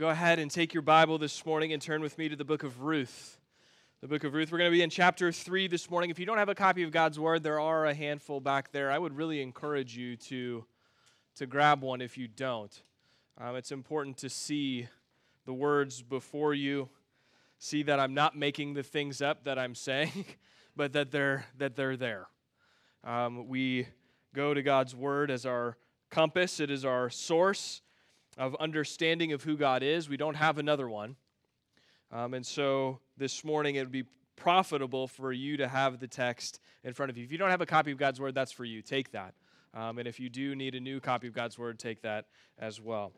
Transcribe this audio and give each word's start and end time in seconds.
go 0.00 0.08
ahead 0.08 0.38
and 0.38 0.50
take 0.50 0.72
your 0.72 0.82
Bible 0.82 1.18
this 1.18 1.44
morning 1.44 1.74
and 1.74 1.82
turn 1.82 2.00
with 2.00 2.16
me 2.16 2.26
to 2.26 2.34
the 2.34 2.42
book 2.42 2.62
of 2.62 2.80
Ruth. 2.80 3.38
The 4.00 4.08
book 4.08 4.24
of 4.24 4.32
Ruth. 4.32 4.50
We're 4.50 4.56
going 4.56 4.70
to 4.70 4.74
be 4.74 4.80
in 4.80 4.88
chapter 4.88 5.30
3 5.30 5.68
this 5.68 5.90
morning. 5.90 6.08
If 6.08 6.18
you 6.18 6.24
don't 6.24 6.38
have 6.38 6.48
a 6.48 6.54
copy 6.54 6.84
of 6.84 6.90
God's 6.90 7.20
Word, 7.20 7.42
there 7.42 7.60
are 7.60 7.84
a 7.84 7.92
handful 7.92 8.40
back 8.40 8.72
there. 8.72 8.90
I 8.90 8.98
would 8.98 9.14
really 9.14 9.42
encourage 9.42 9.94
you 9.98 10.16
to, 10.16 10.64
to 11.36 11.44
grab 11.44 11.82
one 11.82 12.00
if 12.00 12.16
you 12.16 12.28
don't. 12.28 12.82
Um, 13.38 13.56
it's 13.56 13.72
important 13.72 14.16
to 14.18 14.30
see 14.30 14.88
the 15.44 15.52
words 15.52 16.00
before 16.00 16.54
you, 16.54 16.88
see 17.58 17.82
that 17.82 18.00
I'm 18.00 18.14
not 18.14 18.34
making 18.34 18.72
the 18.72 18.82
things 18.82 19.20
up 19.20 19.44
that 19.44 19.58
I'm 19.58 19.74
saying, 19.74 20.24
but 20.76 20.94
that 20.94 21.10
they're, 21.10 21.44
that 21.58 21.76
they're 21.76 21.98
there. 21.98 22.26
Um, 23.04 23.48
we 23.48 23.86
go 24.34 24.54
to 24.54 24.62
God's 24.62 24.96
Word 24.96 25.30
as 25.30 25.44
our 25.44 25.76
compass, 26.08 26.58
it 26.58 26.70
is 26.70 26.86
our 26.86 27.10
source 27.10 27.82
of 28.40 28.56
understanding 28.58 29.34
of 29.34 29.42
who 29.42 29.54
God 29.54 29.82
is. 29.82 30.08
We 30.08 30.16
don't 30.16 30.34
have 30.34 30.56
another 30.56 30.88
one. 30.88 31.14
Um, 32.10 32.32
and 32.32 32.44
so 32.44 32.98
this 33.18 33.44
morning 33.44 33.74
it 33.74 33.80
would 33.80 33.92
be 33.92 34.04
profitable 34.34 35.06
for 35.06 35.30
you 35.30 35.58
to 35.58 35.68
have 35.68 36.00
the 36.00 36.08
text 36.08 36.58
in 36.82 36.94
front 36.94 37.10
of 37.10 37.18
you. 37.18 37.24
If 37.24 37.30
you 37.30 37.36
don't 37.36 37.50
have 37.50 37.60
a 37.60 37.66
copy 37.66 37.92
of 37.92 37.98
God's 37.98 38.18
Word, 38.18 38.34
that's 38.34 38.50
for 38.50 38.64
you. 38.64 38.80
Take 38.80 39.12
that. 39.12 39.34
Um, 39.74 39.98
and 39.98 40.08
if 40.08 40.18
you 40.18 40.30
do 40.30 40.56
need 40.56 40.74
a 40.74 40.80
new 40.80 41.00
copy 41.00 41.26
of 41.28 41.34
God's 41.34 41.58
Word, 41.58 41.78
take 41.78 42.00
that 42.00 42.24
as 42.58 42.80
well. 42.80 43.12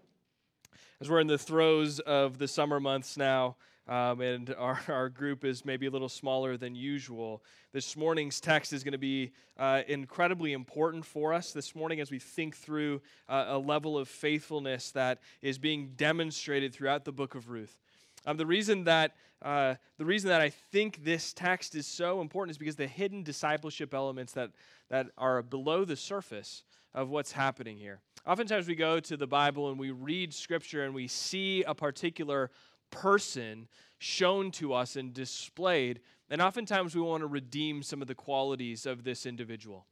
As 1.01 1.09
we're 1.09 1.21
in 1.21 1.29
the 1.29 1.39
throes 1.39 2.01
of 2.01 2.39
the 2.39 2.49
summer 2.49 2.81
months 2.81 3.17
now, 3.17 3.55
um, 3.89 4.21
and 4.21 4.55
our, 4.59 4.81
our 4.89 5.09
group 5.09 5.45
is 5.45 5.65
maybe 5.65 5.87
a 5.87 5.91
little 5.91 6.09
smaller 6.09 6.57
than 6.57 6.75
usual. 6.75 7.43
This 7.73 7.97
morning's 7.97 8.41
text 8.41 8.73
is 8.73 8.85
going 8.85 8.93
to 8.93 8.99
be 8.99 9.33
uh, 9.59 9.83
incredibly 9.89 10.53
important 10.53 11.05
for 11.05 11.33
us 11.33 11.53
this 11.53 11.75
morning 11.75 12.01
as 12.01 12.11
we 12.11 12.19
think 12.19 12.57
through 12.57 13.01
uh, 13.29 13.47
a 13.49 13.59
level 13.59 13.99
of 13.99 14.09
faithfulness 14.09 14.91
that 14.93 15.21
is 15.41 15.59
being 15.59 15.93
demonstrated 15.97 16.73
throughout 16.73 17.05
the 17.05 17.13
book 17.13 17.35
of 17.35 17.49
Ruth. 17.49 17.79
Um, 18.27 18.37
the 18.37 18.47
reason 18.47 18.85
that 18.85 19.17
uh, 19.43 19.75
the 19.99 20.05
reason 20.05 20.31
that 20.31 20.41
I 20.41 20.51
think 20.51 21.03
this 21.03 21.33
text 21.33 21.75
is 21.75 21.85
so 21.85 22.21
important 22.21 22.53
is 22.53 22.59
because 22.59 22.77
the 22.77 22.87
hidden 22.87 23.25
discipleship 23.25 23.93
elements 23.93 24.33
that 24.35 24.51
that 24.89 25.09
are 25.19 25.43
below 25.43 25.85
the 25.85 25.97
surface 25.97 26.63
of 26.95 27.09
what's 27.09 27.33
happening 27.33 27.79
here. 27.79 28.01
Oftentimes 28.27 28.69
we 28.69 28.77
go 28.77 29.01
to 29.01 29.17
the 29.17 29.27
Bible 29.27 29.71
and 29.71 29.79
we 29.81 29.91
read 29.91 30.33
Scripture 30.33 30.85
and 30.85 30.95
we 30.95 31.09
see 31.09 31.65
a 31.65 31.75
particular 31.75 32.51
person 32.93 33.67
shown 33.99 34.53
to 34.53 34.73
us 34.73 34.95
and 34.95 35.13
displayed. 35.13 36.01
And 36.31 36.41
oftentimes 36.41 36.95
we 36.95 37.01
want 37.01 37.23
to 37.23 37.27
redeem 37.27 37.83
some 37.83 38.01
of 38.01 38.07
the 38.07 38.15
qualities 38.15 38.87
of 38.87 39.03
this 39.03 39.27
individual. 39.27 39.87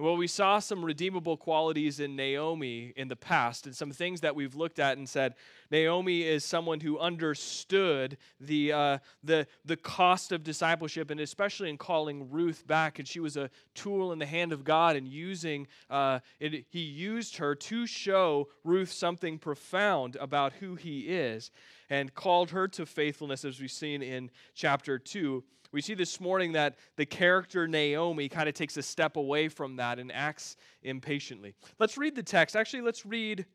And 0.00 0.06
well, 0.06 0.16
we 0.16 0.28
saw 0.28 0.60
some 0.60 0.82
redeemable 0.82 1.36
qualities 1.36 2.00
in 2.00 2.16
Naomi 2.16 2.94
in 2.96 3.08
the 3.08 3.16
past, 3.16 3.66
and 3.66 3.76
some 3.76 3.90
things 3.90 4.22
that 4.22 4.34
we've 4.34 4.54
looked 4.54 4.78
at 4.78 4.96
and 4.96 5.06
said 5.06 5.34
Naomi 5.70 6.22
is 6.22 6.42
someone 6.42 6.80
who 6.80 6.98
understood 6.98 8.16
the, 8.40 8.72
uh, 8.72 8.98
the, 9.22 9.46
the 9.66 9.76
cost 9.76 10.32
of 10.32 10.42
discipleship, 10.42 11.10
and 11.10 11.20
especially 11.20 11.68
in 11.68 11.76
calling 11.76 12.30
Ruth 12.30 12.66
back. 12.66 12.98
And 12.98 13.06
she 13.06 13.20
was 13.20 13.36
a 13.36 13.50
tool 13.74 14.10
in 14.12 14.18
the 14.18 14.24
hand 14.24 14.54
of 14.54 14.64
God, 14.64 14.96
and 14.96 15.06
using 15.06 15.66
uh, 15.90 16.20
it, 16.38 16.64
he 16.70 16.80
used 16.80 17.36
her 17.36 17.54
to 17.54 17.86
show 17.86 18.48
Ruth 18.64 18.90
something 18.90 19.38
profound 19.38 20.16
about 20.16 20.54
who 20.54 20.76
he 20.76 21.00
is, 21.00 21.50
and 21.90 22.14
called 22.14 22.52
her 22.52 22.66
to 22.68 22.86
faithfulness, 22.86 23.44
as 23.44 23.60
we've 23.60 23.70
seen 23.70 24.00
in 24.00 24.30
chapter 24.54 24.98
2. 24.98 25.44
We 25.72 25.80
see 25.80 25.94
this 25.94 26.20
morning 26.20 26.52
that 26.52 26.76
the 26.96 27.06
character 27.06 27.68
Naomi 27.68 28.28
kind 28.28 28.48
of 28.48 28.54
takes 28.54 28.76
a 28.76 28.82
step 28.82 29.16
away 29.16 29.48
from 29.48 29.76
that 29.76 29.98
and 29.98 30.10
acts 30.10 30.56
impatiently. 30.82 31.54
Let's 31.78 31.96
read 31.96 32.16
the 32.16 32.22
text. 32.22 32.56
Actually, 32.56 32.82
let's 32.82 33.06
read 33.06 33.46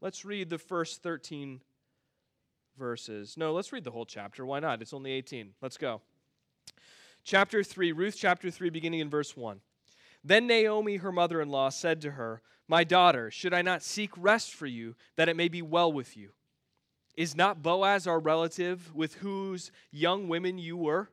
let's 0.00 0.24
read 0.24 0.50
the 0.50 0.58
first 0.58 1.02
13 1.02 1.60
verses. 2.78 3.36
No, 3.36 3.52
let's 3.52 3.72
read 3.72 3.84
the 3.84 3.90
whole 3.90 4.04
chapter. 4.04 4.44
Why 4.44 4.60
not? 4.60 4.82
It's 4.82 4.92
only 4.92 5.12
18. 5.12 5.54
Let's 5.62 5.78
go. 5.78 6.02
Chapter 7.24 7.62
3, 7.62 7.92
Ruth 7.92 8.16
chapter 8.16 8.50
3 8.50 8.70
beginning 8.70 9.00
in 9.00 9.10
verse 9.10 9.36
1. 9.36 9.60
Then 10.22 10.46
Naomi, 10.46 10.96
her 10.96 11.12
mother-in-law, 11.12 11.70
said 11.70 12.00
to 12.02 12.12
her, 12.12 12.42
"My 12.66 12.84
daughter, 12.84 13.30
should 13.30 13.54
I 13.54 13.62
not 13.62 13.82
seek 13.82 14.10
rest 14.16 14.54
for 14.54 14.66
you 14.66 14.96
that 15.16 15.28
it 15.28 15.36
may 15.36 15.48
be 15.48 15.62
well 15.62 15.90
with 15.92 16.16
you?" 16.16 16.32
Is 17.18 17.34
not 17.34 17.64
Boaz 17.64 18.06
our 18.06 18.20
relative 18.20 18.94
with 18.94 19.14
whose 19.14 19.72
young 19.90 20.28
women 20.28 20.56
you 20.56 20.76
were? 20.76 21.10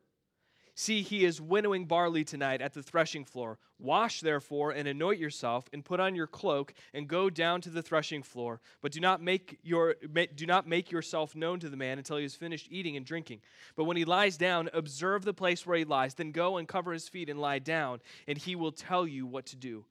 See, 0.76 1.02
he 1.02 1.26
is 1.26 1.42
winnowing 1.42 1.86
barley 1.86 2.24
tonight 2.24 2.62
at 2.62 2.76
the 2.76 2.84
threshing 2.84 3.26
floor. 3.26 3.58
Wash, 3.80 4.20
therefore, 4.22 4.70
and 4.70 4.88
anoint 4.88 5.18
yourself, 5.18 5.68
and 5.74 5.84
put 5.84 6.00
on 6.00 6.14
your 6.14 6.28
cloak, 6.28 6.76
and 6.94 7.08
go 7.08 7.32
down 7.32 7.60
to 7.62 7.72
the 7.72 7.82
threshing 7.82 8.22
floor. 8.22 8.62
But 8.84 8.92
do 8.92 9.00
not 9.00 9.20
make 9.20 9.58
your 9.64 9.96
do 10.36 10.46
not 10.46 10.68
make 10.68 10.92
yourself 10.92 11.36
known 11.36 11.60
to 11.62 11.70
the 11.70 11.76
man 11.76 11.98
until 11.98 12.18
he 12.18 12.24
has 12.24 12.36
finished 12.36 12.68
eating 12.70 12.96
and 12.96 13.04
drinking. 13.04 13.42
But 13.76 13.86
when 13.86 13.98
he 13.98 14.06
lies 14.06 14.38
down, 14.38 14.70
observe 14.74 15.26
the 15.26 15.34
place 15.34 15.66
where 15.66 15.80
he 15.80 15.86
lies. 15.86 16.14
Then 16.14 16.32
go 16.32 16.58
and 16.58 16.68
cover 16.68 16.94
his 16.94 17.10
feet 17.10 17.32
and 17.32 17.42
lie 17.42 17.58
down, 17.58 18.00
and 18.28 18.38
he 18.38 18.56
will 18.56 18.72
tell 18.72 19.08
you 19.08 19.26
what 19.26 19.48
to 19.48 19.56
do. 19.56 19.86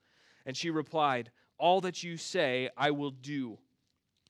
And 0.45 0.55
she 0.55 0.69
replied, 0.69 1.31
All 1.57 1.81
that 1.81 2.03
you 2.03 2.15
say, 2.15 2.69
I 2.77 2.91
will 2.91 3.11
do. 3.11 3.57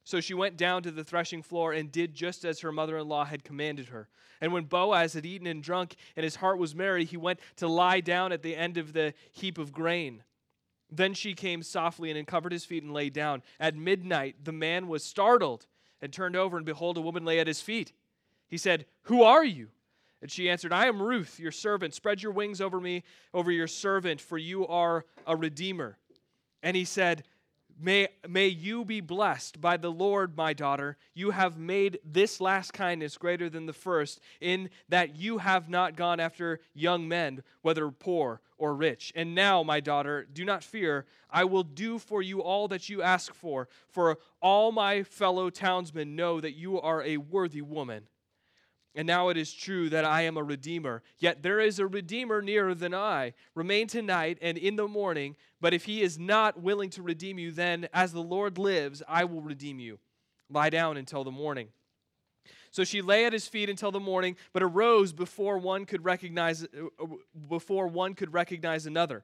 So 0.06 0.22
she 0.22 0.36
went 0.36 0.56
down 0.56 0.84
to 0.84 0.92
the 0.92 1.04
threshing 1.04 1.42
floor 1.42 1.74
and 1.74 1.92
did 1.92 2.14
just 2.14 2.46
as 2.46 2.60
her 2.60 2.72
mother 2.72 3.00
in 3.00 3.08
law 3.08 3.26
had 3.26 3.44
commanded 3.44 3.88
her. 3.88 4.08
And 4.40 4.54
when 4.54 4.66
Boaz 4.66 5.14
had 5.14 5.26
eaten 5.26 5.48
and 5.48 5.64
drunk, 5.64 5.96
and 6.16 6.24
his 6.24 6.36
heart 6.36 6.60
was 6.60 6.76
merry, 6.76 7.06
he 7.06 7.18
went 7.18 7.40
to 7.58 7.68
lie 7.68 8.02
down 8.02 8.32
at 8.32 8.44
the 8.44 8.56
end 8.56 8.78
of 8.78 8.94
the 8.94 9.16
heap 9.32 9.58
of 9.58 9.74
grain. 9.74 10.24
Then 10.92 11.16
she 11.16 11.34
came 11.34 11.64
softly 11.64 12.12
and 12.12 12.20
uncovered 12.20 12.52
his 12.52 12.66
feet 12.66 12.84
and 12.84 12.94
lay 12.94 13.10
down. 13.10 13.42
At 13.60 13.76
midnight, 13.76 14.36
the 14.44 14.52
man 14.52 14.88
was 14.88 15.04
startled 15.04 15.66
and 16.02 16.14
turned 16.14 16.36
over, 16.36 16.56
and 16.56 16.66
behold, 16.66 16.98
a 16.98 17.02
woman 17.02 17.26
lay 17.26 17.40
at 17.40 17.48
his 17.48 17.62
feet. 17.62 17.92
He 18.48 18.58
said, 18.58 18.86
Who 19.04 19.24
are 19.24 19.44
you? 19.44 19.70
And 20.22 20.30
she 20.30 20.50
answered, 20.50 20.72
I 20.72 20.86
am 20.86 21.02
Ruth, 21.02 21.40
your 21.40 21.52
servant. 21.52 21.96
Spread 21.96 22.22
your 22.22 22.32
wings 22.32 22.62
over 22.62 22.80
me, 22.80 23.04
over 23.34 23.52
your 23.52 23.68
servant, 23.68 24.22
for 24.22 24.38
you 24.38 24.68
are 24.68 25.06
a 25.26 25.36
redeemer. 25.36 25.98
And 26.62 26.78
he 26.78 26.86
said, 26.86 27.24
May, 27.78 28.08
may 28.28 28.48
you 28.48 28.86
be 28.86 29.02
blessed 29.02 29.60
by 29.60 29.78
the 29.78 29.92
Lord, 29.92 30.38
my 30.38 30.54
daughter. 30.54 30.98
You 31.14 31.32
have 31.32 31.58
made 31.58 32.00
this 32.06 32.40
last 32.40 32.72
kindness 32.72 33.18
greater 33.18 33.50
than 33.50 33.66
the 33.66 33.74
first, 33.74 34.22
in 34.40 34.70
that 34.88 35.18
you 35.18 35.40
have 35.40 35.68
not 35.68 35.98
gone 35.98 36.20
after 36.20 36.62
young 36.74 37.08
men, 37.08 37.44
whether 37.62 37.90
poor 37.92 38.40
or 38.58 38.74
rich. 38.74 39.12
And 39.16 39.36
now, 39.36 39.62
my 39.62 39.82
daughter, 39.82 40.26
do 40.32 40.46
not 40.46 40.64
fear. 40.64 41.06
I 41.30 41.44
will 41.44 41.64
do 41.64 42.00
for 42.00 42.22
you 42.22 42.42
all 42.42 42.70
that 42.70 42.88
you 42.88 43.02
ask 43.02 43.34
for, 43.34 43.68
for 43.90 44.20
all 44.42 44.72
my 44.72 45.04
fellow 45.04 45.50
townsmen 45.50 46.16
know 46.16 46.40
that 46.40 46.56
you 46.56 46.80
are 46.80 47.04
a 47.04 47.18
worthy 47.18 47.62
woman. 47.62 48.08
And 48.96 49.06
now 49.06 49.28
it 49.28 49.36
is 49.36 49.54
true 49.54 49.90
that 49.90 50.06
I 50.06 50.22
am 50.22 50.38
a 50.38 50.44
redeemer. 50.44 51.04
Yet 51.18 51.44
there 51.44 51.60
is 51.60 51.80
a 51.80 51.88
redeemer 51.88 52.42
nearer 52.42 52.74
than 52.74 52.94
I. 52.94 53.34
Remain 53.54 53.88
tonight 53.88 54.38
and 54.42 54.58
in 54.58 54.78
the 54.78 54.88
morning. 54.88 55.36
But 55.60 55.74
if 55.74 55.84
he 55.84 56.02
is 56.02 56.18
not 56.18 56.62
willing 56.62 56.90
to 56.92 57.02
redeem 57.02 57.38
you, 57.38 57.52
then 57.52 57.90
as 57.94 58.14
the 58.14 58.24
Lord 58.24 58.58
lives, 58.58 59.04
I 59.08 59.26
will 59.26 59.42
redeem 59.42 59.80
you. 59.80 60.00
Lie 60.50 60.70
down 60.70 60.96
until 60.96 61.26
the 61.26 61.32
morning. 61.32 61.68
So 62.72 62.84
she 62.84 63.02
lay 63.02 63.26
at 63.26 63.34
his 63.34 63.48
feet 63.48 63.70
until 63.70 63.92
the 63.92 64.00
morning, 64.00 64.38
but 64.54 64.64
arose 64.64 65.12
before 65.12 65.58
one 65.58 65.86
could 65.86 66.06
recognize 66.06 66.66
before 67.50 67.88
one 67.88 68.14
could 68.16 68.34
recognize 68.34 68.86
another. 68.86 69.24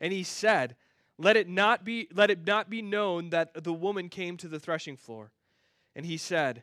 And 0.00 0.12
he 0.12 0.22
said, 0.22 0.76
"Let 1.18 1.36
it 1.36 1.48
not 1.48 1.84
be 1.84 2.08
let 2.14 2.30
it 2.30 2.46
not 2.46 2.70
be 2.70 2.80
known 2.80 3.30
that 3.30 3.64
the 3.64 3.72
woman 3.72 4.08
came 4.08 4.36
to 4.36 4.48
the 4.48 4.60
threshing 4.60 4.96
floor." 4.96 5.32
And 5.94 6.06
he 6.06 6.16
said, 6.16 6.62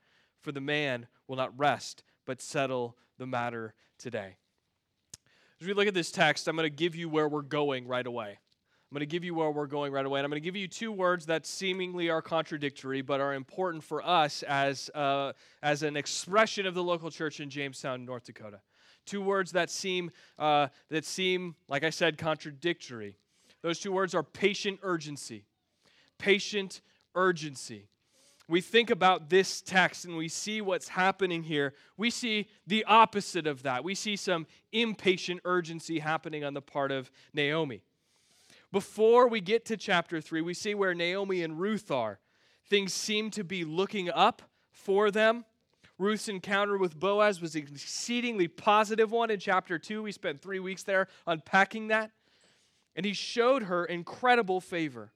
for 0.41 0.51
the 0.51 0.61
man 0.61 1.07
will 1.27 1.37
not 1.37 1.57
rest, 1.57 2.03
but 2.25 2.41
settle 2.41 2.97
the 3.17 3.27
matter 3.27 3.73
today. 3.97 4.35
As 5.59 5.67
we 5.67 5.73
look 5.73 5.87
at 5.87 5.93
this 5.93 6.11
text, 6.11 6.47
I'm 6.47 6.55
going 6.55 6.69
to 6.69 6.75
give 6.75 6.95
you 6.95 7.07
where 7.07 7.29
we're 7.29 7.43
going 7.43 7.87
right 7.87 8.05
away. 8.05 8.29
I'm 8.91 8.95
going 8.95 9.01
to 9.01 9.05
give 9.05 9.23
you 9.23 9.33
where 9.33 9.51
we're 9.51 9.67
going 9.67 9.93
right 9.93 10.05
away. 10.05 10.19
And 10.19 10.25
I'm 10.25 10.29
going 10.29 10.41
to 10.41 10.43
give 10.43 10.57
you 10.57 10.67
two 10.67 10.91
words 10.91 11.27
that 11.27 11.45
seemingly 11.45 12.09
are 12.09 12.21
contradictory, 12.21 13.01
but 13.01 13.21
are 13.21 13.33
important 13.33 13.85
for 13.85 14.05
us 14.05 14.43
as, 14.43 14.89
uh, 14.93 15.31
as 15.63 15.83
an 15.83 15.95
expression 15.95 16.65
of 16.65 16.73
the 16.73 16.83
local 16.83 17.09
church 17.09 17.39
in 17.39 17.49
Jamestown, 17.49 18.03
North 18.03 18.25
Dakota. 18.25 18.59
Two 19.05 19.21
words 19.21 19.53
that 19.53 19.69
seem, 19.69 20.11
uh, 20.37 20.67
that 20.89 21.05
seem, 21.05 21.55
like 21.69 21.85
I 21.85 21.89
said, 21.89 22.17
contradictory. 22.17 23.15
Those 23.61 23.79
two 23.79 23.93
words 23.93 24.13
are 24.13 24.23
patient 24.23 24.79
urgency. 24.83 25.45
Patient 26.17 26.81
urgency. 27.15 27.87
We 28.51 28.61
think 28.61 28.89
about 28.89 29.29
this 29.29 29.61
text 29.61 30.05
and 30.05 30.17
we 30.17 30.27
see 30.27 30.61
what's 30.61 30.89
happening 30.89 31.43
here, 31.43 31.73
we 31.95 32.09
see 32.09 32.47
the 32.67 32.83
opposite 32.85 33.47
of 33.47 33.63
that. 33.63 33.83
We 33.83 33.95
see 33.95 34.15
some 34.15 34.45
impatient 34.71 35.41
urgency 35.45 35.99
happening 35.99 36.43
on 36.43 36.53
the 36.53 36.61
part 36.61 36.91
of 36.91 37.09
Naomi. 37.33 37.81
Before 38.71 39.27
we 39.27 39.41
get 39.41 39.65
to 39.65 39.77
chapter 39.77 40.21
3, 40.21 40.41
we 40.41 40.53
see 40.53 40.75
where 40.75 40.93
Naomi 40.93 41.43
and 41.43 41.59
Ruth 41.59 41.91
are. 41.91 42.19
Things 42.69 42.93
seem 42.93 43.31
to 43.31 43.43
be 43.43 43.63
looking 43.63 44.09
up 44.09 44.41
for 44.71 45.11
them. 45.11 45.45
Ruth's 45.97 46.27
encounter 46.29 46.77
with 46.77 46.99
Boaz 46.99 47.41
was 47.41 47.55
an 47.55 47.61
exceedingly 47.61 48.47
positive 48.47 49.11
one 49.11 49.29
in 49.29 49.39
chapter 49.39 49.77
2. 49.77 50.03
We 50.03 50.11
spent 50.11 50.41
three 50.41 50.59
weeks 50.59 50.83
there 50.83 51.07
unpacking 51.27 51.89
that. 51.89 52.11
And 52.95 53.05
he 53.05 53.13
showed 53.13 53.63
her 53.63 53.85
incredible 53.85 54.59
favor. 54.61 55.11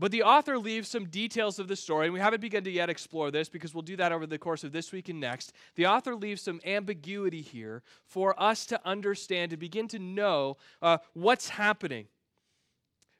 But 0.00 0.12
the 0.12 0.22
author 0.22 0.56
leaves 0.56 0.88
some 0.88 1.04
details 1.04 1.58
of 1.58 1.68
the 1.68 1.76
story, 1.76 2.06
and 2.06 2.14
we 2.14 2.20
haven't 2.20 2.40
begun 2.40 2.64
to 2.64 2.70
yet 2.70 2.88
explore 2.88 3.30
this 3.30 3.50
because 3.50 3.74
we'll 3.74 3.82
do 3.82 3.96
that 3.96 4.12
over 4.12 4.26
the 4.26 4.38
course 4.38 4.64
of 4.64 4.72
this 4.72 4.92
week 4.92 5.10
and 5.10 5.20
next. 5.20 5.52
The 5.74 5.84
author 5.84 6.16
leaves 6.16 6.40
some 6.40 6.58
ambiguity 6.64 7.42
here 7.42 7.82
for 8.06 8.34
us 8.42 8.64
to 8.66 8.80
understand, 8.86 9.50
to 9.50 9.58
begin 9.58 9.88
to 9.88 9.98
know 9.98 10.56
uh, 10.80 10.98
what's 11.12 11.50
happening. 11.50 12.06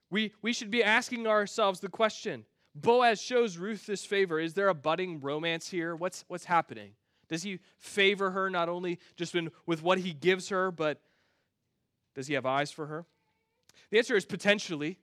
We, 0.09 0.32
we 0.41 0.55
should 0.55 0.71
be 0.71 0.82
asking 0.82 1.27
ourselves 1.27 1.81
the 1.81 1.91
question 1.91 2.47
Boaz 2.75 3.21
shows 3.21 3.59
Ruth 3.59 3.85
this 3.85 4.06
favor. 4.06 4.41
Is 4.41 4.55
there 4.55 4.69
a 4.69 4.75
budding 4.75 5.21
romance 5.21 5.69
here? 5.69 5.94
What's, 5.94 6.25
what's 6.29 6.47
happening? 6.47 6.93
Does 7.29 7.43
he 7.43 7.59
favor 7.76 8.31
her 8.31 8.49
not 8.49 8.71
only 8.71 9.00
just 9.17 9.35
in, 9.35 9.50
with 9.67 9.83
what 9.83 9.99
he 9.99 10.15
gives 10.15 10.49
her, 10.49 10.71
but 10.71 11.03
does 12.15 12.26
he 12.26 12.33
have 12.33 12.47
eyes 12.47 12.71
for 12.71 12.87
her? 12.87 13.05
The 13.91 13.99
answer 13.99 14.17
is 14.17 14.25
potentially. 14.25 14.97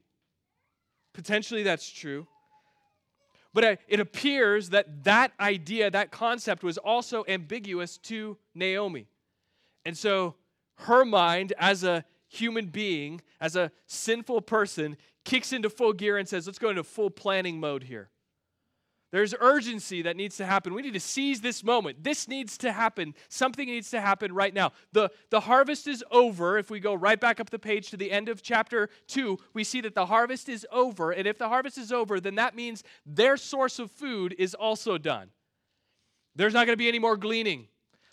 Potentially 1.17 1.63
that's 1.63 1.89
true. 1.89 2.27
But 3.51 3.79
it 3.87 3.99
appears 3.99 4.69
that 4.69 5.03
that 5.05 5.31
idea, 5.39 5.89
that 5.89 6.11
concept, 6.11 6.63
was 6.63 6.77
also 6.77 7.25
ambiguous 7.27 7.97
to 8.03 8.37
Naomi. 8.53 9.07
And 9.83 9.97
so 9.97 10.35
her 10.75 11.03
mind, 11.03 11.53
as 11.57 11.83
a 11.83 12.05
human 12.27 12.67
being, 12.67 13.21
as 13.41 13.55
a 13.55 13.71
sinful 13.87 14.41
person, 14.41 14.95
kicks 15.25 15.51
into 15.51 15.71
full 15.71 15.91
gear 15.91 16.19
and 16.19 16.29
says, 16.29 16.45
let's 16.45 16.59
go 16.59 16.69
into 16.69 16.83
full 16.83 17.09
planning 17.09 17.59
mode 17.59 17.85
here. 17.85 18.11
There's 19.11 19.33
urgency 19.39 20.01
that 20.01 20.17
needs 20.17 20.35
to 20.37 20.45
happen. 20.45 20.73
We 20.73 20.81
need 20.81 20.93
to 20.93 20.99
seize 20.99 21.39
this 21.39 21.63
moment. 21.63 22.03
This 22.03 22.27
needs 22.27 22.57
to 22.57 22.73
happen. 22.73 23.13
Something 23.29 23.67
needs 23.67 23.89
to 23.91 24.01
happen 24.01 24.33
right 24.33 24.53
now. 24.53 24.73
The, 24.91 25.09
the 25.29 25.39
harvest 25.39 25.87
is 25.87 26.03
over. 26.11 26.57
If 26.57 26.69
we 26.69 26.81
go 26.81 26.93
right 26.93 27.19
back 27.19 27.39
up 27.39 27.49
the 27.49 27.59
page 27.59 27.89
to 27.91 27.97
the 27.97 28.11
end 28.11 28.27
of 28.27 28.41
chapter 28.41 28.89
2, 29.07 29.37
we 29.53 29.63
see 29.63 29.79
that 29.81 29.95
the 29.95 30.07
harvest 30.07 30.49
is 30.49 30.67
over. 30.71 31.11
And 31.11 31.25
if 31.25 31.37
the 31.37 31.47
harvest 31.47 31.77
is 31.77 31.93
over, 31.93 32.19
then 32.19 32.35
that 32.35 32.53
means 32.53 32.83
their 33.05 33.37
source 33.37 33.79
of 33.79 33.91
food 33.91 34.35
is 34.37 34.53
also 34.53 34.97
done. 34.97 35.29
There's 36.35 36.53
not 36.53 36.65
going 36.65 36.73
to 36.73 36.77
be 36.77 36.89
any 36.89 36.99
more 36.99 37.15
gleaning. 37.15 37.67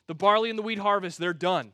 The 0.06 0.14
barley 0.14 0.48
and 0.48 0.58
the 0.58 0.62
wheat 0.62 0.78
harvest, 0.78 1.18
they're 1.18 1.32
done. 1.32 1.72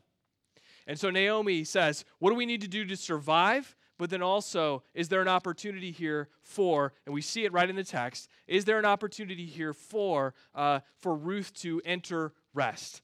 And 0.87 0.99
so 0.99 1.11
Naomi 1.11 1.63
says, 1.63 2.05
What 2.17 2.31
do 2.31 2.35
we 2.35 2.47
need 2.47 2.61
to 2.61 2.67
do 2.67 2.85
to 2.85 2.97
survive? 2.97 3.75
But 4.01 4.09
then 4.09 4.23
also, 4.23 4.81
is 4.95 5.09
there 5.09 5.21
an 5.21 5.27
opportunity 5.27 5.91
here 5.91 6.27
for, 6.41 6.91
and 7.05 7.13
we 7.13 7.21
see 7.21 7.45
it 7.45 7.53
right 7.53 7.69
in 7.69 7.75
the 7.75 7.83
text, 7.83 8.29
is 8.47 8.65
there 8.65 8.79
an 8.79 8.85
opportunity 8.85 9.45
here 9.45 9.73
for, 9.73 10.33
uh, 10.55 10.79
for 10.97 11.13
Ruth 11.13 11.53
to 11.57 11.83
enter 11.85 12.33
rest? 12.55 13.03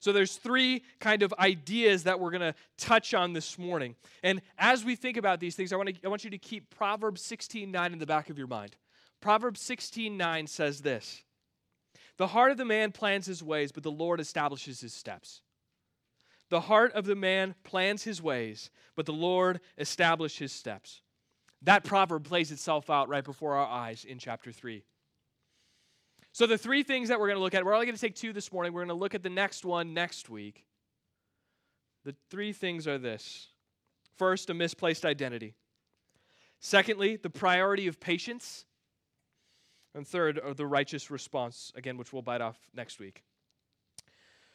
So 0.00 0.12
there's 0.12 0.34
three 0.34 0.82
kind 0.98 1.22
of 1.22 1.32
ideas 1.38 2.02
that 2.02 2.18
we're 2.18 2.32
going 2.32 2.40
to 2.40 2.54
touch 2.78 3.14
on 3.14 3.32
this 3.32 3.60
morning. 3.60 3.94
And 4.24 4.42
as 4.58 4.84
we 4.84 4.96
think 4.96 5.16
about 5.16 5.38
these 5.38 5.54
things, 5.54 5.72
I 5.72 5.76
want, 5.76 5.90
to, 5.90 5.94
I 6.04 6.08
want 6.08 6.24
you 6.24 6.30
to 6.30 6.38
keep 6.38 6.68
Proverbs 6.70 7.22
16:9 7.22 7.92
in 7.92 8.00
the 8.00 8.06
back 8.06 8.28
of 8.28 8.36
your 8.36 8.48
mind. 8.48 8.74
Proverbs 9.20 9.62
16:9 9.62 10.48
says 10.48 10.80
this: 10.80 11.22
"The 12.16 12.26
heart 12.26 12.50
of 12.50 12.56
the 12.56 12.64
man 12.64 12.90
plans 12.90 13.26
his 13.26 13.40
ways, 13.40 13.70
but 13.70 13.84
the 13.84 13.92
Lord 13.92 14.18
establishes 14.18 14.80
his 14.80 14.92
steps." 14.92 15.42
The 16.50 16.60
heart 16.62 16.92
of 16.92 17.06
the 17.06 17.14
man 17.14 17.54
plans 17.62 18.02
his 18.02 18.20
ways, 18.20 18.70
but 18.96 19.06
the 19.06 19.12
Lord 19.12 19.60
established 19.78 20.38
his 20.38 20.52
steps. 20.52 21.00
That 21.62 21.84
proverb 21.84 22.24
plays 22.24 22.50
itself 22.50 22.90
out 22.90 23.08
right 23.08 23.24
before 23.24 23.54
our 23.54 23.66
eyes 23.66 24.04
in 24.04 24.18
chapter 24.18 24.50
3. 24.50 24.82
So, 26.32 26.46
the 26.46 26.58
three 26.58 26.82
things 26.82 27.08
that 27.08 27.18
we're 27.18 27.26
going 27.26 27.38
to 27.38 27.42
look 27.42 27.54
at, 27.54 27.64
we're 27.64 27.74
only 27.74 27.86
going 27.86 27.96
to 27.96 28.00
take 28.00 28.14
two 28.14 28.32
this 28.32 28.52
morning. 28.52 28.72
We're 28.72 28.82
going 28.82 28.96
to 28.96 29.00
look 29.00 29.14
at 29.14 29.22
the 29.22 29.30
next 29.30 29.64
one 29.64 29.94
next 29.94 30.30
week. 30.30 30.64
The 32.04 32.14
three 32.30 32.52
things 32.52 32.86
are 32.86 32.98
this 32.98 33.48
first, 34.16 34.50
a 34.50 34.54
misplaced 34.54 35.04
identity. 35.04 35.54
Secondly, 36.60 37.16
the 37.16 37.30
priority 37.30 37.86
of 37.86 38.00
patience. 38.00 38.64
And 39.94 40.06
third, 40.06 40.38
uh, 40.38 40.52
the 40.52 40.66
righteous 40.66 41.10
response, 41.10 41.72
again, 41.74 41.96
which 41.96 42.12
we'll 42.12 42.22
bite 42.22 42.40
off 42.40 42.58
next 42.74 43.00
week. 43.00 43.24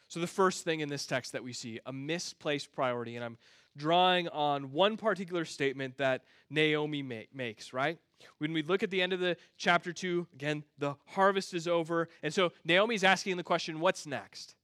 So, 0.08 0.20
the 0.20 0.26
first 0.26 0.64
thing 0.64 0.80
in 0.80 0.88
this 0.88 1.06
text 1.06 1.32
that 1.32 1.42
we 1.42 1.52
see, 1.52 1.80
a 1.84 1.92
misplaced 1.92 2.72
priority, 2.72 3.16
and 3.16 3.24
I'm 3.24 3.38
drawing 3.76 4.28
on 4.28 4.72
one 4.72 4.96
particular 4.96 5.44
statement 5.44 5.98
that 5.98 6.22
Naomi 6.50 7.02
ma- 7.02 7.20
makes, 7.34 7.72
right? 7.72 7.98
When 8.38 8.52
we 8.52 8.62
look 8.62 8.82
at 8.82 8.90
the 8.90 9.02
end 9.02 9.12
of 9.12 9.20
the 9.20 9.36
chapter 9.58 9.92
2, 9.92 10.26
again, 10.34 10.64
the 10.78 10.94
harvest 11.06 11.54
is 11.54 11.68
over. 11.68 12.08
And 12.22 12.32
so 12.32 12.52
Naomi's 12.64 13.04
asking 13.04 13.36
the 13.36 13.42
question, 13.42 13.80
what's 13.80 14.06
next? 14.06 14.54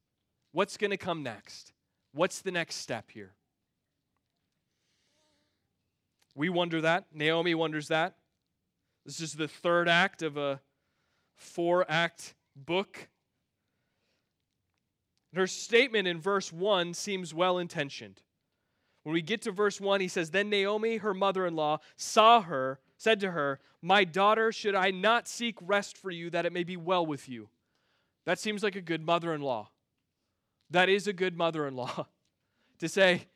What's 0.52 0.76
going 0.76 0.90
to 0.90 0.96
come 0.96 1.22
next? 1.22 1.72
What's 2.12 2.40
the 2.40 2.50
next 2.50 2.76
step 2.76 3.10
here? 3.10 3.34
We 6.34 6.48
wonder 6.48 6.80
that. 6.80 7.06
Naomi 7.12 7.54
wonders 7.54 7.88
that. 7.88 8.16
This 9.04 9.20
is 9.20 9.34
the 9.34 9.48
third 9.48 9.88
act 9.88 10.22
of 10.22 10.36
a 10.36 10.60
four 11.36 11.84
act 11.88 12.34
book 12.56 13.08
her 15.34 15.46
statement 15.46 16.06
in 16.06 16.20
verse 16.20 16.52
1 16.52 16.94
seems 16.94 17.32
well 17.32 17.58
intentioned. 17.58 18.20
When 19.02 19.14
we 19.14 19.22
get 19.22 19.42
to 19.42 19.50
verse 19.50 19.80
1, 19.80 20.00
he 20.00 20.08
says, 20.08 20.30
Then 20.30 20.50
Naomi, 20.50 20.98
her 20.98 21.14
mother 21.14 21.46
in 21.46 21.56
law, 21.56 21.78
saw 21.96 22.42
her, 22.42 22.78
said 22.98 23.20
to 23.20 23.32
her, 23.32 23.58
My 23.80 24.04
daughter, 24.04 24.52
should 24.52 24.74
I 24.74 24.90
not 24.90 25.26
seek 25.26 25.56
rest 25.60 25.96
for 25.96 26.10
you 26.10 26.30
that 26.30 26.46
it 26.46 26.52
may 26.52 26.64
be 26.64 26.76
well 26.76 27.04
with 27.04 27.28
you? 27.28 27.48
That 28.26 28.38
seems 28.38 28.62
like 28.62 28.76
a 28.76 28.80
good 28.80 29.04
mother 29.04 29.34
in 29.34 29.40
law. 29.40 29.70
That 30.70 30.88
is 30.88 31.06
a 31.06 31.12
good 31.12 31.36
mother 31.36 31.66
in 31.66 31.74
law. 31.74 32.06
to 32.78 32.88
say, 32.88 33.26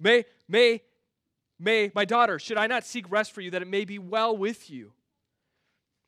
May, 0.00 0.24
may, 0.48 0.82
may, 1.58 1.90
my 1.94 2.04
daughter, 2.04 2.38
should 2.38 2.56
I 2.56 2.66
not 2.66 2.84
seek 2.84 3.10
rest 3.10 3.32
for 3.32 3.40
you 3.40 3.50
that 3.50 3.62
it 3.62 3.68
may 3.68 3.84
be 3.84 3.98
well 3.98 4.36
with 4.36 4.70
you? 4.70 4.92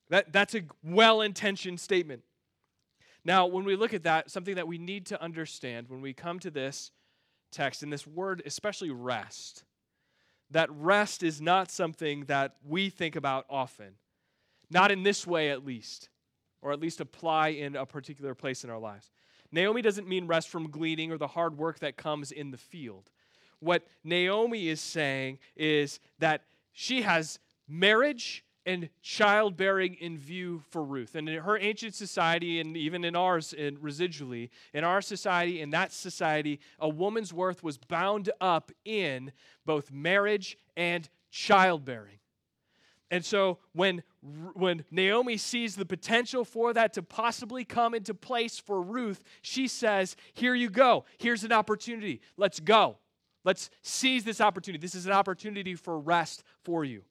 That, 0.08 0.32
that's 0.32 0.55
a 0.55 0.62
well 0.82 1.20
intentioned 1.20 1.78
statement. 1.81 2.23
Now, 3.25 3.47
when 3.47 3.65
we 3.65 3.77
look 3.77 3.93
at 3.93 4.05
that, 4.05 4.31
something 4.31 4.55
that 4.55 4.67
we 4.69 4.79
need 4.79 5.07
to 5.07 5.23
understand 5.23 5.89
when 5.89 6.00
we 6.00 6.12
come 6.12 6.39
to 6.41 6.50
this 6.50 6.91
text, 7.53 7.83
and 7.83 7.93
this 7.93 8.07
word, 8.07 8.43
especially 8.47 8.91
rest, 8.91 9.65
that 10.50 10.71
rest 10.71 11.23
is 11.23 11.41
not 11.41 11.71
something 11.71 12.25
that 12.27 12.57
we 12.65 12.91
think 12.91 13.17
about 13.17 13.47
often. 13.49 13.95
Not 14.71 14.91
in 14.91 15.03
this 15.03 15.27
way, 15.27 15.50
at 15.50 15.65
least, 15.65 16.09
or 16.62 16.73
at 16.73 16.81
least 16.81 17.00
apply 17.00 17.49
in 17.49 17.77
a 17.77 17.87
particular 17.87 18.35
place 18.35 18.65
in 18.65 18.71
our 18.71 18.79
lives. 18.79 19.11
Naomi 19.53 19.83
doesn't 19.83 20.09
mean 20.09 20.27
rest 20.27 20.49
from 20.49 20.71
gleaning 20.71 21.11
or 21.11 21.19
the 21.19 21.27
hard 21.27 21.59
work 21.59 21.81
that 21.81 21.97
comes 21.97 22.31
in 22.31 22.50
the 22.50 22.57
field. 22.57 23.11
What 23.59 23.87
Naomi 24.05 24.69
is 24.69 24.81
saying 24.81 25.39
is 25.57 26.00
that 26.19 26.45
she 26.73 27.03
has 27.03 27.39
marriage 27.69 28.45
and 28.71 28.89
childbearing 29.03 29.95
in 29.95 30.17
view 30.17 30.62
for 30.71 30.85
Ruth. 30.85 31.17
And 31.17 31.29
in 31.29 31.43
her 31.43 31.59
ancient 31.59 31.95
society, 31.95 32.61
and 32.61 32.77
even 32.77 33.05
in 33.05 33.17
ours 33.17 33.53
in 33.53 33.77
residually, 33.79 34.50
in 34.73 34.85
our 34.85 35.03
society, 35.03 35.61
in 35.61 35.71
that 35.71 35.93
society, 35.93 36.61
a 36.79 36.89
woman's 36.89 37.33
worth 37.33 37.65
was 37.65 37.79
bound 37.79 38.31
up 38.41 38.71
in 38.85 39.33
both 39.67 39.91
marriage 39.91 40.57
and 40.77 41.09
childbearing. 41.31 42.19
And 43.11 43.25
so 43.25 43.59
when, 43.73 44.05
when 44.55 44.85
Naomi 44.93 45.37
sees 45.37 45.75
the 45.75 45.85
potential 45.85 46.45
for 46.45 46.73
that 46.73 46.93
to 46.93 47.03
possibly 47.03 47.65
come 47.65 47.93
into 47.93 48.15
place 48.15 48.61
for 48.61 48.81
Ruth, 48.81 49.21
she 49.43 49.67
says, 49.67 50.15
Here 50.33 50.55
you 50.55 50.71
go. 50.71 51.07
Here's 51.19 51.43
an 51.43 51.50
opportunity. 51.50 52.21
Let's 52.37 52.61
go. 52.61 52.99
Let's 53.43 53.69
seize 53.83 54.23
this 54.23 54.41
opportunity. 54.41 54.81
This 54.81 54.95
is 54.95 55.07
an 55.07 55.12
opportunity 55.12 55.75
for 55.75 55.99
rest 55.99 56.45
for 56.62 56.85
you. 56.85 57.03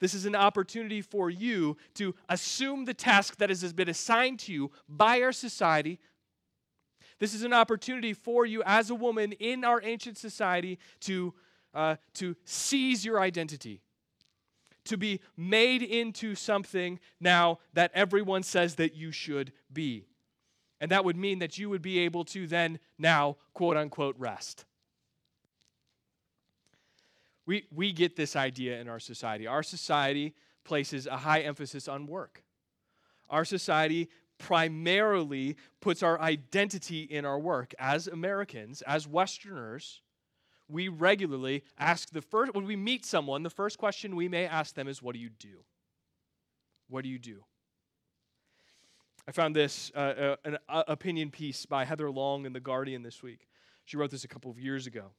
This 0.00 0.14
is 0.14 0.24
an 0.24 0.34
opportunity 0.34 1.02
for 1.02 1.28
you 1.28 1.76
to 1.94 2.14
assume 2.28 2.86
the 2.86 2.94
task 2.94 3.36
that 3.36 3.50
has 3.50 3.72
been 3.72 3.88
assigned 3.88 4.40
to 4.40 4.52
you 4.52 4.70
by 4.88 5.20
our 5.20 5.32
society. 5.32 6.00
This 7.18 7.34
is 7.34 7.42
an 7.42 7.52
opportunity 7.52 8.14
for 8.14 8.46
you 8.46 8.62
as 8.64 8.88
a 8.88 8.94
woman 8.94 9.32
in 9.32 9.62
our 9.62 9.80
ancient 9.84 10.16
society 10.16 10.78
to, 11.00 11.34
uh, 11.74 11.96
to 12.14 12.34
seize 12.46 13.04
your 13.04 13.20
identity, 13.20 13.82
to 14.86 14.96
be 14.96 15.20
made 15.36 15.82
into 15.82 16.34
something 16.34 16.98
now 17.20 17.58
that 17.74 17.90
everyone 17.94 18.42
says 18.42 18.76
that 18.76 18.94
you 18.94 19.12
should 19.12 19.52
be. 19.70 20.06
And 20.80 20.90
that 20.90 21.04
would 21.04 21.16
mean 21.16 21.40
that 21.40 21.58
you 21.58 21.68
would 21.68 21.82
be 21.82 21.98
able 21.98 22.24
to 22.24 22.46
then 22.46 22.78
now, 22.98 23.36
quote 23.52 23.76
unquote, 23.76 24.16
rest. 24.18 24.64
We, 27.50 27.66
we 27.74 27.90
get 27.90 28.14
this 28.14 28.36
idea 28.36 28.80
in 28.80 28.88
our 28.88 29.00
society. 29.00 29.48
Our 29.48 29.64
society 29.64 30.36
places 30.62 31.08
a 31.08 31.16
high 31.16 31.40
emphasis 31.40 31.88
on 31.88 32.06
work. 32.06 32.44
our 33.28 33.44
society 33.44 34.08
primarily 34.38 35.56
puts 35.80 36.00
our 36.04 36.20
identity 36.20 37.02
in 37.02 37.24
our 37.24 37.40
work. 37.40 37.74
As 37.76 38.06
Americans, 38.06 38.82
as 38.82 39.08
Westerners, 39.08 40.00
we 40.68 40.86
regularly 40.86 41.64
ask 41.76 42.10
the 42.10 42.22
first, 42.22 42.54
when 42.54 42.66
we 42.66 42.76
meet 42.76 43.04
someone, 43.04 43.42
the 43.42 43.50
first 43.50 43.78
question 43.78 44.14
we 44.14 44.28
may 44.28 44.46
ask 44.46 44.76
them 44.76 44.86
is, 44.86 45.02
What 45.02 45.14
do 45.14 45.20
you 45.20 45.30
do? 45.30 45.64
What 46.88 47.02
do 47.02 47.10
you 47.10 47.18
do? 47.18 47.42
I 49.26 49.32
found 49.32 49.56
this 49.56 49.90
uh, 49.96 49.98
uh, 49.98 50.36
an 50.44 50.58
uh, 50.68 50.84
opinion 50.86 51.32
piece 51.32 51.66
by 51.66 51.84
Heather 51.84 52.12
Long 52.12 52.46
in 52.46 52.52
The 52.52 52.60
Guardian 52.60 53.02
this 53.02 53.24
week. 53.24 53.48
She 53.86 53.96
wrote 53.96 54.12
this 54.12 54.22
a 54.22 54.28
couple 54.28 54.52
of 54.52 54.60
years 54.60 54.86
ago. 54.86 55.10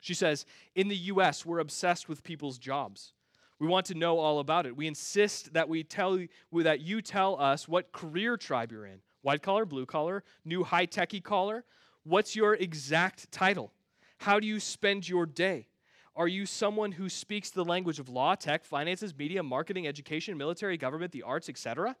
She 0.00 0.14
says, 0.14 0.46
In 0.74 0.88
the 0.88 0.96
U.S., 0.96 1.44
we're 1.44 1.58
obsessed 1.58 2.08
with 2.08 2.22
people's 2.22 2.58
jobs. 2.58 3.12
We 3.58 3.66
want 3.66 3.86
to 3.86 3.94
know 3.94 4.18
all 4.18 4.38
about 4.38 4.66
it. 4.66 4.76
We 4.76 4.86
insist 4.86 5.52
that 5.52 5.68
we 5.68 5.82
tell 5.82 6.20
that 6.52 6.80
you 6.80 7.02
tell 7.02 7.40
us 7.40 7.66
what 7.66 7.92
career 7.92 8.36
tribe 8.36 8.70
you're 8.70 8.86
in. 8.86 9.00
White 9.22 9.42
collar, 9.42 9.64
blue 9.64 9.84
collar, 9.84 10.22
new 10.44 10.62
high 10.62 10.86
techy 10.86 11.20
collar. 11.20 11.64
What's 12.04 12.36
your 12.36 12.54
exact 12.54 13.30
title? 13.32 13.72
How 14.18 14.38
do 14.38 14.46
you 14.46 14.60
spend 14.60 15.08
your 15.08 15.26
day? 15.26 15.66
Are 16.14 16.28
you 16.28 16.46
someone 16.46 16.92
who 16.92 17.08
speaks 17.08 17.50
the 17.50 17.64
language 17.64 17.98
of 17.98 18.08
law, 18.08 18.34
tech, 18.34 18.64
finances, 18.64 19.16
media, 19.16 19.42
marketing, 19.42 19.86
education, 19.86 20.36
military, 20.36 20.76
government, 20.76 21.12
the 21.12 21.22
arts, 21.22 21.48
etc.? 21.48 21.96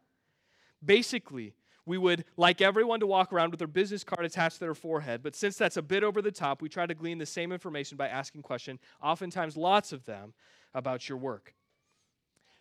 Basically, 0.84 1.54
we 1.88 1.98
would 1.98 2.24
like 2.36 2.60
everyone 2.60 3.00
to 3.00 3.06
walk 3.06 3.32
around 3.32 3.50
with 3.50 3.58
their 3.58 3.66
business 3.66 4.04
card 4.04 4.24
attached 4.26 4.56
to 4.56 4.60
their 4.60 4.74
forehead, 4.74 5.22
but 5.22 5.34
since 5.34 5.56
that's 5.56 5.78
a 5.78 5.82
bit 5.82 6.04
over 6.04 6.20
the 6.20 6.30
top, 6.30 6.60
we 6.60 6.68
try 6.68 6.84
to 6.84 6.94
glean 6.94 7.16
the 7.16 7.26
same 7.26 7.50
information 7.50 7.96
by 7.96 8.08
asking 8.08 8.42
questions, 8.42 8.78
oftentimes 9.02 9.56
lots 9.56 9.92
of 9.92 10.04
them, 10.04 10.34
about 10.74 11.08
your 11.08 11.16
work. 11.16 11.54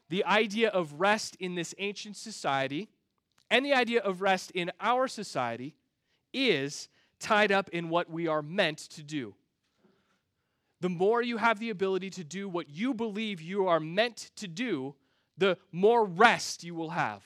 The 0.09 0.23
idea 0.23 0.69
of 0.69 0.93
rest 0.93 1.35
in 1.41 1.55
this 1.55 1.75
ancient 1.77 2.15
society 2.15 2.87
and 3.49 3.65
the 3.65 3.73
idea 3.73 4.01
of 4.01 4.21
rest 4.21 4.51
in 4.51 4.71
our 4.79 5.09
society 5.09 5.75
is 6.33 6.87
tied 7.19 7.51
up 7.51 7.69
in 7.69 7.89
what 7.89 8.09
we 8.09 8.27
are 8.27 8.41
meant 8.41 8.77
to 8.77 9.03
do. 9.03 9.35
The 10.79 10.89
more 10.89 11.21
you 11.21 11.37
have 11.37 11.59
the 11.59 11.69
ability 11.69 12.11
to 12.11 12.23
do 12.23 12.47
what 12.47 12.69
you 12.69 12.93
believe 12.93 13.41
you 13.41 13.67
are 13.67 13.79
meant 13.81 14.31
to 14.37 14.47
do, 14.47 14.95
the 15.37 15.57
more 15.73 16.05
rest 16.05 16.63
you 16.63 16.75
will 16.75 16.91
have. 16.91 17.23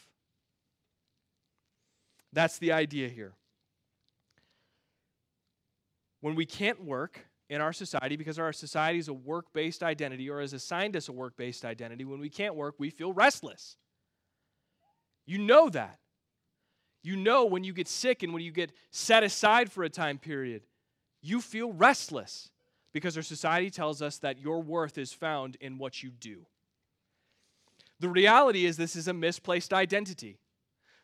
That's 2.33 2.57
the 2.57 2.71
idea 2.71 3.09
here. 3.09 3.33
When 6.21 6.35
we 6.35 6.45
can't 6.45 6.83
work, 6.83 7.25
in 7.51 7.59
our 7.59 7.73
society 7.73 8.15
because 8.15 8.39
our 8.39 8.53
society 8.53 8.97
is 8.97 9.09
a 9.09 9.13
work 9.13 9.51
based 9.51 9.83
identity 9.83 10.29
or 10.29 10.39
has 10.39 10.53
assigned 10.53 10.95
us 10.95 11.09
a 11.09 11.11
work 11.11 11.35
based 11.35 11.65
identity. 11.65 12.05
When 12.05 12.21
we 12.21 12.29
can't 12.29 12.55
work, 12.55 12.75
we 12.77 12.89
feel 12.89 13.11
restless. 13.11 13.75
You 15.25 15.37
know 15.37 15.67
that. 15.69 15.99
You 17.03 17.17
know 17.17 17.45
when 17.45 17.65
you 17.65 17.73
get 17.73 17.89
sick 17.89 18.23
and 18.23 18.33
when 18.33 18.41
you 18.41 18.53
get 18.53 18.71
set 18.91 19.23
aside 19.23 19.69
for 19.69 19.83
a 19.83 19.89
time 19.89 20.17
period, 20.17 20.63
you 21.21 21.41
feel 21.41 21.73
restless 21.73 22.49
because 22.93 23.17
our 23.17 23.23
society 23.23 23.69
tells 23.69 24.01
us 24.01 24.17
that 24.19 24.39
your 24.39 24.61
worth 24.61 24.97
is 24.97 25.11
found 25.11 25.57
in 25.59 25.77
what 25.77 26.01
you 26.01 26.09
do. 26.09 26.45
The 27.99 28.09
reality 28.09 28.65
is, 28.65 28.77
this 28.77 28.95
is 28.95 29.07
a 29.09 29.13
misplaced 29.13 29.73
identity. 29.73 30.39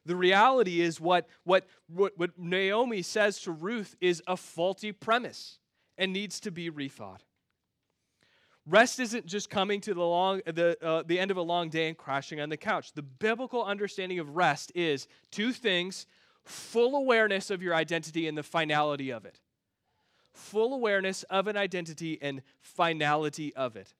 The 0.08 0.16
reality 0.16 0.80
is, 0.82 1.02
what, 1.02 1.28
what, 1.44 1.68
what, 1.88 2.14
what 2.18 2.32
Naomi 2.38 3.02
says 3.02 3.40
to 3.42 3.52
Ruth 3.52 3.96
is 4.00 4.24
a 4.26 4.38
faulty 4.38 4.94
premise 4.94 5.60
and 5.98 6.14
needs 6.14 6.40
to 6.40 6.52
be 6.52 6.72
rethought. 6.72 7.20
Rest 8.66 9.00
isn't 9.00 9.26
just 9.26 9.50
coming 9.50 9.82
to 9.82 9.94
the, 9.94 10.04
long, 10.04 10.42
the, 10.46 10.78
uh, 10.82 11.04
the 11.06 11.20
end 11.20 11.30
of 11.30 11.38
a 11.38 11.42
long 11.42 11.70
day 11.70 11.90
and 11.90 11.98
crashing 11.98 12.40
on 12.40 12.50
the 12.50 12.58
couch. 12.58 12.94
The 12.94 13.02
biblical 13.02 13.64
understanding 13.64 14.20
of 14.20 14.36
rest 14.36 14.72
is 14.76 15.08
two 15.30 15.52
things 15.52 16.06
full 16.46 16.96
awareness 16.96 17.50
of 17.50 17.62
your 17.62 17.76
identity 17.76 18.28
and 18.28 18.38
the 18.38 18.44
finality 18.44 19.10
of 19.10 19.26
it. 19.26 19.42
Full 20.34 20.74
awareness 20.74 21.24
of 21.24 21.48
an 21.48 21.58
identity 21.58 22.18
and 22.22 22.42
finality 22.62 23.54
of 23.56 23.76
it. 23.76 23.94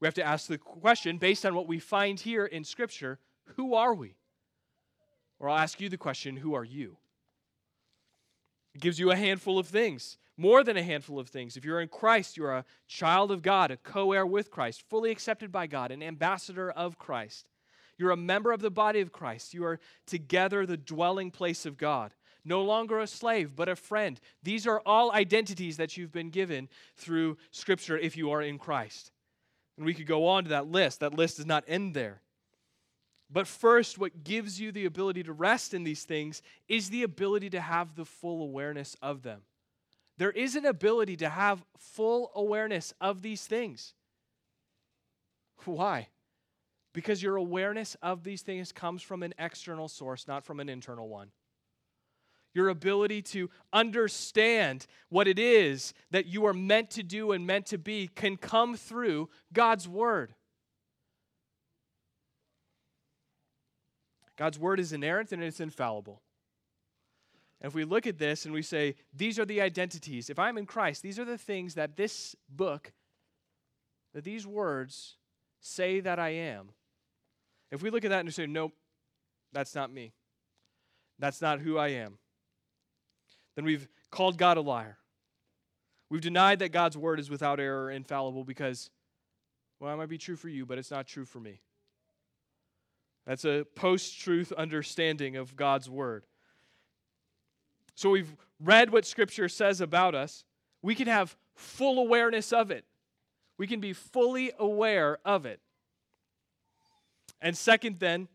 We 0.00 0.06
have 0.06 0.14
to 0.14 0.24
ask 0.24 0.48
the 0.48 0.58
question, 0.58 1.18
based 1.18 1.46
on 1.46 1.54
what 1.54 1.68
we 1.68 1.78
find 1.78 2.18
here 2.18 2.44
in 2.44 2.64
Scripture, 2.64 3.20
who 3.56 3.74
are 3.74 3.94
we? 3.94 4.16
Or 5.42 5.50
I'll 5.50 5.58
ask 5.58 5.80
you 5.80 5.88
the 5.88 5.98
question, 5.98 6.36
who 6.36 6.54
are 6.54 6.64
you? 6.64 6.96
It 8.74 8.80
gives 8.80 8.98
you 8.98 9.10
a 9.10 9.16
handful 9.16 9.58
of 9.58 9.66
things 9.66 10.16
more 10.38 10.64
than 10.64 10.76
a 10.76 10.82
handful 10.82 11.18
of 11.18 11.28
things. 11.28 11.56
If 11.56 11.64
you're 11.64 11.80
in 11.80 11.88
Christ, 11.88 12.36
you're 12.36 12.54
a 12.54 12.64
child 12.86 13.30
of 13.30 13.42
God, 13.42 13.70
a 13.70 13.76
co 13.76 14.12
heir 14.12 14.24
with 14.24 14.50
Christ, 14.50 14.82
fully 14.88 15.10
accepted 15.10 15.52
by 15.52 15.66
God, 15.66 15.90
an 15.90 16.02
ambassador 16.02 16.70
of 16.70 16.98
Christ. 16.98 17.48
You're 17.98 18.12
a 18.12 18.16
member 18.16 18.52
of 18.52 18.60
the 18.60 18.70
body 18.70 19.00
of 19.00 19.12
Christ. 19.12 19.52
You 19.52 19.64
are 19.64 19.80
together 20.06 20.64
the 20.64 20.76
dwelling 20.76 21.30
place 21.30 21.66
of 21.66 21.76
God. 21.76 22.12
No 22.44 22.62
longer 22.62 22.98
a 22.98 23.06
slave, 23.06 23.54
but 23.54 23.68
a 23.68 23.76
friend. 23.76 24.18
These 24.42 24.66
are 24.66 24.80
all 24.86 25.12
identities 25.12 25.76
that 25.76 25.96
you've 25.96 26.12
been 26.12 26.30
given 26.30 26.68
through 26.96 27.36
Scripture 27.50 27.98
if 27.98 28.16
you 28.16 28.30
are 28.30 28.42
in 28.42 28.58
Christ. 28.58 29.12
And 29.76 29.84
we 29.84 29.94
could 29.94 30.06
go 30.06 30.26
on 30.28 30.44
to 30.44 30.50
that 30.50 30.66
list. 30.66 31.00
That 31.00 31.14
list 31.14 31.36
does 31.36 31.46
not 31.46 31.64
end 31.68 31.94
there. 31.94 32.22
But 33.32 33.46
first, 33.46 33.98
what 33.98 34.24
gives 34.24 34.60
you 34.60 34.72
the 34.72 34.84
ability 34.84 35.22
to 35.22 35.32
rest 35.32 35.72
in 35.72 35.84
these 35.84 36.04
things 36.04 36.42
is 36.68 36.90
the 36.90 37.02
ability 37.02 37.48
to 37.50 37.60
have 37.60 37.94
the 37.94 38.04
full 38.04 38.42
awareness 38.42 38.94
of 39.00 39.22
them. 39.22 39.40
There 40.18 40.30
is 40.30 40.54
an 40.54 40.66
ability 40.66 41.16
to 41.16 41.30
have 41.30 41.64
full 41.78 42.30
awareness 42.34 42.92
of 43.00 43.22
these 43.22 43.46
things. 43.46 43.94
Why? 45.64 46.08
Because 46.92 47.22
your 47.22 47.36
awareness 47.36 47.96
of 48.02 48.22
these 48.22 48.42
things 48.42 48.70
comes 48.70 49.02
from 49.02 49.22
an 49.22 49.32
external 49.38 49.88
source, 49.88 50.28
not 50.28 50.44
from 50.44 50.60
an 50.60 50.68
internal 50.68 51.08
one. 51.08 51.30
Your 52.52 52.68
ability 52.68 53.22
to 53.22 53.48
understand 53.72 54.86
what 55.08 55.26
it 55.26 55.38
is 55.38 55.94
that 56.10 56.26
you 56.26 56.44
are 56.44 56.52
meant 56.52 56.90
to 56.90 57.02
do 57.02 57.32
and 57.32 57.46
meant 57.46 57.64
to 57.66 57.78
be 57.78 58.08
can 58.08 58.36
come 58.36 58.76
through 58.76 59.30
God's 59.54 59.88
Word. 59.88 60.34
God's 64.36 64.58
Word 64.58 64.80
is 64.80 64.92
inerrant 64.92 65.32
and 65.32 65.42
it's 65.42 65.60
infallible. 65.60 66.22
And 67.60 67.68
if 67.68 67.74
we 67.74 67.84
look 67.84 68.06
at 68.06 68.18
this 68.18 68.44
and 68.44 68.52
we 68.52 68.62
say, 68.62 68.96
these 69.14 69.38
are 69.38 69.44
the 69.44 69.60
identities, 69.60 70.30
if 70.30 70.38
I'm 70.38 70.58
in 70.58 70.66
Christ, 70.66 71.02
these 71.02 71.18
are 71.18 71.24
the 71.24 71.38
things 71.38 71.74
that 71.74 71.96
this 71.96 72.34
book, 72.48 72.92
that 74.14 74.24
these 74.24 74.46
words 74.46 75.16
say 75.60 76.00
that 76.00 76.18
I 76.18 76.30
am. 76.30 76.70
If 77.70 77.82
we 77.82 77.90
look 77.90 78.04
at 78.04 78.10
that 78.10 78.20
and 78.20 78.34
say, 78.34 78.46
nope, 78.46 78.72
that's 79.52 79.74
not 79.74 79.92
me, 79.92 80.12
that's 81.18 81.40
not 81.40 81.60
who 81.60 81.78
I 81.78 81.88
am, 81.88 82.18
then 83.54 83.64
we've 83.64 83.86
called 84.10 84.38
God 84.38 84.56
a 84.56 84.60
liar. 84.60 84.98
We've 86.10 86.20
denied 86.20 86.58
that 86.58 86.72
God's 86.72 86.98
word 86.98 87.20
is 87.20 87.30
without 87.30 87.60
error, 87.60 87.90
infallible, 87.90 88.44
because, 88.44 88.90
well, 89.78 89.94
it 89.94 89.96
might 89.96 90.08
be 90.08 90.18
true 90.18 90.36
for 90.36 90.48
you, 90.48 90.66
but 90.66 90.78
it's 90.78 90.90
not 90.90 91.06
true 91.06 91.24
for 91.24 91.38
me. 91.38 91.60
That's 93.26 93.44
a 93.44 93.64
post 93.74 94.20
truth 94.20 94.52
understanding 94.52 95.36
of 95.36 95.56
God's 95.56 95.88
word. 95.88 96.24
So 97.94 98.10
we've 98.10 98.34
read 98.60 98.90
what 98.90 99.04
Scripture 99.04 99.48
says 99.48 99.80
about 99.80 100.14
us. 100.14 100.44
We 100.82 100.94
can 100.94 101.06
have 101.06 101.36
full 101.54 101.98
awareness 101.98 102.52
of 102.52 102.70
it. 102.70 102.84
We 103.58 103.66
can 103.66 103.80
be 103.80 103.92
fully 103.92 104.52
aware 104.58 105.18
of 105.24 105.46
it. 105.46 105.60
And 107.40 107.56
second, 107.56 107.98
then, 107.98 108.28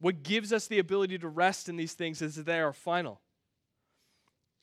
what 0.00 0.22
gives 0.22 0.52
us 0.52 0.66
the 0.66 0.78
ability 0.78 1.18
to 1.18 1.28
rest 1.28 1.68
in 1.68 1.76
these 1.76 1.94
things 1.94 2.22
is 2.22 2.36
that 2.36 2.46
they 2.46 2.60
are 2.60 2.72
final. 2.72 3.20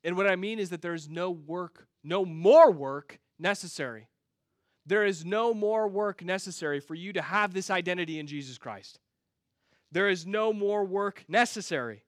And 0.03 0.15
what 0.15 0.27
I 0.27 0.35
mean 0.35 0.59
is 0.59 0.69
that 0.69 0.81
there 0.81 0.93
is 0.93 1.09
no 1.09 1.31
work, 1.31 1.87
no 2.03 2.25
more 2.25 2.71
work 2.71 3.19
necessary. 3.37 4.07
There 4.85 5.05
is 5.05 5.25
no 5.25 5.53
more 5.53 5.87
work 5.87 6.23
necessary 6.23 6.79
for 6.79 6.95
you 6.95 7.13
to 7.13 7.21
have 7.21 7.53
this 7.53 7.69
identity 7.69 8.19
in 8.19 8.27
Jesus 8.27 8.57
Christ. 8.57 8.99
There 9.91 10.09
is 10.09 10.25
no 10.25 10.53
more 10.53 10.83
work 10.83 11.23
necessary. 11.27 12.03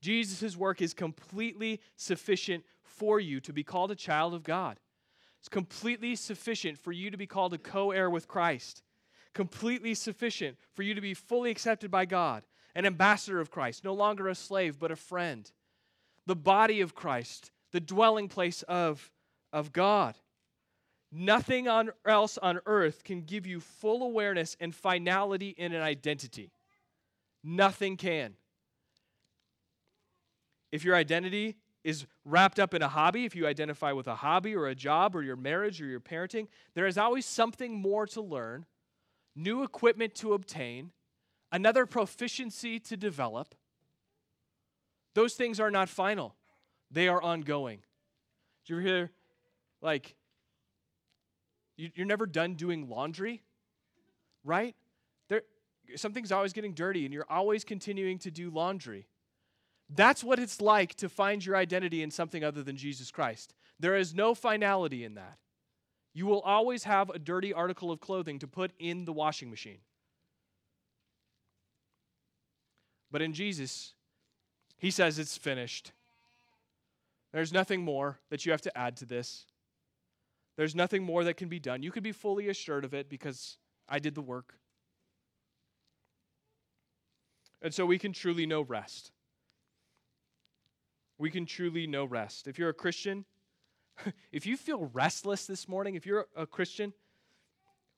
Jesus' 0.00 0.56
work 0.56 0.82
is 0.82 0.94
completely 0.94 1.80
sufficient 1.96 2.64
for 2.82 3.20
you 3.20 3.40
to 3.40 3.52
be 3.52 3.62
called 3.62 3.90
a 3.90 3.96
child 3.96 4.34
of 4.34 4.42
God. 4.42 4.78
It's 5.40 5.48
completely 5.48 6.16
sufficient 6.16 6.78
for 6.78 6.92
you 6.92 7.10
to 7.10 7.16
be 7.16 7.26
called 7.26 7.54
a 7.54 7.58
co 7.58 7.92
heir 7.92 8.10
with 8.10 8.26
Christ. 8.26 8.82
Completely 9.32 9.94
sufficient 9.94 10.56
for 10.72 10.82
you 10.82 10.94
to 10.94 11.00
be 11.00 11.14
fully 11.14 11.50
accepted 11.50 11.90
by 11.90 12.06
God, 12.06 12.44
an 12.74 12.86
ambassador 12.86 13.38
of 13.38 13.50
Christ, 13.50 13.84
no 13.84 13.94
longer 13.94 14.28
a 14.28 14.34
slave, 14.34 14.78
but 14.78 14.90
a 14.90 14.96
friend. 14.96 15.50
The 16.26 16.36
body 16.36 16.80
of 16.80 16.94
Christ, 16.94 17.52
the 17.70 17.80
dwelling 17.80 18.28
place 18.28 18.62
of, 18.62 19.10
of 19.52 19.72
God. 19.72 20.16
Nothing 21.12 21.68
on, 21.68 21.90
else 22.04 22.38
on 22.38 22.60
earth 22.66 23.04
can 23.04 23.22
give 23.22 23.46
you 23.46 23.60
full 23.60 24.02
awareness 24.02 24.56
and 24.58 24.74
finality 24.74 25.50
in 25.50 25.72
an 25.72 25.82
identity. 25.82 26.50
Nothing 27.48 27.96
can. 27.96 28.34
If 30.72 30.84
your 30.84 30.96
identity 30.96 31.54
is 31.84 32.04
wrapped 32.24 32.58
up 32.58 32.74
in 32.74 32.82
a 32.82 32.88
hobby, 32.88 33.24
if 33.24 33.36
you 33.36 33.46
identify 33.46 33.92
with 33.92 34.08
a 34.08 34.16
hobby 34.16 34.56
or 34.56 34.66
a 34.66 34.74
job 34.74 35.14
or 35.14 35.22
your 35.22 35.36
marriage 35.36 35.80
or 35.80 35.86
your 35.86 36.00
parenting, 36.00 36.48
there 36.74 36.88
is 36.88 36.98
always 36.98 37.24
something 37.24 37.80
more 37.80 38.04
to 38.08 38.20
learn, 38.20 38.66
new 39.36 39.62
equipment 39.62 40.12
to 40.16 40.32
obtain, 40.32 40.90
another 41.52 41.86
proficiency 41.86 42.80
to 42.80 42.96
develop. 42.96 43.54
Those 45.14 45.34
things 45.34 45.60
are 45.60 45.70
not 45.70 45.88
final, 45.88 46.34
they 46.90 47.06
are 47.06 47.22
ongoing. 47.22 47.78
Do 48.64 48.74
you 48.74 48.80
ever 48.80 48.88
hear, 48.88 49.10
like, 49.80 50.16
you're 51.76 52.06
never 52.06 52.26
done 52.26 52.54
doing 52.54 52.88
laundry, 52.88 53.44
right? 54.42 54.74
Something's 55.94 56.32
always 56.32 56.52
getting 56.52 56.72
dirty, 56.72 57.04
and 57.04 57.14
you're 57.14 57.30
always 57.30 57.64
continuing 57.64 58.18
to 58.20 58.30
do 58.30 58.50
laundry. 58.50 59.06
That's 59.88 60.24
what 60.24 60.38
it's 60.38 60.60
like 60.60 60.94
to 60.96 61.08
find 61.08 61.44
your 61.44 61.56
identity 61.56 62.02
in 62.02 62.10
something 62.10 62.42
other 62.42 62.62
than 62.62 62.76
Jesus 62.76 63.10
Christ. 63.10 63.54
There 63.78 63.96
is 63.96 64.14
no 64.14 64.34
finality 64.34 65.04
in 65.04 65.14
that. 65.14 65.38
You 66.12 66.26
will 66.26 66.40
always 66.40 66.84
have 66.84 67.10
a 67.10 67.18
dirty 67.18 67.52
article 67.52 67.92
of 67.92 68.00
clothing 68.00 68.38
to 68.40 68.48
put 68.48 68.72
in 68.78 69.04
the 69.04 69.12
washing 69.12 69.50
machine. 69.50 69.78
But 73.10 73.22
in 73.22 73.32
Jesus, 73.32 73.92
he 74.78 74.90
says 74.90 75.18
it's 75.18 75.36
finished. 75.36 75.92
There's 77.32 77.52
nothing 77.52 77.82
more 77.82 78.18
that 78.30 78.44
you 78.44 78.52
have 78.52 78.62
to 78.62 78.76
add 78.76 78.96
to 78.98 79.04
this. 79.04 79.46
There's 80.56 80.74
nothing 80.74 81.02
more 81.02 81.22
that 81.24 81.36
can 81.36 81.48
be 81.48 81.60
done. 81.60 81.82
You 81.82 81.92
can 81.92 82.02
be 82.02 82.12
fully 82.12 82.48
assured 82.48 82.84
of 82.84 82.94
it 82.94 83.08
because 83.08 83.58
I 83.88 83.98
did 83.98 84.14
the 84.14 84.22
work. 84.22 84.54
And 87.62 87.72
so 87.72 87.86
we 87.86 87.98
can 87.98 88.12
truly 88.12 88.46
know 88.46 88.62
rest. 88.62 89.12
We 91.18 91.30
can 91.30 91.46
truly 91.46 91.86
know 91.86 92.04
rest. 92.04 92.46
If 92.46 92.58
you're 92.58 92.68
a 92.68 92.74
Christian, 92.74 93.24
if 94.32 94.46
you 94.46 94.56
feel 94.56 94.90
restless 94.92 95.46
this 95.46 95.68
morning, 95.68 95.94
if 95.94 96.06
you're 96.06 96.26
a 96.36 96.46
Christian, 96.46 96.92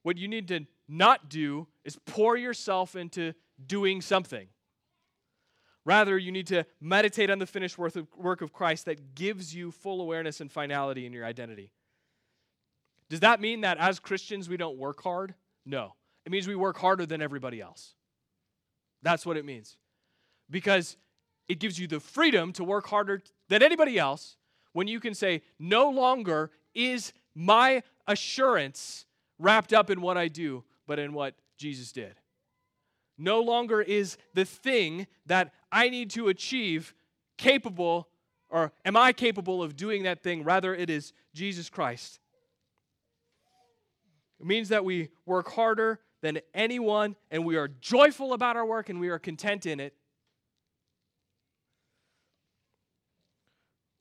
what 0.02 0.16
you 0.16 0.28
need 0.28 0.48
to 0.48 0.66
not 0.88 1.28
do 1.28 1.66
is 1.84 1.98
pour 2.06 2.36
yourself 2.36 2.96
into 2.96 3.34
doing 3.66 4.00
something. 4.00 4.48
Rather, 5.84 6.18
you 6.18 6.30
need 6.30 6.46
to 6.48 6.64
meditate 6.80 7.30
on 7.30 7.38
the 7.38 7.46
finished 7.46 7.78
work 7.78 8.42
of 8.42 8.52
Christ 8.52 8.84
that 8.84 9.14
gives 9.14 9.54
you 9.54 9.70
full 9.70 10.00
awareness 10.00 10.40
and 10.40 10.52
finality 10.52 11.06
in 11.06 11.12
your 11.12 11.24
identity. 11.24 11.72
Does 13.08 13.20
that 13.20 13.40
mean 13.40 13.62
that 13.62 13.78
as 13.78 13.98
Christians 13.98 14.48
we 14.48 14.58
don't 14.58 14.76
work 14.76 15.02
hard? 15.02 15.34
No. 15.64 15.94
It 16.26 16.32
means 16.32 16.46
we 16.46 16.56
work 16.56 16.76
harder 16.76 17.06
than 17.06 17.22
everybody 17.22 17.60
else. 17.60 17.94
That's 19.02 19.24
what 19.24 19.36
it 19.36 19.44
means. 19.44 19.76
Because 20.50 20.96
it 21.48 21.60
gives 21.60 21.78
you 21.78 21.86
the 21.86 22.00
freedom 22.00 22.52
to 22.54 22.64
work 22.64 22.88
harder 22.88 23.22
than 23.48 23.62
anybody 23.62 23.98
else 23.98 24.36
when 24.72 24.86
you 24.86 25.00
can 25.00 25.14
say, 25.14 25.42
no 25.58 25.90
longer 25.90 26.50
is 26.74 27.12
my 27.34 27.82
assurance 28.06 29.06
wrapped 29.38 29.72
up 29.72 29.90
in 29.90 30.00
what 30.00 30.16
I 30.16 30.28
do, 30.28 30.64
but 30.86 30.98
in 30.98 31.12
what 31.12 31.34
Jesus 31.56 31.92
did. 31.92 32.14
No 33.16 33.40
longer 33.40 33.80
is 33.80 34.16
the 34.34 34.44
thing 34.44 35.06
that 35.26 35.52
I 35.72 35.88
need 35.88 36.10
to 36.10 36.28
achieve 36.28 36.94
capable, 37.36 38.08
or 38.48 38.72
am 38.84 38.96
I 38.96 39.12
capable 39.12 39.62
of 39.62 39.76
doing 39.76 40.04
that 40.04 40.22
thing? 40.22 40.44
Rather, 40.44 40.74
it 40.74 40.90
is 40.90 41.12
Jesus 41.34 41.68
Christ. 41.68 42.20
It 44.40 44.46
means 44.46 44.68
that 44.68 44.84
we 44.84 45.08
work 45.26 45.50
harder 45.50 46.00
than 46.20 46.40
anyone, 46.54 47.16
and 47.30 47.44
we 47.44 47.56
are 47.56 47.68
joyful 47.68 48.32
about 48.32 48.56
our 48.56 48.66
work 48.66 48.88
and 48.88 49.00
we 49.00 49.08
are 49.08 49.18
content 49.18 49.66
in 49.66 49.80
it. 49.80 49.94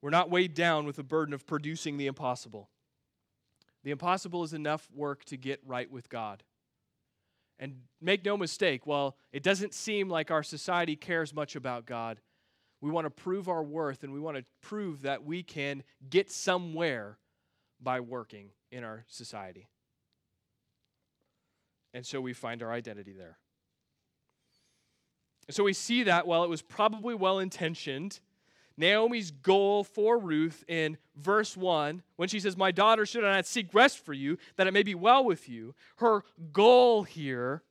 We're 0.02 0.10
not 0.12 0.30
weighed 0.30 0.54
down 0.54 0.86
with 0.86 0.96
the 0.96 1.04
burden 1.04 1.34
of 1.34 1.46
producing 1.46 1.98
the 1.98 2.08
impossible. 2.08 2.70
The 3.84 3.92
impossible 3.92 4.44
is 4.44 4.54
enough 4.54 4.88
work 4.94 5.26
to 5.26 5.38
get 5.38 5.62
right 5.66 5.90
with 5.90 6.10
God. 6.10 6.44
And 7.60 7.82
make 8.00 8.24
no 8.24 8.38
mistake, 8.38 8.86
while 8.86 9.18
it 9.32 9.42
doesn't 9.42 9.74
seem 9.74 10.10
like 10.10 10.30
our 10.30 10.44
society 10.44 10.96
cares 10.96 11.34
much 11.34 11.56
about 11.56 11.86
God, 11.86 12.20
we 12.82 12.92
want 12.92 13.06
to 13.06 13.10
prove 13.10 13.50
our 13.50 13.64
worth 13.64 14.04
and 14.04 14.14
we 14.14 14.20
want 14.20 14.38
to 14.38 14.44
prove 14.62 15.02
that 15.02 15.24
we 15.24 15.42
can 15.42 15.84
get 16.08 16.30
somewhere 16.30 17.18
by 17.82 18.00
working 18.00 18.50
in 18.72 18.84
our 18.84 19.06
society. 19.08 19.68
And 21.94 22.06
so 22.06 22.22
we 22.22 22.34
find 22.34 22.62
our 22.62 22.72
identity 22.72 23.14
there. 23.14 23.38
And 25.48 25.56
so 25.56 25.64
we 25.64 25.74
see 25.74 26.04
that 26.04 26.28
while 26.28 26.44
it 26.44 26.50
was 26.50 26.62
probably 26.62 27.16
well 27.16 27.40
intentioned, 27.40 28.20
Naomi's 28.78 29.32
goal 29.32 29.84
for 29.84 30.20
Ruth 30.20 30.64
in 30.68 30.98
verse 31.16 31.58
1, 31.58 32.04
when 32.18 32.30
she 32.30 32.40
says, 32.40 32.56
My 32.56 32.72
daughter, 32.72 33.06
should 33.06 33.24
I 33.24 33.36
not 33.36 33.46
seek 33.48 33.74
rest 33.74 34.04
for 34.06 34.14
you, 34.14 34.38
that 34.56 34.68
it 34.68 34.74
may 34.74 34.84
be 34.84 34.94
well 34.94 35.24
with 35.24 35.50
you? 35.50 35.74
Her 35.98 36.24
goal 36.52 37.04
here 37.04 37.64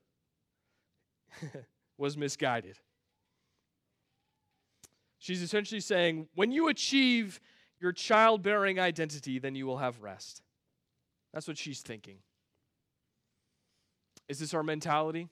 was 1.98 2.16
misguided. 2.16 2.78
She's 5.18 5.42
essentially 5.42 5.80
saying, 5.80 6.28
When 6.34 6.50
you 6.50 6.68
achieve 6.68 7.40
your 7.80 7.92
childbearing 7.92 8.80
identity, 8.80 9.38
then 9.38 9.54
you 9.54 9.66
will 9.66 9.78
have 9.78 10.02
rest. 10.02 10.42
That's 11.32 11.46
what 11.46 11.58
she's 11.58 11.82
thinking. 11.82 12.18
Is 14.28 14.38
this 14.38 14.54
our 14.54 14.62
mentality? 14.62 15.28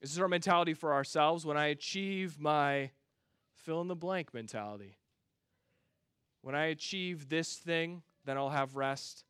Is 0.00 0.14
this 0.14 0.20
our 0.20 0.28
mentality 0.28 0.74
for 0.74 0.92
ourselves 0.92 1.44
when 1.46 1.56
I 1.56 1.66
achieve 1.66 2.38
my 2.40 2.90
fill 3.54 3.80
in 3.80 3.88
the 3.88 3.94
blank 3.94 4.34
mentality? 4.34 4.96
When 6.40 6.54
I 6.54 6.66
achieve 6.66 7.28
this 7.28 7.54
thing, 7.54 8.02
then 8.24 8.36
I'll 8.36 8.50
have 8.50 8.76
rest. 8.76 9.24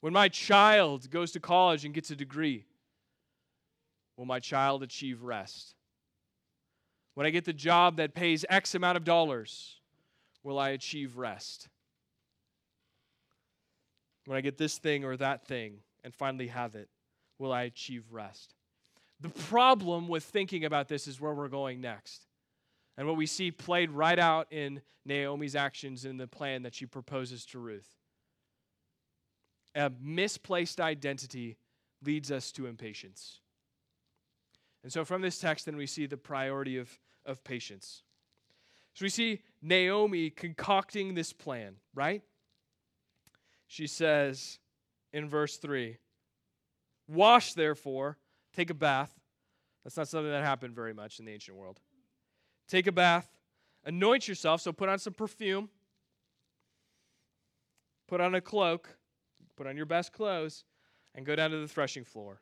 When 0.00 0.12
my 0.12 0.28
child 0.28 1.10
goes 1.10 1.32
to 1.32 1.40
college 1.40 1.84
and 1.84 1.92
gets 1.92 2.10
a 2.10 2.16
degree, 2.16 2.64
will 4.16 4.24
my 4.24 4.40
child 4.40 4.82
achieve 4.82 5.22
rest? 5.22 5.74
When 7.14 7.26
I 7.26 7.30
get 7.30 7.44
the 7.44 7.52
job 7.52 7.96
that 7.96 8.14
pays 8.14 8.46
X 8.48 8.74
amount 8.74 8.96
of 8.96 9.04
dollars, 9.04 9.76
will 10.42 10.58
I 10.58 10.70
achieve 10.70 11.18
rest? 11.18 11.68
When 14.24 14.38
I 14.38 14.40
get 14.40 14.56
this 14.56 14.78
thing 14.78 15.04
or 15.04 15.16
that 15.18 15.46
thing 15.46 15.80
and 16.02 16.14
finally 16.14 16.46
have 16.46 16.76
it, 16.76 16.88
will 17.40 17.52
I 17.52 17.62
achieve 17.62 18.04
rest? 18.12 18.54
The 19.20 19.30
problem 19.30 20.06
with 20.06 20.22
thinking 20.22 20.64
about 20.64 20.88
this 20.88 21.08
is 21.08 21.20
where 21.20 21.34
we're 21.34 21.48
going 21.48 21.80
next. 21.80 22.26
And 22.96 23.06
what 23.08 23.16
we 23.16 23.26
see 23.26 23.50
played 23.50 23.90
right 23.90 24.18
out 24.18 24.46
in 24.52 24.82
Naomi's 25.04 25.56
actions 25.56 26.04
in 26.04 26.18
the 26.18 26.26
plan 26.26 26.62
that 26.62 26.74
she 26.74 26.86
proposes 26.86 27.44
to 27.46 27.58
Ruth. 27.58 27.88
A 29.74 29.90
misplaced 30.00 30.80
identity 30.80 31.56
leads 32.04 32.30
us 32.30 32.52
to 32.52 32.66
impatience. 32.66 33.40
And 34.82 34.92
so 34.92 35.04
from 35.04 35.22
this 35.22 35.38
text, 35.38 35.66
then 35.66 35.76
we 35.76 35.86
see 35.86 36.06
the 36.06 36.16
priority 36.16 36.76
of, 36.76 36.98
of 37.24 37.42
patience. 37.42 38.02
So 38.94 39.04
we 39.04 39.08
see 39.08 39.40
Naomi 39.62 40.30
concocting 40.30 41.14
this 41.14 41.32
plan, 41.32 41.76
right? 41.94 42.22
She 43.66 43.86
says 43.86 44.58
in 45.12 45.28
verse 45.28 45.56
3 45.56 45.96
Wash, 47.10 47.54
therefore, 47.54 48.18
take 48.54 48.70
a 48.70 48.74
bath. 48.74 49.12
That's 49.84 49.96
not 49.96 50.08
something 50.08 50.30
that 50.30 50.44
happened 50.44 50.74
very 50.74 50.94
much 50.94 51.18
in 51.18 51.24
the 51.24 51.32
ancient 51.32 51.56
world 51.56 51.80
take 52.70 52.86
a 52.86 52.92
bath, 52.92 53.28
anoint 53.84 54.28
yourself, 54.28 54.60
so 54.60 54.72
put 54.72 54.88
on 54.88 54.98
some 54.98 55.12
perfume, 55.12 55.68
put 58.08 58.20
on 58.20 58.34
a 58.34 58.40
cloak, 58.40 58.96
put 59.56 59.66
on 59.66 59.76
your 59.76 59.86
best 59.86 60.12
clothes, 60.12 60.64
and 61.14 61.26
go 61.26 61.34
down 61.34 61.50
to 61.50 61.58
the 61.58 61.68
threshing 61.68 62.04
floor. 62.04 62.40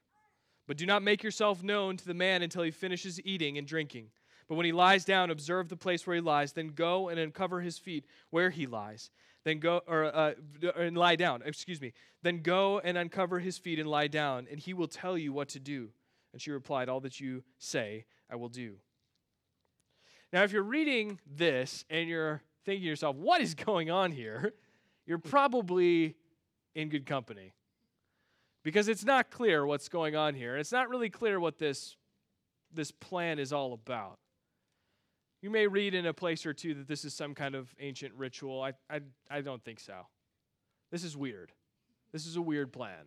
But 0.66 0.76
do 0.76 0.84
not 0.84 1.02
make 1.02 1.22
yourself 1.22 1.62
known 1.62 1.96
to 1.96 2.06
the 2.06 2.14
man 2.14 2.42
until 2.42 2.62
he 2.62 2.70
finishes 2.70 3.20
eating 3.24 3.56
and 3.56 3.66
drinking. 3.66 4.10
But 4.48 4.56
when 4.56 4.66
he 4.66 4.72
lies 4.72 5.04
down, 5.06 5.30
observe 5.30 5.68
the 5.68 5.76
place 5.76 6.06
where 6.06 6.16
he 6.16 6.20
lies. 6.22 6.52
Then 6.52 6.68
go 6.68 7.08
and 7.08 7.18
uncover 7.18 7.62
his 7.62 7.78
feet 7.78 8.04
where 8.30 8.50
he 8.50 8.66
lies. 8.66 9.10
Then 9.48 9.60
go 9.60 9.80
or 9.86 10.14
uh, 10.14 10.34
and 10.76 10.94
lie 10.94 11.16
down. 11.16 11.40
Excuse 11.42 11.80
me. 11.80 11.94
Then 12.22 12.42
go 12.42 12.80
and 12.80 12.98
uncover 12.98 13.38
his 13.38 13.56
feet 13.56 13.78
and 13.78 13.88
lie 13.88 14.06
down, 14.06 14.46
and 14.50 14.60
he 14.60 14.74
will 14.74 14.88
tell 14.88 15.16
you 15.16 15.32
what 15.32 15.48
to 15.50 15.58
do. 15.58 15.88
And 16.34 16.42
she 16.42 16.50
replied, 16.50 16.90
All 16.90 17.00
that 17.00 17.18
you 17.18 17.42
say, 17.56 18.04
I 18.30 18.36
will 18.36 18.50
do. 18.50 18.74
Now, 20.34 20.42
if 20.42 20.52
you're 20.52 20.62
reading 20.62 21.18
this 21.26 21.86
and 21.88 22.10
you're 22.10 22.42
thinking 22.66 22.82
to 22.82 22.88
yourself, 22.88 23.16
what 23.16 23.40
is 23.40 23.54
going 23.66 23.90
on 23.90 24.12
here? 24.12 24.52
You're 25.06 25.16
probably 25.16 26.16
in 26.74 26.90
good 26.90 27.06
company. 27.06 27.54
Because 28.62 28.86
it's 28.86 29.06
not 29.06 29.30
clear 29.30 29.64
what's 29.64 29.88
going 29.88 30.14
on 30.14 30.34
here. 30.34 30.56
and 30.56 30.60
It's 30.60 30.72
not 30.72 30.90
really 30.90 31.08
clear 31.08 31.40
what 31.40 31.56
this, 31.56 31.96
this 32.70 32.90
plan 32.90 33.38
is 33.38 33.50
all 33.50 33.72
about. 33.72 34.18
You 35.40 35.50
may 35.50 35.66
read 35.66 35.94
in 35.94 36.06
a 36.06 36.12
place 36.12 36.44
or 36.46 36.52
two 36.52 36.74
that 36.74 36.88
this 36.88 37.04
is 37.04 37.14
some 37.14 37.34
kind 37.34 37.54
of 37.54 37.72
ancient 37.78 38.14
ritual. 38.14 38.60
I, 38.62 38.72
I, 38.90 39.00
I 39.30 39.40
don't 39.40 39.62
think 39.62 39.78
so. 39.78 40.06
This 40.90 41.04
is 41.04 41.16
weird. 41.16 41.52
This 42.12 42.26
is 42.26 42.36
a 42.36 42.42
weird 42.42 42.72
plan. 42.72 43.06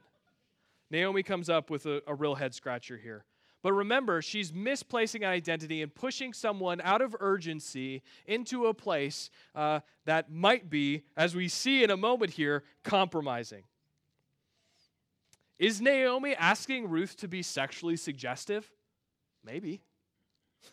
Naomi 0.89 1.23
comes 1.23 1.49
up 1.49 1.69
with 1.69 1.85
a, 1.85 2.01
a 2.07 2.15
real 2.15 2.35
head 2.35 2.53
scratcher 2.53 2.97
here. 2.97 3.25
But 3.63 3.73
remember, 3.73 4.21
she's 4.21 4.51
misplacing 4.51 5.23
identity 5.23 5.81
and 5.81 5.93
pushing 5.93 6.33
someone 6.33 6.81
out 6.81 7.01
of 7.01 7.15
urgency 7.19 8.01
into 8.25 8.65
a 8.65 8.73
place 8.73 9.29
uh, 9.53 9.81
that 10.05 10.31
might 10.31 10.69
be, 10.69 11.03
as 11.15 11.35
we 11.35 11.47
see 11.47 11.83
in 11.83 11.91
a 11.91 11.97
moment 11.97 12.31
here, 12.31 12.63
compromising. 12.83 13.63
Is 15.59 15.79
Naomi 15.79 16.35
asking 16.35 16.89
Ruth 16.89 17.15
to 17.17 17.27
be 17.27 17.43
sexually 17.43 17.97
suggestive? 17.97 18.71
Maybe. 19.43 19.81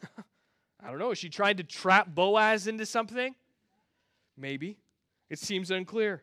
I 0.83 0.91
don't 0.91 0.99
know. 0.99 1.11
Is 1.11 1.19
she 1.19 1.29
trying 1.29 1.57
to 1.57 1.64
trap 1.64 2.14
Boaz 2.14 2.67
into 2.67 2.87
something? 2.87 3.35
Maybe. 4.37 4.79
It 5.29 5.38
seems 5.38 5.71
unclear. 5.71 6.23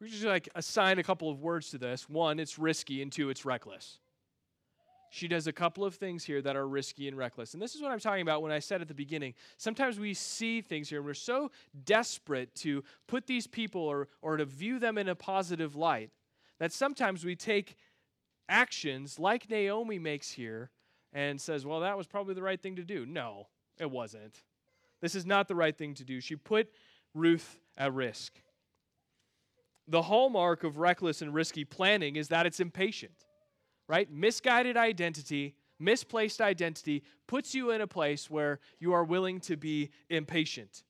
We 0.00 0.08
just 0.08 0.24
like 0.24 0.48
assign 0.54 0.98
a 0.98 1.02
couple 1.02 1.30
of 1.30 1.40
words 1.40 1.70
to 1.70 1.78
this. 1.78 2.08
One, 2.08 2.38
it's 2.38 2.58
risky, 2.58 3.02
and 3.02 3.10
two, 3.10 3.30
it's 3.30 3.44
reckless. 3.44 3.98
She 5.10 5.26
does 5.26 5.46
a 5.46 5.52
couple 5.52 5.84
of 5.84 5.94
things 5.94 6.24
here 6.24 6.42
that 6.42 6.54
are 6.54 6.68
risky 6.68 7.08
and 7.08 7.16
reckless. 7.16 7.54
And 7.54 7.62
this 7.62 7.74
is 7.74 7.80
what 7.80 7.90
I'm 7.90 7.98
talking 7.98 8.22
about 8.22 8.42
when 8.42 8.52
I 8.52 8.58
said 8.58 8.82
at 8.82 8.88
the 8.88 8.94
beginning. 8.94 9.34
Sometimes 9.56 9.98
we 9.98 10.12
see 10.12 10.60
things 10.60 10.90
here 10.90 10.98
and 10.98 11.06
we're 11.06 11.14
so 11.14 11.50
desperate 11.86 12.54
to 12.56 12.84
put 13.06 13.26
these 13.26 13.46
people 13.46 13.80
or, 13.80 14.08
or 14.20 14.36
to 14.36 14.44
view 14.44 14.78
them 14.78 14.98
in 14.98 15.08
a 15.08 15.14
positive 15.14 15.76
light 15.76 16.10
that 16.58 16.72
sometimes 16.72 17.24
we 17.24 17.34
take 17.34 17.76
actions 18.50 19.18
like 19.18 19.48
Naomi 19.48 19.98
makes 19.98 20.32
here 20.32 20.70
and 21.12 21.40
says, 21.40 21.64
well, 21.64 21.80
that 21.80 21.96
was 21.96 22.06
probably 22.06 22.34
the 22.34 22.42
right 22.42 22.60
thing 22.60 22.76
to 22.76 22.84
do. 22.84 23.06
No, 23.06 23.46
it 23.78 23.90
wasn't. 23.90 24.42
This 25.00 25.14
is 25.14 25.24
not 25.24 25.48
the 25.48 25.54
right 25.54 25.76
thing 25.76 25.94
to 25.94 26.04
do. 26.04 26.20
She 26.20 26.36
put 26.36 26.70
Ruth 27.14 27.60
at 27.76 27.94
risk. 27.94 28.34
The 29.86 30.02
hallmark 30.02 30.64
of 30.64 30.78
reckless 30.78 31.22
and 31.22 31.32
risky 31.32 31.64
planning 31.64 32.16
is 32.16 32.28
that 32.28 32.44
it's 32.44 32.60
impatient, 32.60 33.24
right? 33.88 34.10
Misguided 34.10 34.76
identity, 34.76 35.54
misplaced 35.78 36.40
identity 36.40 37.02
puts 37.26 37.54
you 37.54 37.70
in 37.70 37.80
a 37.80 37.86
place 37.86 38.28
where 38.28 38.60
you 38.78 38.92
are 38.92 39.04
willing 39.04 39.40
to 39.40 39.56
be 39.56 39.90
impatient 40.10 40.82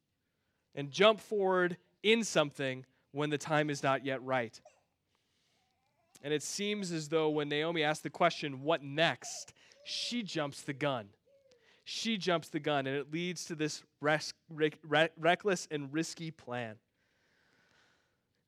and 0.74 0.90
jump 0.90 1.20
forward 1.20 1.76
in 2.02 2.24
something 2.24 2.84
when 3.12 3.30
the 3.30 3.38
time 3.38 3.70
is 3.70 3.82
not 3.82 4.04
yet 4.04 4.22
right. 4.24 4.60
And 6.22 6.34
it 6.34 6.42
seems 6.42 6.90
as 6.90 7.08
though 7.08 7.28
when 7.28 7.48
Naomi 7.48 7.84
asked 7.84 8.02
the 8.02 8.10
question, 8.10 8.62
what 8.62 8.82
next? 8.82 9.52
She 9.90 10.22
jumps 10.22 10.60
the 10.60 10.74
gun. 10.74 11.08
She 11.82 12.18
jumps 12.18 12.50
the 12.50 12.60
gun, 12.60 12.86
and 12.86 12.94
it 12.94 13.10
leads 13.10 13.46
to 13.46 13.54
this 13.54 13.82
res- 14.02 14.34
re- 14.50 14.70
reckless 15.16 15.66
and 15.70 15.90
risky 15.90 16.30
plan. 16.30 16.76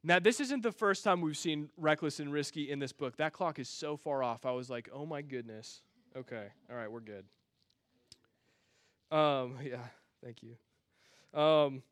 Now, 0.05 0.19
this 0.19 0.39
isn't 0.41 0.63
the 0.63 0.71
first 0.71 1.03
time 1.03 1.23
we've 1.23 1.39
seen 1.39 1.71
reckless 1.79 2.21
and 2.21 2.31
risky 2.31 2.71
in 2.71 2.79
this 2.79 2.93
book. 2.93 3.17
That 3.17 3.33
clock 3.33 3.59
is 3.59 3.71
so 3.71 3.97
far 3.97 4.23
off. 4.23 4.45
I 4.45 4.51
was 4.51 4.69
like, 4.69 4.91
oh 4.93 5.07
my 5.07 5.23
goodness. 5.23 5.81
Okay, 6.15 6.49
all 6.71 6.77
right, 6.77 6.93
we're 6.93 7.01
good. 7.01 7.25
Um, 9.11 9.57
yeah, 9.65 9.87
thank 10.23 10.43
you. 10.43 11.41
Um, 11.41 11.83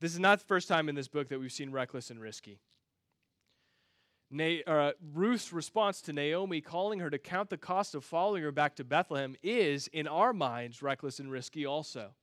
this 0.00 0.14
is 0.14 0.18
not 0.18 0.38
the 0.38 0.46
first 0.46 0.68
time 0.68 0.88
in 0.88 0.94
this 0.94 1.08
book 1.08 1.28
that 1.28 1.38
we've 1.38 1.52
seen 1.52 1.70
reckless 1.70 2.08
and 2.08 2.18
risky. 2.18 2.60
Na- 4.30 4.62
uh, 4.66 4.92
Ruth's 5.12 5.52
response 5.52 6.00
to 6.02 6.12
Naomi 6.12 6.60
calling 6.60 7.00
her 7.00 7.10
to 7.10 7.18
count 7.18 7.50
the 7.50 7.56
cost 7.56 7.94
of 7.94 8.04
following 8.04 8.42
her 8.42 8.52
back 8.52 8.76
to 8.76 8.84
Bethlehem 8.84 9.34
is, 9.42 9.88
in 9.88 10.06
our 10.06 10.32
minds, 10.32 10.82
reckless 10.82 11.18
and 11.18 11.30
risky 11.30 11.66
also. 11.66 12.14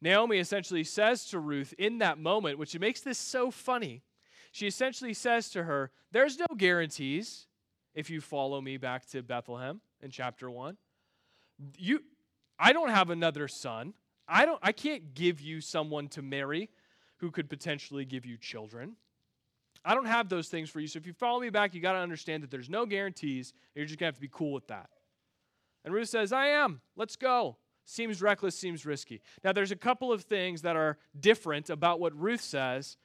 Naomi 0.00 0.38
essentially 0.38 0.84
says 0.84 1.24
to 1.26 1.38
Ruth 1.38 1.74
in 1.78 1.98
that 1.98 2.18
moment, 2.18 2.58
which 2.58 2.78
makes 2.78 3.00
this 3.00 3.18
so 3.18 3.50
funny, 3.50 4.02
she 4.52 4.68
essentially 4.68 5.14
says 5.14 5.50
to 5.50 5.64
her, 5.64 5.90
There's 6.12 6.38
no 6.38 6.46
guarantees 6.56 7.46
if 7.94 8.08
you 8.08 8.20
follow 8.20 8.60
me 8.60 8.76
back 8.76 9.06
to 9.06 9.22
Bethlehem 9.22 9.80
in 10.00 10.10
chapter 10.10 10.48
1. 10.48 10.76
You, 11.76 12.00
I 12.58 12.72
don't 12.72 12.90
have 12.90 13.10
another 13.10 13.48
son. 13.48 13.94
I, 14.28 14.46
don't, 14.46 14.60
I 14.62 14.72
can't 14.72 15.14
give 15.14 15.40
you 15.40 15.60
someone 15.60 16.08
to 16.08 16.22
marry 16.22 16.70
who 17.16 17.30
could 17.30 17.48
potentially 17.48 18.04
give 18.04 18.24
you 18.24 18.36
children. 18.36 18.96
I 19.84 19.94
don't 19.94 20.06
have 20.06 20.28
those 20.28 20.48
things 20.48 20.70
for 20.70 20.80
you. 20.80 20.86
So 20.86 20.98
if 20.98 21.06
you 21.06 21.12
follow 21.12 21.40
me 21.40 21.50
back, 21.50 21.74
you 21.74 21.80
got 21.80 21.92
to 21.92 21.98
understand 21.98 22.42
that 22.42 22.50
there's 22.50 22.70
no 22.70 22.86
guarantees. 22.86 23.52
you're 23.74 23.84
just 23.84 23.98
going 23.98 24.06
to 24.06 24.14
have 24.14 24.16
to 24.16 24.20
be 24.20 24.30
cool 24.32 24.52
with 24.52 24.66
that. 24.68 24.88
And 25.84 25.92
Ruth 25.92 26.08
says, 26.08 26.32
I 26.32 26.46
am. 26.48 26.80
Let's 26.96 27.16
go. 27.16 27.56
Seems 27.84 28.22
reckless, 28.22 28.58
seems 28.58 28.86
risky. 28.86 29.20
Now, 29.42 29.52
there's 29.52 29.70
a 29.70 29.76
couple 29.76 30.10
of 30.10 30.22
things 30.22 30.62
that 30.62 30.74
are 30.74 30.96
different 31.20 31.68
about 31.68 32.00
what 32.00 32.18
Ruth 32.18 32.40
says 32.40 32.96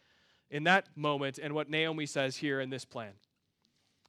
in 0.50 0.64
that 0.64 0.88
moment 0.96 1.38
and 1.38 1.54
what 1.54 1.70
Naomi 1.70 2.06
says 2.06 2.38
here 2.38 2.62
in 2.62 2.70
this 2.70 2.86
plan. 2.86 3.12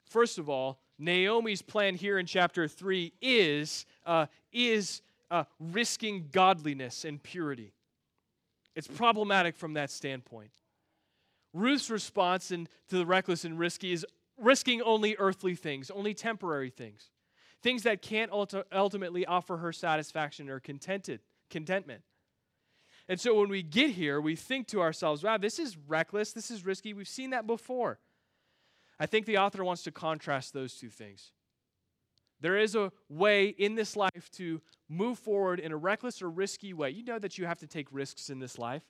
First 0.04 0.38
of 0.38 0.48
all, 0.48 0.80
Naomi's 0.98 1.62
plan 1.62 1.96
here 1.96 2.18
in 2.18 2.26
chapter 2.26 2.68
3 2.68 3.12
is, 3.20 3.84
uh, 4.06 4.26
is 4.52 5.02
uh, 5.30 5.44
risking 5.58 6.28
godliness 6.30 7.04
and 7.04 7.20
purity. 7.20 7.72
It's 8.76 8.86
problematic 8.86 9.56
from 9.56 9.74
that 9.74 9.90
standpoint. 9.90 10.50
Ruth's 11.52 11.90
response 11.90 12.50
in, 12.50 12.68
to 12.88 12.98
the 12.98 13.06
reckless 13.06 13.44
and 13.44 13.58
risky 13.58 13.92
is 13.92 14.06
risking 14.38 14.80
only 14.82 15.16
earthly 15.18 15.54
things, 15.54 15.90
only 15.90 16.14
temporary 16.14 16.70
things, 16.70 17.10
things 17.62 17.82
that 17.82 18.02
can't 18.02 18.30
ultimately 18.72 19.26
offer 19.26 19.58
her 19.58 19.72
satisfaction 19.72 20.48
or 20.48 20.60
contented, 20.60 21.20
contentment. 21.50 22.02
And 23.08 23.20
so 23.20 23.40
when 23.40 23.48
we 23.48 23.62
get 23.62 23.90
here, 23.90 24.20
we 24.20 24.36
think 24.36 24.68
to 24.68 24.80
ourselves, 24.80 25.24
wow, 25.24 25.36
this 25.36 25.58
is 25.58 25.76
reckless, 25.88 26.32
this 26.32 26.50
is 26.50 26.64
risky. 26.64 26.94
We've 26.94 27.08
seen 27.08 27.30
that 27.30 27.46
before. 27.46 27.98
I 29.00 29.06
think 29.06 29.26
the 29.26 29.38
author 29.38 29.64
wants 29.64 29.82
to 29.84 29.90
contrast 29.90 30.52
those 30.52 30.74
two 30.74 30.90
things. 30.90 31.32
There 32.40 32.56
is 32.56 32.74
a 32.74 32.92
way 33.08 33.48
in 33.48 33.74
this 33.74 33.96
life 33.96 34.30
to 34.36 34.62
move 34.88 35.18
forward 35.18 35.58
in 35.58 35.72
a 35.72 35.76
reckless 35.76 36.22
or 36.22 36.30
risky 36.30 36.72
way. 36.72 36.90
You 36.90 37.04
know 37.04 37.18
that 37.18 37.36
you 37.36 37.46
have 37.46 37.58
to 37.58 37.66
take 37.66 37.88
risks 37.90 38.30
in 38.30 38.38
this 38.38 38.58
life. 38.58 38.82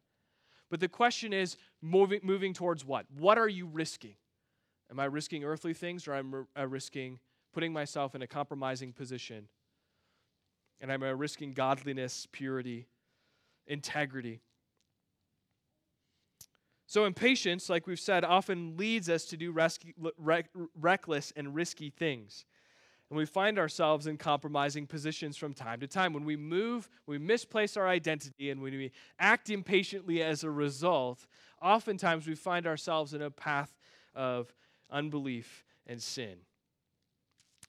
But 0.70 0.80
the 0.80 0.88
question 0.88 1.32
is 1.32 1.56
moving, 1.82 2.20
moving 2.22 2.54
towards 2.54 2.84
what? 2.84 3.06
What 3.18 3.38
are 3.38 3.48
you 3.48 3.66
risking? 3.66 4.14
Am 4.90 5.00
I 5.00 5.04
risking 5.04 5.44
earthly 5.44 5.74
things 5.74 6.06
or 6.06 6.14
am 6.14 6.46
I 6.56 6.62
risking 6.62 7.18
putting 7.52 7.72
myself 7.72 8.14
in 8.14 8.22
a 8.22 8.26
compromising 8.26 8.92
position? 8.92 9.48
And 10.80 10.90
am 10.90 11.02
I 11.02 11.10
risking 11.10 11.52
godliness, 11.52 12.26
purity, 12.32 12.86
integrity? 13.66 14.40
So, 16.86 17.04
impatience, 17.04 17.68
like 17.68 17.86
we've 17.86 18.00
said, 18.00 18.24
often 18.24 18.76
leads 18.76 19.08
us 19.08 19.24
to 19.26 19.36
do 19.36 19.54
reckless 20.74 21.32
and 21.36 21.54
risky 21.54 21.90
things. 21.90 22.44
And 23.10 23.16
we 23.16 23.26
find 23.26 23.58
ourselves 23.58 24.06
in 24.06 24.16
compromising 24.16 24.86
positions 24.86 25.36
from 25.36 25.52
time 25.52 25.80
to 25.80 25.88
time. 25.88 26.12
When 26.12 26.24
we 26.24 26.36
move, 26.36 26.88
we 27.06 27.18
misplace 27.18 27.76
our 27.76 27.88
identity, 27.88 28.50
and 28.50 28.62
when 28.62 28.72
we 28.72 28.92
act 29.18 29.50
impatiently 29.50 30.22
as 30.22 30.44
a 30.44 30.50
result, 30.50 31.26
oftentimes 31.60 32.28
we 32.28 32.36
find 32.36 32.68
ourselves 32.68 33.12
in 33.12 33.20
a 33.20 33.30
path 33.30 33.76
of 34.14 34.54
unbelief 34.90 35.64
and 35.88 36.00
sin. 36.00 36.36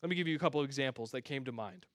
Let 0.04 0.10
me 0.10 0.15
give 0.15 0.27
you 0.27 0.36
a 0.36 0.39
couple 0.39 0.60
of 0.60 0.65
examples 0.65 1.10
that 1.12 1.23
came 1.23 1.43
to 1.45 1.51
mind. 1.51 1.88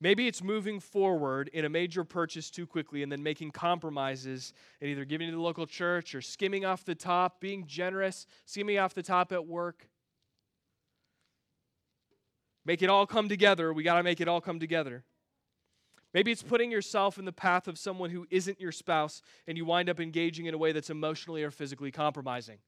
Maybe 0.00 0.26
it's 0.28 0.42
moving 0.42 0.80
forward 0.80 1.48
in 1.52 1.64
a 1.64 1.68
major 1.68 2.04
purchase 2.04 2.50
too 2.50 2.66
quickly 2.66 3.02
and 3.02 3.10
then 3.10 3.22
making 3.22 3.52
compromises 3.52 4.52
and 4.80 4.90
either 4.90 5.04
giving 5.04 5.30
to 5.30 5.34
the 5.34 5.40
local 5.40 5.66
church 5.66 6.14
or 6.14 6.20
skimming 6.20 6.64
off 6.64 6.84
the 6.84 6.94
top, 6.94 7.40
being 7.40 7.66
generous, 7.66 8.26
skimming 8.44 8.78
off 8.78 8.92
the 8.94 9.02
top 9.02 9.32
at 9.32 9.46
work. 9.46 9.88
Make 12.64 12.82
it 12.82 12.88
all 12.88 13.06
come 13.06 13.28
together. 13.28 13.72
We 13.72 13.82
got 13.82 13.96
to 13.96 14.02
make 14.02 14.20
it 14.20 14.28
all 14.28 14.40
come 14.40 14.58
together. 14.58 15.04
Maybe 16.14 16.30
it's 16.30 16.42
putting 16.42 16.70
yourself 16.70 17.18
in 17.18 17.24
the 17.24 17.32
path 17.32 17.66
of 17.66 17.76
someone 17.76 18.10
who 18.10 18.26
isn't 18.30 18.60
your 18.60 18.70
spouse 18.70 19.20
and 19.48 19.58
you 19.58 19.64
wind 19.64 19.90
up 19.90 19.98
engaging 19.98 20.46
in 20.46 20.54
a 20.54 20.58
way 20.58 20.70
that's 20.70 20.90
emotionally 20.90 21.42
or 21.42 21.50
physically 21.50 21.90
compromising. 21.90 22.58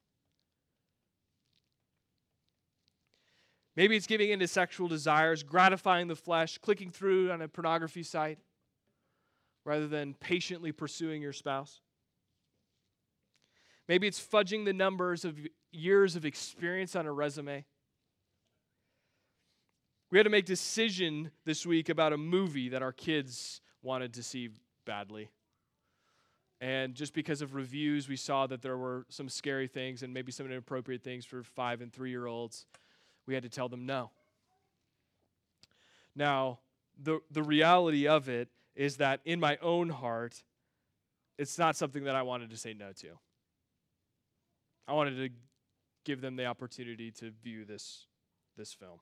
Maybe 3.76 3.94
it's 3.94 4.06
giving 4.06 4.30
into 4.30 4.48
sexual 4.48 4.88
desires, 4.88 5.42
gratifying 5.42 6.08
the 6.08 6.16
flesh, 6.16 6.58
clicking 6.58 6.90
through 6.90 7.30
on 7.30 7.40
a 7.42 7.48
pornography 7.48 8.02
site 8.02 8.38
rather 9.64 9.86
than 9.86 10.14
patiently 10.14 10.72
pursuing 10.72 11.22
your 11.22 11.32
spouse. 11.32 11.80
Maybe 13.88 14.06
it's 14.06 14.20
fudging 14.20 14.64
the 14.64 14.72
numbers 14.72 15.24
of 15.24 15.38
years 15.70 16.16
of 16.16 16.24
experience 16.24 16.96
on 16.96 17.06
a 17.06 17.12
resume 17.12 17.64
we 20.10 20.18
had 20.18 20.24
to 20.24 20.30
make 20.30 20.44
decision 20.44 21.30
this 21.44 21.66
week 21.66 21.88
about 21.88 22.12
a 22.12 22.16
movie 22.16 22.68
that 22.68 22.82
our 22.82 22.92
kids 22.92 23.60
wanted 23.82 24.14
to 24.14 24.22
see 24.22 24.50
badly. 24.84 25.30
And 26.60 26.94
just 26.94 27.12
because 27.12 27.42
of 27.42 27.54
reviews, 27.54 28.08
we 28.08 28.16
saw 28.16 28.46
that 28.46 28.62
there 28.62 28.78
were 28.78 29.04
some 29.08 29.28
scary 29.28 29.66
things 29.66 30.02
and 30.02 30.14
maybe 30.14 30.32
some 30.32 30.46
inappropriate 30.46 31.02
things 31.02 31.24
for 31.24 31.42
five 31.42 31.80
and 31.80 31.92
three 31.92 32.10
year 32.10 32.26
olds. 32.26 32.66
We 33.26 33.34
had 33.34 33.42
to 33.42 33.48
tell 33.48 33.68
them 33.68 33.84
no. 33.84 34.10
Now, 36.14 36.60
the, 37.02 37.20
the 37.30 37.42
reality 37.42 38.08
of 38.08 38.28
it 38.28 38.48
is 38.74 38.96
that 38.98 39.20
in 39.24 39.38
my 39.38 39.58
own 39.60 39.90
heart, 39.90 40.42
it's 41.36 41.58
not 41.58 41.76
something 41.76 42.04
that 42.04 42.16
I 42.16 42.22
wanted 42.22 42.50
to 42.50 42.56
say 42.56 42.72
no 42.72 42.92
to. 42.92 43.08
I 44.88 44.94
wanted 44.94 45.16
to 45.16 45.28
give 46.04 46.20
them 46.20 46.36
the 46.36 46.46
opportunity 46.46 47.10
to 47.10 47.32
view 47.42 47.64
this, 47.64 48.06
this 48.56 48.72
film. 48.72 49.00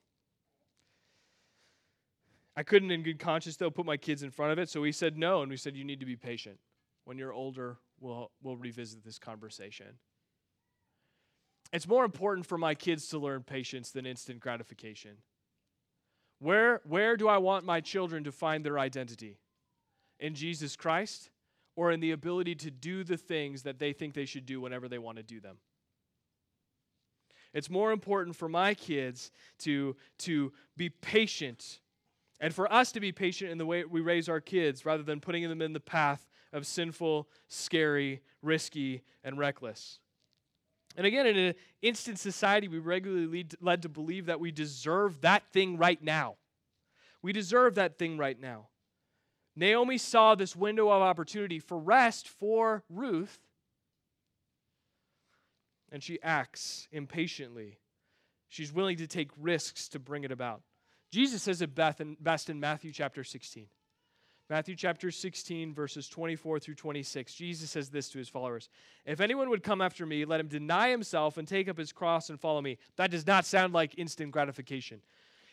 I 2.57 2.63
couldn't, 2.63 2.91
in 2.91 3.03
good 3.03 3.19
conscience, 3.19 3.57
though, 3.57 3.71
put 3.71 3.87
my 3.87 3.97
kids 3.97 4.23
in 4.23 4.31
front 4.31 4.53
of 4.53 4.59
it. 4.59 4.69
So 4.69 4.81
we 4.81 4.93
said 4.93 5.19
no, 5.19 5.43
and 5.43 5.51
we 5.51 5.57
said, 5.57 5.77
you 5.77 5.85
need 5.85 6.01
to 6.01 6.07
be 6.07 6.17
patient. 6.17 6.59
When 7.05 7.19
you're 7.19 7.33
older, 7.33 7.79
we'll, 8.01 8.31
we'll 8.43 8.57
revisit 8.57 9.05
this 9.05 9.19
conversation. 9.19 9.99
It's 11.73 11.89
more 11.89 12.05
important 12.05 12.47
for 12.47 12.57
my 12.57 12.75
kids 12.75 13.09
to 13.09 13.19
learn 13.19 13.43
patience 13.43 13.91
than 13.91 14.07
instant 14.07 14.39
gratification. 14.39 15.17
Where, 16.39 16.81
where 16.85 17.17
do 17.17 17.27
I 17.29 17.39
want 17.39 17.65
my 17.65 17.81
children 17.81 18.25
to 18.25 18.33
find 18.33 18.65
their 18.65 18.79
identity? 18.79 19.39
In 20.21 20.35
Jesus 20.35 20.77
Christ 20.77 21.31
or 21.75 21.91
in 21.91 21.99
the 21.99 22.13
ability 22.13 22.55
to 22.55 22.71
do 22.71 23.03
the 23.03 23.17
things 23.17 23.65
that 23.65 23.81
they 23.81 23.93
think 23.93 24.15
they 24.15 24.27
should 24.27 24.47
do 24.47 24.61
whenever 24.61 24.89
they 24.89 24.99
want 24.99 25.17
to 25.17 25.25
do 25.25 25.41
them? 25.41 25.57
It's 27.53 27.71
more 27.71 27.93
important 27.93 28.37
for 28.37 28.49
my 28.49 28.75
kids 28.75 29.33
to, 29.61 29.97
to 30.19 30.53
be 30.77 30.91
patient 30.91 31.81
and 32.45 32.55
for 32.55 32.71
us 32.71 32.93
to 32.93 33.01
be 33.01 33.11
patient 33.11 33.51
in 33.51 33.57
the 33.57 33.65
way 33.65 33.87
we 33.87 34.03
raise 34.03 34.29
our 34.29 34.39
kids 34.39 34.85
rather 34.85 35.03
than 35.03 35.19
putting 35.19 35.49
them 35.49 35.63
in 35.63 35.73
the 35.73 35.81
path 35.81 36.29
of 36.53 36.67
sinful, 36.67 37.27
scary, 37.49 38.21
risky, 38.43 39.03
and 39.25 39.39
reckless. 39.39 39.99
And 40.95 41.07
again, 41.07 41.27
in 41.27 41.39
an 41.39 41.55
instant 41.81 42.19
society, 42.19 42.69
we 42.69 42.79
regularly 42.79 43.27
lead, 43.27 43.55
led 43.63 43.81
to 43.81 43.89
believe 43.89 44.27
that 44.27 44.41
we 44.41 44.53
deserve 44.53 45.23
that 45.23 45.45
thing 45.55 45.79
right 45.79 46.03
now. 46.03 46.37
We 47.23 47.33
deserve 47.33 47.77
that 47.77 47.97
thing 47.99 48.19
right 48.19 48.39
now. 48.39 48.67
Naomi 49.57 49.97
saw 49.97 50.35
this 50.35 50.55
window 50.55 50.91
of 50.91 51.01
opportunity 51.01 51.59
for 51.59 51.79
rest 51.79 52.29
for 52.29 52.85
Ruth, 52.91 53.39
and 55.91 56.03
she 56.03 56.21
acts 56.23 56.89
impatiently. 56.93 57.79
She's 58.51 58.71
willing 58.71 58.99
to 58.99 59.07
take 59.07 59.31
risks 59.41 59.89
to 59.89 59.99
bring 59.99 60.25
it 60.25 60.31
about. 60.31 60.61
Jesus 61.15 61.45
says 61.45 61.63
it 61.63 61.77
best 61.77 62.51
in 62.51 62.59
Matthew 62.59 62.91
chapter 62.91 63.23
16. 63.23 63.69
Matthew 64.51 64.75
chapter 64.75 65.13
16, 65.13 65.73
verses 65.73 66.09
24 66.09 66.59
through 66.59 66.75
26. 66.75 67.33
Jesus 67.35 67.71
says 67.71 67.89
this 67.89 68.09
to 68.09 68.19
his 68.19 68.29
followers 68.29 68.69
If 69.07 69.21
anyone 69.21 69.49
would 69.51 69.63
come 69.63 69.81
after 69.81 70.05
me, 70.05 70.25
let 70.25 70.41
him 70.41 70.49
deny 70.49 70.91
himself 70.91 71.37
and 71.37 71.47
take 71.47 71.69
up 71.69 71.79
his 71.79 71.93
cross 71.93 72.31
and 72.31 72.41
follow 72.41 72.61
me. 72.61 72.79
That 72.97 73.13
does 73.13 73.29
not 73.29 73.47
sound 73.47 73.73
like 73.73 73.97
instant 73.97 74.33
gratification. 74.33 75.03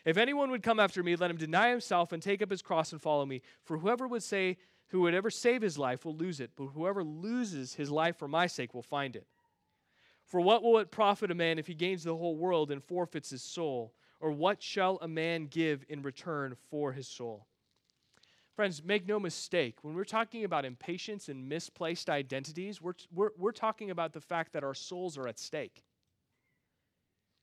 If 0.04 0.16
anyone 0.16 0.50
would 0.50 0.64
come 0.64 0.80
after 0.80 1.00
me, 1.00 1.14
let 1.14 1.30
him 1.30 1.36
deny 1.36 1.70
himself 1.70 2.10
and 2.10 2.20
take 2.20 2.42
up 2.42 2.50
his 2.50 2.60
cross 2.60 2.90
and 2.90 3.00
follow 3.00 3.24
me. 3.24 3.40
For 3.62 3.78
whoever 3.78 4.08
would 4.08 4.24
say, 4.24 4.56
who 4.88 5.02
would 5.02 5.14
ever 5.14 5.30
save 5.30 5.62
his 5.62 5.78
life 5.78 6.04
will 6.04 6.16
lose 6.16 6.40
it, 6.40 6.50
but 6.56 6.70
whoever 6.74 7.04
loses 7.04 7.74
his 7.74 7.88
life 7.88 8.16
for 8.16 8.26
my 8.26 8.48
sake 8.48 8.74
will 8.74 8.82
find 8.82 9.14
it. 9.14 9.28
For 10.26 10.40
what 10.40 10.64
will 10.64 10.78
it 10.78 10.90
profit 10.90 11.30
a 11.30 11.36
man 11.36 11.60
if 11.60 11.68
he 11.68 11.74
gains 11.74 12.02
the 12.02 12.16
whole 12.16 12.34
world 12.34 12.72
and 12.72 12.82
forfeits 12.82 13.30
his 13.30 13.44
soul? 13.44 13.94
Or 14.22 14.30
what 14.30 14.62
shall 14.62 14.98
a 15.02 15.08
man 15.08 15.46
give 15.46 15.84
in 15.88 16.00
return 16.00 16.54
for 16.70 16.92
his 16.92 17.08
soul? 17.08 17.48
Friends, 18.54 18.82
make 18.84 19.08
no 19.08 19.18
mistake, 19.18 19.78
when 19.82 19.94
we're 19.94 20.04
talking 20.04 20.44
about 20.44 20.64
impatience 20.64 21.28
and 21.28 21.48
misplaced 21.48 22.08
identities, 22.08 22.80
we're, 22.80 22.92
we're, 23.12 23.30
we're 23.36 23.50
talking 23.50 23.90
about 23.90 24.12
the 24.12 24.20
fact 24.20 24.52
that 24.52 24.62
our 24.62 24.74
souls 24.74 25.18
are 25.18 25.26
at 25.26 25.40
stake. 25.40 25.82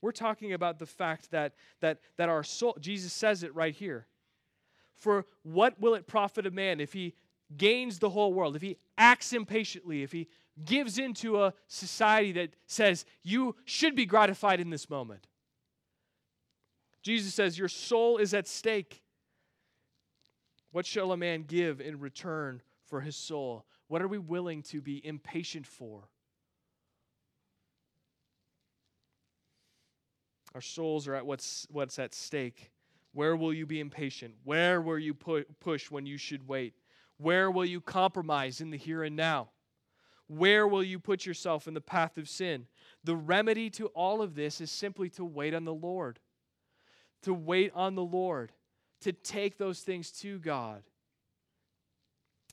We're 0.00 0.12
talking 0.12 0.54
about 0.54 0.78
the 0.78 0.86
fact 0.86 1.30
that, 1.32 1.52
that, 1.80 1.98
that 2.16 2.30
our 2.30 2.42
soul, 2.42 2.78
Jesus 2.80 3.12
says 3.12 3.42
it 3.42 3.54
right 3.54 3.74
here. 3.74 4.06
For 4.96 5.26
what 5.42 5.78
will 5.78 5.94
it 5.94 6.06
profit 6.06 6.46
a 6.46 6.50
man 6.50 6.80
if 6.80 6.94
he 6.94 7.14
gains 7.54 7.98
the 7.98 8.08
whole 8.08 8.32
world, 8.32 8.56
if 8.56 8.62
he 8.62 8.78
acts 8.96 9.34
impatiently, 9.34 10.02
if 10.02 10.12
he 10.12 10.28
gives 10.64 10.98
into 10.98 11.42
a 11.42 11.52
society 11.66 12.32
that 12.32 12.54
says 12.66 13.04
you 13.22 13.56
should 13.66 13.94
be 13.94 14.06
gratified 14.06 14.60
in 14.60 14.70
this 14.70 14.88
moment? 14.88 15.26
Jesus 17.02 17.34
says 17.34 17.58
your 17.58 17.68
soul 17.68 18.18
is 18.18 18.34
at 18.34 18.46
stake. 18.46 19.02
What 20.72 20.86
shall 20.86 21.12
a 21.12 21.16
man 21.16 21.42
give 21.42 21.80
in 21.80 21.98
return 21.98 22.62
for 22.84 23.00
his 23.00 23.16
soul? 23.16 23.64
What 23.88 24.02
are 24.02 24.08
we 24.08 24.18
willing 24.18 24.62
to 24.64 24.80
be 24.80 25.04
impatient 25.04 25.66
for? 25.66 26.08
Our 30.54 30.60
souls 30.60 31.08
are 31.08 31.14
at 31.14 31.26
what's, 31.26 31.66
what's 31.70 31.98
at 31.98 32.14
stake. 32.14 32.70
Where 33.12 33.36
will 33.36 33.52
you 33.52 33.66
be 33.66 33.80
impatient? 33.80 34.34
Where 34.44 34.80
will 34.80 34.98
you 34.98 35.14
pu- 35.14 35.44
push 35.60 35.90
when 35.90 36.06
you 36.06 36.18
should 36.18 36.46
wait? 36.46 36.74
Where 37.18 37.50
will 37.50 37.64
you 37.64 37.80
compromise 37.80 38.60
in 38.60 38.70
the 38.70 38.76
here 38.76 39.02
and 39.02 39.16
now? 39.16 39.50
Where 40.26 40.66
will 40.66 40.82
you 40.82 41.00
put 41.00 41.26
yourself 41.26 41.66
in 41.66 41.74
the 41.74 41.80
path 41.80 42.16
of 42.16 42.28
sin? 42.28 42.66
The 43.02 43.16
remedy 43.16 43.68
to 43.70 43.86
all 43.88 44.22
of 44.22 44.36
this 44.36 44.60
is 44.60 44.70
simply 44.70 45.08
to 45.10 45.24
wait 45.24 45.54
on 45.54 45.64
the 45.64 45.74
Lord. 45.74 46.20
To 47.22 47.34
wait 47.34 47.72
on 47.74 47.94
the 47.94 48.04
Lord 48.04 48.52
to 49.02 49.12
take 49.12 49.58
those 49.58 49.80
things 49.80 50.10
to 50.20 50.38
God. 50.38 50.82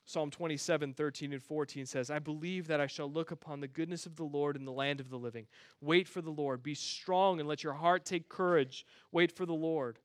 Psalm 0.05 0.31
27, 0.31 0.93
13 0.93 1.33
and 1.33 1.43
14 1.43 1.85
says, 1.85 2.09
I 2.09 2.19
believe 2.19 2.67
that 2.67 2.79
I 2.79 2.87
shall 2.87 3.11
look 3.11 3.31
upon 3.31 3.59
the 3.59 3.67
goodness 3.67 4.05
of 4.05 4.15
the 4.15 4.23
Lord 4.23 4.55
in 4.55 4.63
the 4.63 4.71
land 4.71 5.01
of 5.01 5.09
the 5.09 5.17
living. 5.17 5.47
Wait 5.81 6.07
for 6.07 6.21
the 6.21 6.29
Lord. 6.29 6.63
Be 6.63 6.75
strong 6.75 7.41
and 7.41 7.49
let 7.49 7.61
your 7.61 7.73
heart 7.73 8.05
take 8.05 8.29
courage. 8.29 8.85
Wait 9.11 9.33
for 9.33 9.45
the 9.45 9.53
Lord. 9.53 9.99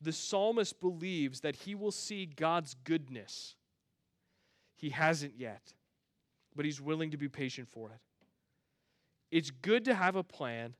The 0.00 0.12
psalmist 0.12 0.80
believes 0.80 1.40
that 1.40 1.54
he 1.54 1.76
will 1.76 1.92
see 1.92 2.26
God's 2.26 2.74
goodness. 2.82 3.54
He 4.74 4.90
hasn't 4.90 5.34
yet, 5.38 5.72
but 6.56 6.64
he's 6.64 6.80
willing 6.80 7.12
to 7.12 7.16
be 7.16 7.28
patient 7.28 7.68
for 7.68 7.90
it. 7.90 8.00
It's 9.30 9.50
good 9.52 9.84
to 9.84 9.94
have 9.94 10.16
a 10.16 10.24
plan, 10.24 10.74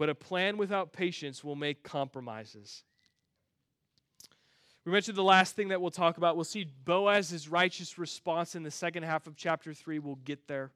but 0.00 0.08
a 0.08 0.14
plan 0.14 0.56
without 0.56 0.94
patience 0.94 1.44
will 1.44 1.56
make 1.56 1.82
compromises. 1.82 2.84
We 4.86 4.92
mentioned 4.92 5.18
the 5.18 5.22
last 5.22 5.54
thing 5.54 5.68
that 5.68 5.82
we'll 5.82 5.90
talk 5.90 6.16
about. 6.16 6.36
We'll 6.36 6.44
see 6.46 6.64
Boaz's 6.64 7.50
righteous 7.50 7.98
response 7.98 8.54
in 8.54 8.62
the 8.62 8.70
second 8.70 9.02
half 9.02 9.26
of 9.26 9.36
chapter 9.36 9.74
3. 9.74 9.98
We'll 9.98 10.14
get 10.14 10.48
there. 10.48 10.70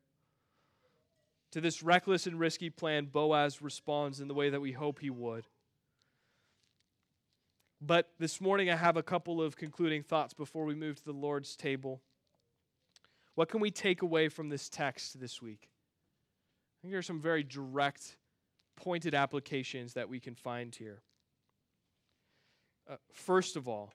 To 1.53 1.63
this 1.63 1.83
reckless 1.83 2.27
and 2.27 2.39
risky 2.39 2.69
plan, 2.69 3.07
Boaz 3.07 3.63
responds 3.63 4.21
in 4.21 4.29
the 4.29 4.35
way 4.35 4.51
that 4.51 4.61
we 4.61 4.73
hope 4.73 4.99
he 4.99 5.09
would. 5.09 5.47
But 7.81 8.11
this 8.19 8.43
morning, 8.43 8.69
I 8.69 8.77
have 8.77 8.99
a 8.99 9.03
couple 9.03 9.41
of 9.41 9.57
concluding 9.57 10.03
thoughts 10.03 10.35
before 10.35 10.67
we 10.67 10.75
move 10.75 10.97
to 10.97 11.05
the 11.07 11.13
Lord's 11.13 11.57
table. 11.57 12.03
What 13.37 13.49
can 13.49 13.63
we 13.63 13.71
take 13.71 14.03
away 14.03 14.29
from 14.29 14.51
this 14.51 14.69
text 14.69 15.19
this 15.19 15.41
week? 15.41 15.71
I 15.71 16.77
think 16.83 16.93
there 16.93 16.99
are 16.99 17.03
some 17.03 17.23
very 17.23 17.43
direct, 17.43 18.19
pointed 18.77 19.15
applications 19.15 19.95
that 19.95 20.09
we 20.09 20.21
can 20.21 20.35
find 20.35 20.75
here. 20.75 21.03
Uh, 22.89 22.97
first 23.13 23.57
of 23.57 23.69
all, 23.69 23.93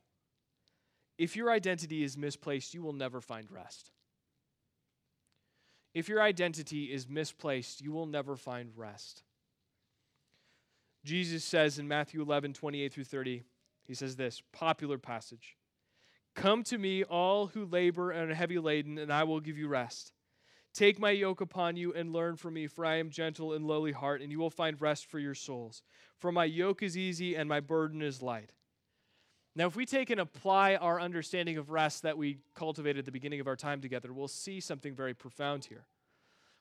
if 1.17 1.35
your 1.35 1.51
identity 1.51 2.03
is 2.03 2.17
misplaced, 2.17 2.73
you 2.73 2.81
will 2.81 2.93
never 2.93 3.21
find 3.21 3.51
rest. 3.51 3.91
If 5.93 6.07
your 6.07 6.21
identity 6.21 6.85
is 6.85 7.09
misplaced, 7.09 7.81
you 7.81 7.91
will 7.91 8.05
never 8.05 8.35
find 8.35 8.71
rest. 8.75 9.23
Jesus 11.03 11.43
says 11.43 11.79
in 11.79 11.87
Matthew 11.87 12.21
11, 12.21 12.53
28 12.53 12.93
through 12.93 13.03
30, 13.03 13.43
he 13.85 13.93
says 13.93 14.15
this 14.15 14.41
popular 14.53 14.97
passage 14.97 15.57
Come 16.35 16.63
to 16.63 16.77
me, 16.77 17.03
all 17.03 17.47
who 17.47 17.65
labor 17.65 18.11
and 18.11 18.31
are 18.31 18.35
heavy 18.35 18.59
laden, 18.59 18.97
and 18.97 19.11
I 19.11 19.23
will 19.23 19.39
give 19.39 19.57
you 19.57 19.67
rest. 19.67 20.13
Take 20.73 20.99
my 20.99 21.11
yoke 21.11 21.41
upon 21.41 21.75
you 21.75 21.93
and 21.93 22.13
learn 22.13 22.35
from 22.35 22.53
me, 22.53 22.67
for 22.67 22.85
I 22.85 22.95
am 22.97 23.09
gentle 23.09 23.53
and 23.53 23.65
lowly 23.65 23.91
heart, 23.91 24.21
and 24.21 24.31
you 24.31 24.39
will 24.39 24.49
find 24.49 24.79
rest 24.79 25.07
for 25.07 25.19
your 25.19 25.33
souls. 25.33 25.81
For 26.17 26.31
my 26.31 26.45
yoke 26.45 26.83
is 26.83 26.97
easy 26.97 27.35
and 27.35 27.49
my 27.49 27.59
burden 27.59 28.01
is 28.01 28.21
light. 28.21 28.51
Now, 29.55 29.65
if 29.65 29.75
we 29.75 29.85
take 29.85 30.09
and 30.09 30.21
apply 30.21 30.75
our 30.75 31.01
understanding 31.01 31.57
of 31.57 31.71
rest 31.71 32.03
that 32.03 32.17
we 32.17 32.37
cultivated 32.53 32.99
at 32.99 33.05
the 33.05 33.11
beginning 33.11 33.39
of 33.39 33.47
our 33.47 33.55
time 33.55 33.81
together, 33.81 34.13
we'll 34.13 34.27
see 34.27 34.59
something 34.59 34.95
very 34.95 35.13
profound 35.13 35.65
here. 35.65 35.85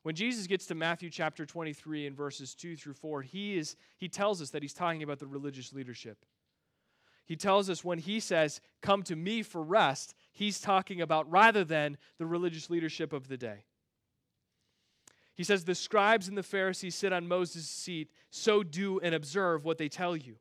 When 0.02 0.14
Jesus 0.14 0.46
gets 0.46 0.66
to 0.66 0.74
Matthew 0.74 1.10
chapter 1.10 1.44
23 1.44 2.06
and 2.06 2.16
verses 2.16 2.54
2 2.54 2.76
through 2.76 2.94
4, 2.94 3.22
he, 3.22 3.58
is, 3.58 3.76
he 3.98 4.08
tells 4.08 4.40
us 4.40 4.50
that 4.50 4.62
he's 4.62 4.72
talking 4.72 5.02
about 5.02 5.18
the 5.18 5.26
religious 5.26 5.72
leadership. 5.72 6.24
He 7.26 7.36
tells 7.36 7.68
us 7.68 7.84
when 7.84 7.98
he 7.98 8.20
says, 8.20 8.62
Come 8.80 9.02
to 9.02 9.14
me 9.14 9.42
for 9.42 9.62
rest, 9.62 10.14
he's 10.32 10.60
talking 10.60 11.02
about 11.02 11.30
rather 11.30 11.62
than 11.62 11.98
the 12.16 12.24
religious 12.24 12.70
leadership 12.70 13.12
of 13.12 13.28
the 13.28 13.36
day. 13.36 13.64
He 15.38 15.44
says, 15.44 15.64
The 15.64 15.74
scribes 15.74 16.28
and 16.28 16.36
the 16.36 16.42
Pharisees 16.42 16.94
sit 16.94 17.14
on 17.14 17.26
Moses' 17.26 17.70
seat, 17.70 18.10
so 18.28 18.62
do 18.62 19.00
and 19.00 19.14
observe 19.14 19.64
what 19.64 19.78
they 19.78 19.88
tell 19.88 20.14
you 20.14 20.36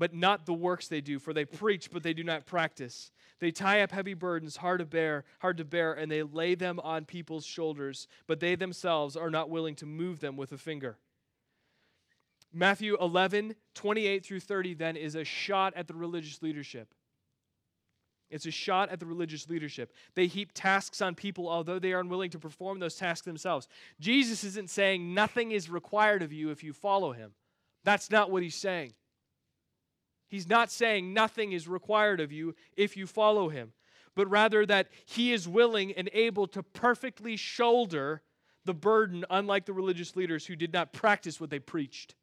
but 0.00 0.14
not 0.14 0.46
the 0.46 0.54
works 0.54 0.88
they 0.88 1.02
do, 1.02 1.18
for 1.18 1.34
they 1.34 1.44
preach, 1.44 1.90
but 1.90 2.02
they 2.02 2.14
do 2.14 2.24
not 2.24 2.46
practice. 2.46 3.10
They 3.38 3.50
tie 3.50 3.82
up 3.82 3.92
heavy 3.92 4.14
burdens, 4.14 4.56
hard 4.56 4.78
to 4.78 4.86
bear, 4.86 5.24
hard 5.40 5.58
to 5.58 5.64
bear, 5.66 5.92
and 5.92 6.10
they 6.10 6.22
lay 6.22 6.54
them 6.54 6.80
on 6.82 7.04
people's 7.04 7.44
shoulders, 7.44 8.08
but 8.26 8.40
they 8.40 8.54
themselves 8.54 9.14
are 9.14 9.28
not 9.28 9.50
willing 9.50 9.74
to 9.74 9.84
move 9.84 10.20
them 10.20 10.38
with 10.38 10.52
a 10.52 10.58
finger. 10.58 10.96
Matthew 12.50 12.96
11, 12.98 13.54
28 13.74 14.24
through 14.24 14.40
30, 14.40 14.72
then, 14.72 14.96
is 14.96 15.14
a 15.16 15.22
shot 15.22 15.74
at 15.76 15.86
the 15.86 15.94
religious 15.94 16.40
leadership. 16.40 16.94
It's 18.30 18.46
a 18.46 18.50
shot 18.50 18.90
at 18.90 19.00
the 19.00 19.06
religious 19.06 19.48
leadership. 19.48 19.92
They 20.14 20.26
heap 20.26 20.52
tasks 20.54 21.02
on 21.02 21.14
people, 21.14 21.48
although 21.48 21.78
they 21.78 21.92
are 21.92 22.00
unwilling 22.00 22.30
to 22.30 22.38
perform 22.38 22.78
those 22.78 22.94
tasks 22.94 23.24
themselves. 23.24 23.66
Jesus 23.98 24.44
isn't 24.44 24.70
saying 24.70 25.12
nothing 25.14 25.50
is 25.50 25.68
required 25.68 26.22
of 26.22 26.32
you 26.32 26.50
if 26.50 26.62
you 26.62 26.72
follow 26.72 27.12
him. 27.12 27.32
That's 27.84 28.10
not 28.10 28.30
what 28.30 28.42
he's 28.42 28.54
saying. 28.54 28.92
He's 30.28 30.48
not 30.48 30.70
saying 30.70 31.12
nothing 31.12 31.52
is 31.52 31.66
required 31.66 32.20
of 32.20 32.30
you 32.30 32.54
if 32.76 32.96
you 32.96 33.08
follow 33.08 33.48
him, 33.48 33.72
but 34.14 34.30
rather 34.30 34.64
that 34.64 34.88
he 35.04 35.32
is 35.32 35.48
willing 35.48 35.92
and 35.92 36.08
able 36.12 36.46
to 36.48 36.62
perfectly 36.62 37.36
shoulder 37.36 38.22
the 38.64 38.74
burden, 38.74 39.24
unlike 39.28 39.66
the 39.66 39.72
religious 39.72 40.14
leaders 40.14 40.46
who 40.46 40.54
did 40.54 40.72
not 40.72 40.92
practice 40.92 41.40
what 41.40 41.50
they 41.50 41.58
preached. 41.58 42.14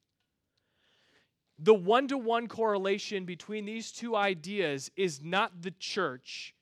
The 1.59 1.73
one 1.73 2.07
to 2.07 2.17
one 2.17 2.47
correlation 2.47 3.25
between 3.25 3.65
these 3.65 3.91
two 3.91 4.15
ideas 4.15 4.91
is 4.95 5.23
not 5.23 5.61
the 5.61 5.71
church, 5.71 6.53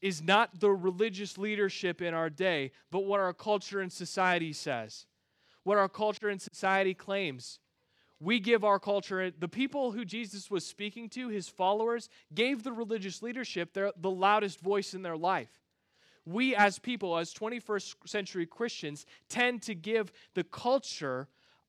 is 0.00 0.22
not 0.22 0.60
the 0.60 0.70
religious 0.70 1.36
leadership 1.36 2.00
in 2.00 2.14
our 2.14 2.30
day, 2.30 2.70
but 2.90 3.00
what 3.00 3.20
our 3.20 3.32
culture 3.32 3.80
and 3.80 3.92
society 3.92 4.52
says, 4.52 5.06
what 5.64 5.76
our 5.76 5.88
culture 5.88 6.28
and 6.28 6.40
society 6.40 6.94
claims. 6.94 7.58
We 8.20 8.40
give 8.40 8.64
our 8.64 8.80
culture, 8.80 9.30
the 9.30 9.48
people 9.48 9.92
who 9.92 10.04
Jesus 10.04 10.50
was 10.50 10.66
speaking 10.66 11.08
to, 11.10 11.28
his 11.28 11.48
followers, 11.48 12.08
gave 12.34 12.62
the 12.62 12.72
religious 12.72 13.22
leadership 13.22 13.72
their, 13.72 13.92
the 13.96 14.10
loudest 14.10 14.60
voice 14.60 14.92
in 14.94 15.02
their 15.02 15.16
life. 15.16 15.50
We, 16.24 16.54
as 16.54 16.78
people, 16.78 17.16
as 17.16 17.32
21st 17.32 17.94
century 18.06 18.46
Christians, 18.46 19.06
tend 19.28 19.62
to 19.62 19.74
give 19.74 20.12
the 20.34 20.44
culture 20.44 21.28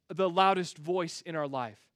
the 0.10 0.30
loudest 0.30 0.78
voice 0.78 1.22
in 1.22 1.36
our 1.36 1.48
life. 1.48 1.89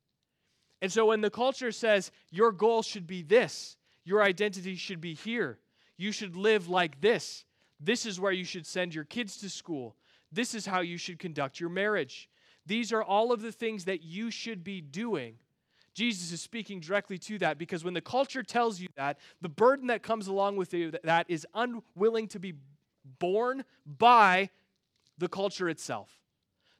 And 0.83 0.91
so 0.91 1.05
when 1.05 1.21
the 1.21 1.29
culture 1.29 1.71
says 1.71 2.11
your 2.29 2.51
goal 2.51 2.81
should 2.81 3.07
be 3.07 3.21
this, 3.21 3.77
your 4.03 4.21
identity 4.21 4.75
should 4.75 4.99
be 4.99 5.13
here, 5.13 5.57
you 5.95 6.11
should 6.11 6.35
live 6.35 6.67
like 6.67 6.99
this, 6.99 7.45
this 7.79 8.05
is 8.05 8.19
where 8.19 8.33
you 8.33 8.43
should 8.43 8.67
send 8.67 8.93
your 8.93 9.05
kids 9.05 9.37
to 9.37 9.49
school, 9.49 9.95
this 10.29 10.53
is 10.53 10.65
how 10.65 10.81
you 10.81 10.97
should 10.97 11.19
conduct 11.19 11.57
your 11.57 11.69
marriage. 11.69 12.29
These 12.65 12.91
are 12.91 13.01
all 13.01 13.31
of 13.31 13.41
the 13.41 13.51
things 13.53 13.85
that 13.85 14.03
you 14.03 14.29
should 14.29 14.61
be 14.61 14.81
doing. 14.81 15.35
Jesus 15.93 16.33
is 16.33 16.41
speaking 16.41 16.81
directly 16.81 17.17
to 17.17 17.37
that 17.39 17.57
because 17.57 17.85
when 17.85 17.93
the 17.93 18.01
culture 18.01 18.43
tells 18.43 18.81
you 18.81 18.89
that, 18.97 19.19
the 19.39 19.47
burden 19.47 19.87
that 19.87 20.03
comes 20.03 20.27
along 20.27 20.57
with 20.57 20.75
that 21.03 21.25
is 21.29 21.47
unwilling 21.53 22.27
to 22.27 22.39
be 22.39 22.55
borne 23.19 23.63
by 23.85 24.49
the 25.17 25.29
culture 25.29 25.69
itself. 25.69 26.09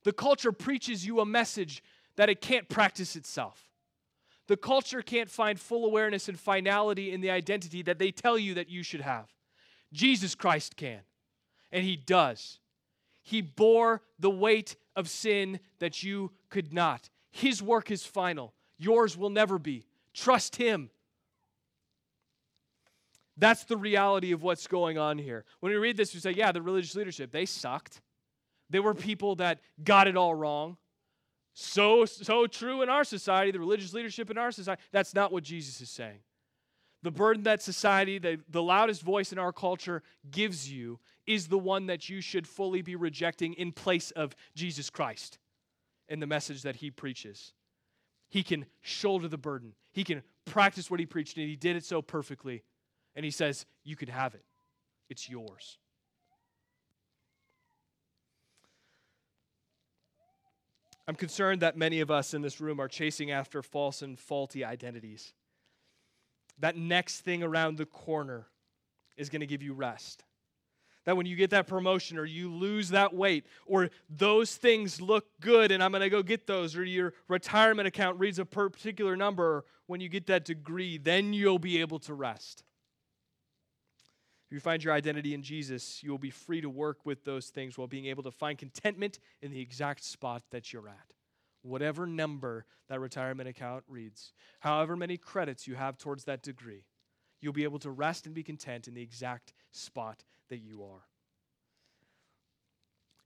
The 0.03 0.13
culture 0.13 0.51
preaches 0.51 1.05
you 1.05 1.21
a 1.21 1.25
message 1.25 1.81
that 2.17 2.29
it 2.29 2.41
can't 2.41 2.67
practice 2.67 3.15
itself. 3.15 3.69
The 4.53 4.57
culture 4.57 5.01
can't 5.01 5.31
find 5.31 5.59
full 5.59 5.83
awareness 5.83 6.29
and 6.29 6.39
finality 6.39 7.11
in 7.11 7.21
the 7.21 7.31
identity 7.31 7.81
that 7.81 7.97
they 7.97 8.11
tell 8.11 8.37
you 8.37 8.53
that 8.53 8.69
you 8.69 8.83
should 8.83 9.01
have. 9.01 9.33
Jesus 9.91 10.35
Christ 10.35 10.75
can, 10.77 10.99
and 11.71 11.83
He 11.83 11.95
does. 11.95 12.59
He 13.23 13.41
bore 13.41 14.03
the 14.19 14.29
weight 14.29 14.75
of 14.95 15.09
sin 15.09 15.59
that 15.79 16.03
you 16.03 16.33
could 16.51 16.71
not. 16.71 17.09
His 17.31 17.63
work 17.63 17.89
is 17.89 18.05
final, 18.05 18.53
yours 18.77 19.17
will 19.17 19.31
never 19.31 19.57
be. 19.57 19.87
Trust 20.13 20.57
Him. 20.57 20.91
That's 23.35 23.63
the 23.63 23.75
reality 23.75 24.33
of 24.33 24.43
what's 24.43 24.67
going 24.67 24.99
on 24.99 25.17
here. 25.17 25.45
When 25.61 25.71
we 25.71 25.79
read 25.79 25.97
this, 25.97 26.13
we 26.13 26.19
say, 26.19 26.33
yeah, 26.33 26.51
the 26.51 26.61
religious 26.61 26.93
leadership, 26.93 27.31
they 27.31 27.47
sucked. 27.47 28.01
They 28.69 28.79
were 28.79 28.93
people 28.93 29.33
that 29.37 29.61
got 29.83 30.07
it 30.07 30.15
all 30.15 30.35
wrong 30.35 30.77
so 31.53 32.05
so 32.05 32.47
true 32.47 32.81
in 32.81 32.89
our 32.89 33.03
society 33.03 33.51
the 33.51 33.59
religious 33.59 33.93
leadership 33.93 34.31
in 34.31 34.37
our 34.37 34.51
society 34.51 34.81
that's 34.91 35.13
not 35.13 35.31
what 35.31 35.43
jesus 35.43 35.81
is 35.81 35.89
saying. 35.89 36.19
The 37.03 37.11
burden 37.11 37.43
that 37.43 37.61
society 37.61 38.17
the, 38.17 38.39
the 38.49 38.63
loudest 38.63 39.01
voice 39.01 39.31
in 39.31 39.39
our 39.39 39.53
culture 39.53 40.03
gives 40.31 40.71
you 40.71 40.99
is 41.27 41.47
the 41.47 41.57
one 41.57 41.87
that 41.87 42.09
you 42.09 42.21
should 42.21 42.47
fully 42.47 42.81
be 42.81 42.95
rejecting 42.95 43.53
in 43.53 43.71
place 43.71 44.11
of 44.11 44.35
jesus 44.55 44.89
christ 44.89 45.37
and 46.09 46.21
the 46.21 46.27
message 46.27 46.63
that 46.63 46.77
he 46.77 46.91
preaches. 46.91 47.53
He 48.29 48.43
can 48.43 48.65
shoulder 48.81 49.27
the 49.27 49.37
burden. 49.37 49.73
He 49.91 50.03
can 50.03 50.23
practice 50.45 50.89
what 50.89 50.99
he 50.99 51.05
preached 51.05 51.37
and 51.37 51.47
he 51.47 51.55
did 51.55 51.75
it 51.75 51.85
so 51.85 52.01
perfectly. 52.01 52.63
And 53.15 53.23
he 53.23 53.31
says 53.31 53.65
you 53.83 53.95
can 53.95 54.09
have 54.09 54.33
it. 54.33 54.43
It's 55.09 55.29
yours 55.29 55.77
I'm 61.07 61.15
concerned 61.15 61.61
that 61.61 61.77
many 61.77 61.99
of 61.99 62.09
us 62.09 62.33
in 62.33 62.41
this 62.41 62.61
room 62.61 62.79
are 62.79 62.87
chasing 62.87 63.31
after 63.31 63.61
false 63.61 64.01
and 64.01 64.17
faulty 64.17 64.63
identities. 64.63 65.33
That 66.59 66.77
next 66.77 67.21
thing 67.21 67.43
around 67.43 67.77
the 67.77 67.85
corner 67.85 68.47
is 69.17 69.29
going 69.29 69.41
to 69.41 69.47
give 69.47 69.61
you 69.61 69.73
rest. 69.73 70.23
That 71.05 71.17
when 71.17 71.25
you 71.25 71.35
get 71.35 71.49
that 71.49 71.67
promotion 71.67 72.17
or 72.17 72.23
you 72.23 72.49
lose 72.49 72.89
that 72.89 73.13
weight 73.13 73.45
or 73.65 73.89
those 74.09 74.55
things 74.55 75.01
look 75.01 75.25
good 75.41 75.71
and 75.71 75.83
I'm 75.83 75.91
going 75.91 76.01
to 76.01 76.09
go 76.09 76.23
get 76.23 76.47
those 76.47 76.77
or 76.77 76.85
your 76.85 77.13
retirement 77.27 77.87
account 77.87 78.19
reads 78.19 78.39
a 78.39 78.45
particular 78.45 79.17
number, 79.17 79.65
when 79.87 79.99
you 79.99 80.07
get 80.07 80.27
that 80.27 80.45
degree, 80.45 80.97
then 80.97 81.33
you'll 81.33 81.59
be 81.59 81.81
able 81.81 81.99
to 81.99 82.13
rest. 82.13 82.63
If 84.53 84.57
you 84.57 84.61
find 84.61 84.83
your 84.83 84.93
identity 84.93 85.33
in 85.33 85.41
Jesus, 85.41 86.03
you 86.03 86.11
will 86.11 86.19
be 86.19 86.29
free 86.29 86.61
to 86.61 86.69
work 86.69 87.07
with 87.07 87.23
those 87.23 87.47
things 87.47 87.75
while 87.75 87.87
being 87.87 88.05
able 88.05 88.21
to 88.21 88.29
find 88.29 88.55
contentment 88.55 89.17
in 89.41 89.49
the 89.49 89.59
exact 89.59 90.03
spot 90.03 90.43
that 90.51 90.71
you're 90.71 90.87
at. 90.87 91.15
Whatever 91.63 92.05
number 92.05 92.67
that 92.87 92.99
retirement 92.99 93.49
account 93.49 93.83
reads, 93.87 94.31
however 94.59 94.95
many 94.95 95.17
credits 95.17 95.67
you 95.67 95.73
have 95.73 95.97
towards 95.97 96.25
that 96.25 96.43
degree, 96.43 96.85
you'll 97.41 97.51
be 97.51 97.63
able 97.63 97.79
to 97.79 97.89
rest 97.89 98.27
and 98.27 98.35
be 98.35 98.43
content 98.43 98.87
in 98.87 98.93
the 98.93 99.01
exact 99.01 99.53
spot 99.71 100.23
that 100.51 100.59
you 100.59 100.83
are. 100.83 101.01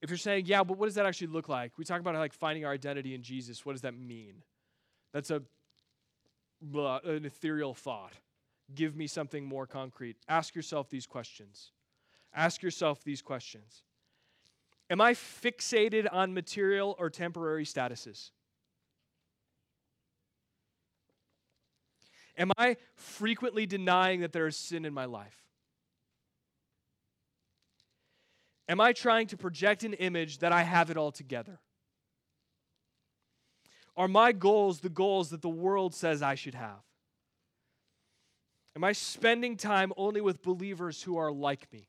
If 0.01 0.09
you're 0.09 0.15
saying, 0.15 0.45
yeah, 0.45 0.63
but 0.63 0.77
what 0.77 0.85
does 0.85 0.95
that 0.95 1.05
actually 1.05 1.27
look 1.27 1.49
like? 1.49 1.77
We 1.77 1.83
talk 1.83 1.99
about 1.99 2.15
like 2.15 2.31
finding 2.31 2.63
our 2.63 2.71
identity 2.71 3.13
in 3.13 3.21
Jesus. 3.21 3.65
What 3.65 3.73
does 3.73 3.81
that 3.81 3.99
mean? 3.99 4.43
That's 5.11 5.29
a 5.29 5.41
blah, 6.61 7.01
an 7.03 7.25
ethereal 7.25 7.73
thought. 7.73 8.13
Give 8.75 8.95
me 8.95 9.07
something 9.07 9.45
more 9.45 9.65
concrete. 9.65 10.17
Ask 10.27 10.55
yourself 10.55 10.89
these 10.89 11.05
questions. 11.05 11.71
Ask 12.33 12.61
yourself 12.61 13.03
these 13.03 13.21
questions. 13.21 13.83
Am 14.89 15.01
I 15.01 15.13
fixated 15.13 16.07
on 16.11 16.33
material 16.33 16.95
or 16.99 17.09
temporary 17.09 17.65
statuses? 17.65 18.31
Am 22.37 22.51
I 22.57 22.77
frequently 22.95 23.65
denying 23.65 24.21
that 24.21 24.31
there 24.31 24.47
is 24.47 24.55
sin 24.55 24.85
in 24.85 24.93
my 24.93 25.05
life? 25.05 25.43
Am 28.69 28.79
I 28.79 28.93
trying 28.93 29.27
to 29.27 29.37
project 29.37 29.83
an 29.83 29.93
image 29.93 30.39
that 30.39 30.51
I 30.51 30.63
have 30.63 30.89
it 30.89 30.97
all 30.97 31.11
together? 31.11 31.59
Are 33.95 34.07
my 34.07 34.31
goals 34.31 34.81
the 34.81 34.89
goals 34.89 35.29
that 35.29 35.41
the 35.41 35.49
world 35.49 35.95
says 35.95 36.21
I 36.21 36.35
should 36.35 36.53
have? 36.53 36.86
Am 38.77 38.83
I 38.83 38.91
spending 38.91 39.57
time 39.57 39.91
only 39.97 40.21
with 40.21 40.43
believers 40.43 41.01
who 41.01 41.17
are 41.17 41.31
like 41.31 41.67
me? 41.73 41.87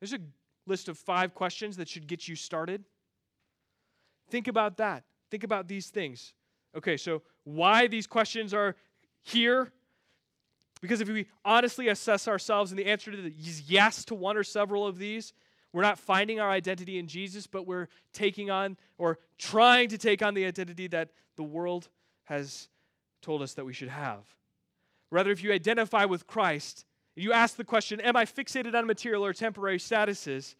There's 0.00 0.14
a 0.14 0.18
list 0.66 0.88
of 0.88 0.96
five 0.96 1.34
questions 1.34 1.76
that 1.76 1.90
should 1.90 2.06
get 2.06 2.26
you 2.26 2.34
started. 2.34 2.84
Think 4.30 4.48
about 4.48 4.78
that. 4.78 5.04
Think 5.30 5.44
about 5.44 5.68
these 5.68 5.90
things. 5.90 6.32
Okay, 6.74 6.96
so 6.96 7.20
why 7.44 7.86
these 7.86 8.06
questions 8.06 8.54
are 8.54 8.76
here? 9.24 9.72
Because 10.80 11.02
if 11.02 11.08
we 11.10 11.26
honestly 11.44 11.88
assess 11.88 12.26
ourselves 12.26 12.72
and 12.72 12.78
the 12.78 12.86
answer 12.86 13.10
to 13.10 13.20
the 13.20 13.34
yes 13.36 14.06
to 14.06 14.14
one 14.14 14.38
or 14.38 14.42
several 14.42 14.86
of 14.86 14.96
these, 14.96 15.34
we're 15.70 15.82
not 15.82 15.98
finding 15.98 16.40
our 16.40 16.48
identity 16.48 16.98
in 16.98 17.08
Jesus, 17.08 17.46
but 17.46 17.66
we're 17.66 17.88
taking 18.14 18.48
on 18.50 18.78
or 18.96 19.18
trying 19.36 19.90
to 19.90 19.98
take 19.98 20.22
on 20.22 20.32
the 20.32 20.46
identity 20.46 20.86
that 20.86 21.10
the 21.36 21.42
world 21.42 21.90
has 22.24 22.70
told 23.20 23.42
us 23.42 23.52
that 23.52 23.66
we 23.66 23.74
should 23.74 23.90
have. 23.90 24.35
Rather, 25.10 25.30
if 25.30 25.42
you 25.42 25.52
identify 25.52 26.04
with 26.04 26.26
Christ, 26.26 26.84
you 27.14 27.32
ask 27.32 27.56
the 27.56 27.64
question, 27.64 28.00
Am 28.00 28.16
I 28.16 28.24
fixated 28.24 28.74
on 28.74 28.86
material 28.86 29.24
or 29.24 29.32
temporary 29.32 29.78
statuses? 29.78 30.54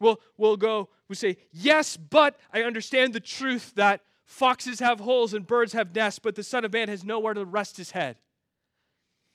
We'll, 0.00 0.20
we'll 0.36 0.56
go, 0.56 0.88
we 1.08 1.14
say, 1.14 1.36
Yes, 1.52 1.96
but 1.96 2.38
I 2.52 2.62
understand 2.62 3.12
the 3.12 3.20
truth 3.20 3.72
that 3.76 4.00
foxes 4.24 4.80
have 4.80 5.00
holes 5.00 5.34
and 5.34 5.46
birds 5.46 5.74
have 5.74 5.94
nests, 5.94 6.18
but 6.18 6.34
the 6.34 6.42
Son 6.42 6.64
of 6.64 6.72
Man 6.72 6.88
has 6.88 7.04
nowhere 7.04 7.34
to 7.34 7.44
rest 7.44 7.76
his 7.76 7.90
head. 7.90 8.16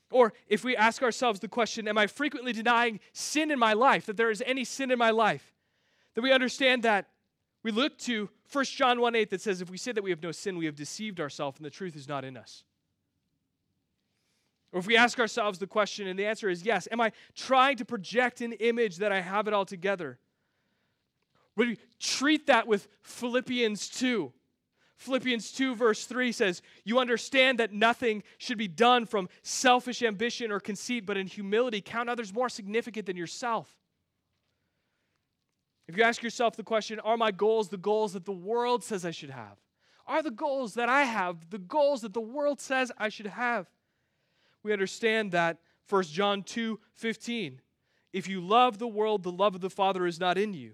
Or 0.09 0.33
if 0.47 0.63
we 0.63 0.75
ask 0.75 1.03
ourselves 1.03 1.39
the 1.39 1.47
question, 1.47 1.87
Am 1.87 1.97
I 1.97 2.07
frequently 2.07 2.53
denying 2.53 2.99
sin 3.13 3.51
in 3.51 3.59
my 3.59 3.73
life, 3.73 4.05
that 4.07 4.17
there 4.17 4.31
is 4.31 4.43
any 4.45 4.63
sin 4.63 4.91
in 4.91 4.97
my 4.97 5.11
life? 5.11 5.53
That 6.15 6.21
we 6.21 6.31
understand 6.31 6.83
that 6.83 7.09
we 7.63 7.71
look 7.71 7.97
to 7.99 8.29
1 8.51 8.65
John 8.65 9.01
1 9.01 9.15
8 9.15 9.29
that 9.29 9.41
says, 9.41 9.61
If 9.61 9.69
we 9.69 9.77
say 9.77 9.91
that 9.91 10.03
we 10.03 10.09
have 10.09 10.23
no 10.23 10.31
sin, 10.31 10.57
we 10.57 10.65
have 10.65 10.75
deceived 10.75 11.19
ourselves 11.19 11.57
and 11.57 11.65
the 11.65 11.69
truth 11.69 11.95
is 11.95 12.07
not 12.07 12.23
in 12.23 12.37
us. 12.37 12.63
Or 14.77 14.79
if 14.79 14.85
we 14.85 14.95
ask 14.95 15.19
ourselves 15.19 15.57
the 15.57 15.65
question, 15.65 16.05
and 16.05 16.19
the 16.19 16.27
answer 16.27 16.51
is 16.51 16.61
yes, 16.61 16.87
am 16.91 17.01
I 17.01 17.11
trying 17.35 17.77
to 17.77 17.85
project 17.85 18.41
an 18.41 18.53
image 18.53 18.97
that 18.97 19.11
I 19.11 19.21
have 19.21 19.47
it 19.47 19.53
all 19.55 19.65
together? 19.65 20.19
We 21.55 21.79
treat 21.99 22.45
that 22.45 22.67
with 22.67 22.87
Philippians 23.01 23.89
2. 23.89 24.31
Philippians 24.97 25.51
2, 25.53 25.73
verse 25.73 26.05
3 26.05 26.31
says, 26.31 26.61
You 26.83 26.99
understand 26.99 27.57
that 27.57 27.73
nothing 27.73 28.21
should 28.37 28.59
be 28.59 28.67
done 28.67 29.07
from 29.07 29.29
selfish 29.41 30.03
ambition 30.03 30.51
or 30.51 30.59
conceit, 30.59 31.07
but 31.07 31.17
in 31.17 31.25
humility 31.25 31.81
count 31.81 32.07
others 32.07 32.31
more 32.31 32.47
significant 32.47 33.07
than 33.07 33.17
yourself. 33.17 33.75
If 35.87 35.97
you 35.97 36.03
ask 36.03 36.21
yourself 36.21 36.55
the 36.55 36.61
question, 36.61 36.99
Are 36.99 37.17
my 37.17 37.31
goals 37.31 37.69
the 37.69 37.77
goals 37.77 38.13
that 38.13 38.25
the 38.25 38.31
world 38.31 38.83
says 38.83 39.05
I 39.05 39.11
should 39.11 39.31
have? 39.31 39.57
Are 40.05 40.21
the 40.21 40.29
goals 40.29 40.75
that 40.75 40.87
I 40.87 41.01
have 41.01 41.49
the 41.49 41.57
goals 41.57 42.01
that 42.01 42.13
the 42.13 42.21
world 42.21 42.61
says 42.61 42.91
I 42.99 43.09
should 43.09 43.25
have? 43.25 43.65
We 44.63 44.73
understand 44.73 45.31
that 45.31 45.57
1 45.89 46.03
John 46.03 46.43
2 46.43 46.79
15. 46.93 47.61
If 48.13 48.27
you 48.27 48.41
love 48.41 48.79
the 48.79 48.87
world, 48.87 49.23
the 49.23 49.31
love 49.31 49.55
of 49.55 49.61
the 49.61 49.69
Father 49.69 50.05
is 50.05 50.19
not 50.19 50.37
in 50.37 50.53
you. 50.53 50.73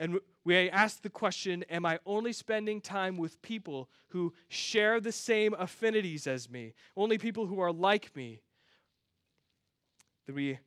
And 0.00 0.18
we 0.44 0.68
ask 0.70 1.02
the 1.02 1.10
question 1.10 1.64
Am 1.70 1.86
I 1.86 2.00
only 2.04 2.32
spending 2.32 2.80
time 2.80 3.16
with 3.16 3.40
people 3.42 3.88
who 4.08 4.32
share 4.48 5.00
the 5.00 5.12
same 5.12 5.54
affinities 5.58 6.26
as 6.26 6.50
me? 6.50 6.74
Only 6.96 7.18
people 7.18 7.46
who 7.46 7.60
are 7.60 7.72
like 7.72 8.14
me? 8.16 8.40
That 10.26 10.34
we 10.34 10.58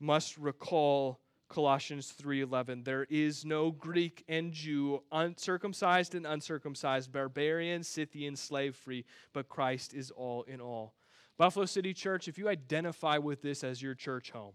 must 0.00 0.38
recall 0.38 1.20
Colossians 1.48 2.12
3:11 2.12 2.84
there 2.84 3.06
is 3.08 3.44
no 3.44 3.70
Greek 3.70 4.24
and 4.28 4.52
Jew 4.52 5.02
uncircumcised 5.10 6.14
and 6.14 6.26
uncircumcised 6.26 7.10
barbarian 7.10 7.82
Scythian 7.82 8.36
slave 8.36 8.76
free 8.76 9.04
but 9.32 9.48
Christ 9.48 9.94
is 9.94 10.10
all 10.10 10.42
in 10.42 10.60
all. 10.60 10.94
Buffalo 11.36 11.66
City 11.66 11.94
Church 11.94 12.28
if 12.28 12.38
you 12.38 12.48
identify 12.48 13.18
with 13.18 13.42
this 13.42 13.64
as 13.64 13.80
your 13.80 13.94
church 13.94 14.30
home 14.30 14.54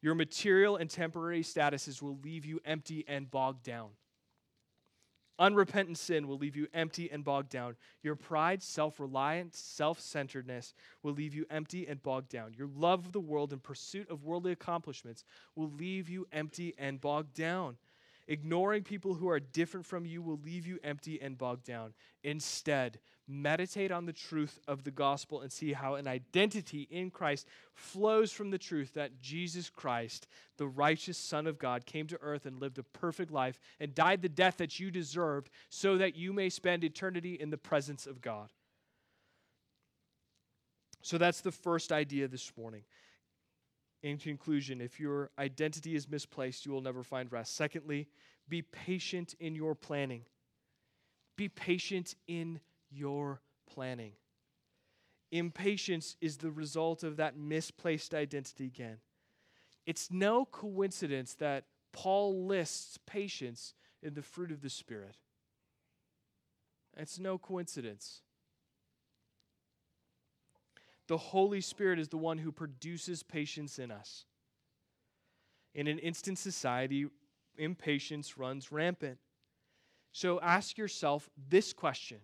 your 0.00 0.14
material 0.14 0.76
and 0.76 0.90
temporary 0.90 1.42
statuses 1.42 2.02
will 2.02 2.18
leave 2.22 2.44
you 2.44 2.60
empty 2.64 3.04
and 3.08 3.30
bogged 3.30 3.64
down. 3.64 3.90
Unrepentant 5.38 5.98
sin 5.98 6.28
will 6.28 6.38
leave 6.38 6.54
you 6.54 6.68
empty 6.72 7.10
and 7.10 7.24
bogged 7.24 7.48
down. 7.50 7.74
Your 8.02 8.14
pride, 8.14 8.62
self 8.62 9.00
reliance, 9.00 9.58
self 9.58 9.98
centeredness 9.98 10.74
will 11.02 11.12
leave 11.12 11.34
you 11.34 11.44
empty 11.50 11.88
and 11.88 12.02
bogged 12.02 12.28
down. 12.28 12.54
Your 12.56 12.68
love 12.68 13.06
of 13.06 13.12
the 13.12 13.20
world 13.20 13.52
and 13.52 13.62
pursuit 13.62 14.08
of 14.10 14.22
worldly 14.22 14.52
accomplishments 14.52 15.24
will 15.56 15.70
leave 15.70 16.08
you 16.08 16.26
empty 16.32 16.74
and 16.78 17.00
bogged 17.00 17.34
down. 17.34 17.76
Ignoring 18.28 18.84
people 18.84 19.14
who 19.14 19.28
are 19.28 19.40
different 19.40 19.84
from 19.84 20.06
you 20.06 20.22
will 20.22 20.38
leave 20.44 20.66
you 20.66 20.78
empty 20.82 21.20
and 21.20 21.36
bogged 21.36 21.64
down. 21.64 21.92
Instead, 22.22 22.98
meditate 23.26 23.90
on 23.90 24.04
the 24.04 24.12
truth 24.12 24.58
of 24.68 24.84
the 24.84 24.90
gospel 24.90 25.40
and 25.40 25.50
see 25.50 25.72
how 25.72 25.94
an 25.94 26.06
identity 26.06 26.86
in 26.90 27.10
Christ 27.10 27.46
flows 27.74 28.30
from 28.32 28.50
the 28.50 28.58
truth 28.58 28.94
that 28.94 29.20
Jesus 29.20 29.70
Christ, 29.70 30.26
the 30.58 30.66
righteous 30.66 31.16
Son 31.16 31.46
of 31.46 31.58
God, 31.58 31.86
came 31.86 32.06
to 32.08 32.18
earth 32.20 32.44
and 32.44 32.60
lived 32.60 32.78
a 32.78 32.82
perfect 32.82 33.30
life 33.30 33.58
and 33.80 33.94
died 33.94 34.20
the 34.20 34.28
death 34.28 34.58
that 34.58 34.78
you 34.78 34.90
deserved 34.90 35.50
so 35.70 35.96
that 35.98 36.16
you 36.16 36.32
may 36.32 36.50
spend 36.50 36.84
eternity 36.84 37.34
in 37.34 37.50
the 37.50 37.56
presence 37.56 38.06
of 38.06 38.20
God. 38.20 38.50
So 41.02 41.18
that's 41.18 41.40
the 41.40 41.52
first 41.52 41.92
idea 41.92 42.28
this 42.28 42.52
morning. 42.56 42.82
In 44.02 44.18
conclusion, 44.18 44.82
if 44.82 45.00
your 45.00 45.30
identity 45.38 45.94
is 45.94 46.10
misplaced, 46.10 46.66
you 46.66 46.72
will 46.72 46.82
never 46.82 47.02
find 47.02 47.32
rest. 47.32 47.56
Secondly, 47.56 48.06
be 48.48 48.60
patient 48.60 49.34
in 49.40 49.54
your 49.54 49.74
planning. 49.74 50.22
Be 51.36 51.48
patient 51.48 52.14
in 52.28 52.60
your 52.94 53.40
planning. 53.72 54.12
Impatience 55.32 56.16
is 56.20 56.36
the 56.36 56.50
result 56.50 57.02
of 57.02 57.16
that 57.16 57.36
misplaced 57.36 58.14
identity 58.14 58.66
again. 58.66 58.98
It's 59.86 60.10
no 60.10 60.44
coincidence 60.44 61.34
that 61.34 61.64
Paul 61.92 62.46
lists 62.46 62.98
patience 63.06 63.74
in 64.02 64.14
the 64.14 64.22
fruit 64.22 64.50
of 64.50 64.60
the 64.60 64.70
Spirit. 64.70 65.16
It's 66.96 67.18
no 67.18 67.38
coincidence. 67.38 68.22
The 71.06 71.18
Holy 71.18 71.60
Spirit 71.60 71.98
is 71.98 72.08
the 72.08 72.16
one 72.16 72.38
who 72.38 72.52
produces 72.52 73.22
patience 73.22 73.78
in 73.78 73.90
us. 73.90 74.24
In 75.74 75.86
an 75.86 75.98
instant 75.98 76.38
society, 76.38 77.06
impatience 77.58 78.38
runs 78.38 78.72
rampant. 78.72 79.18
So 80.12 80.40
ask 80.40 80.78
yourself 80.78 81.28
this 81.48 81.72
question 81.72 82.18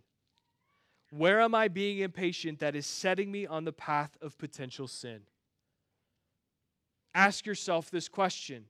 Where 1.11 1.41
am 1.41 1.55
I 1.55 1.69
being 1.69 1.99
impatient 1.99 2.61
that 2.61 2.77
is 2.77 2.87
setting 2.87 3.31
me 3.31 3.47
on 3.47 3.65
the 3.65 3.73
path 3.73 4.17
of 4.23 4.39
potential 4.39 4.87
sin? 4.87 5.23
Ask 7.15 7.47
yourself 7.47 7.91
this 7.91 8.09
question 8.09 8.67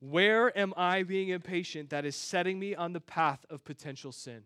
Where 0.00 0.56
am 0.56 0.72
I 0.76 1.02
being 1.02 1.28
impatient 1.30 1.90
that 1.90 2.04
is 2.04 2.16
setting 2.16 2.58
me 2.58 2.74
on 2.74 2.92
the 2.92 3.00
path 3.00 3.44
of 3.50 3.64
potential 3.64 4.12
sin? 4.12 4.44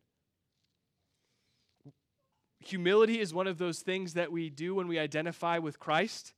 humility 2.65 3.21
is 3.21 3.35
one 3.35 3.47
of 3.47 3.59
those 3.59 3.81
things 3.81 4.15
that 4.15 4.33
we 4.33 4.51
do 4.51 4.75
when 4.75 4.89
we 4.89 4.99
identify 4.99 5.59
with 5.59 5.79
Christ. 5.79 6.33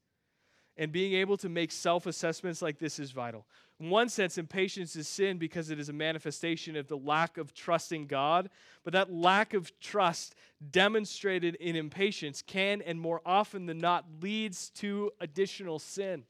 And 0.77 0.91
being 0.91 1.15
able 1.15 1.37
to 1.37 1.49
make 1.49 1.71
self 1.71 2.07
assessments 2.07 2.61
like 2.61 2.79
this 2.79 2.99
is 2.99 3.13
vital. 3.13 3.47
In 3.79 3.91
one 3.91 4.09
sense, 4.09 4.39
impatience 4.39 4.97
is 4.97 5.07
sin 5.07 5.39
because 5.39 5.71
it 5.71 5.79
is 5.79 5.89
a 5.89 5.93
manifestation 5.93 6.77
of 6.77 6.89
the 6.89 6.97
lack 6.97 7.39
of 7.39 7.55
trusting 7.55 8.07
God. 8.07 8.51
But 8.83 8.93
that 8.93 9.13
lack 9.13 9.55
of 9.55 9.79
trust 9.79 10.35
demonstrated 10.71 11.55
in 11.57 11.77
impatience 11.77 12.43
can, 12.43 12.83
and 12.83 13.01
more 13.01 13.21
often 13.25 13.67
than 13.67 13.79
not, 13.79 14.05
leads 14.21 14.71
to 14.71 15.13
additional 15.21 15.79
sin. 15.79 16.25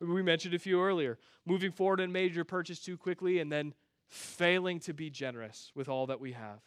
We 0.00 0.22
mentioned 0.22 0.54
a 0.54 0.58
few 0.58 0.82
earlier 0.82 1.18
moving 1.46 1.72
forward 1.72 2.00
in 2.00 2.12
major 2.12 2.44
purchase 2.44 2.80
too 2.80 2.96
quickly 2.96 3.38
and 3.38 3.50
then 3.50 3.74
failing 4.08 4.80
to 4.80 4.92
be 4.92 5.10
generous 5.10 5.72
with 5.74 5.88
all 5.88 6.06
that 6.06 6.20
we 6.20 6.32
have 6.32 6.60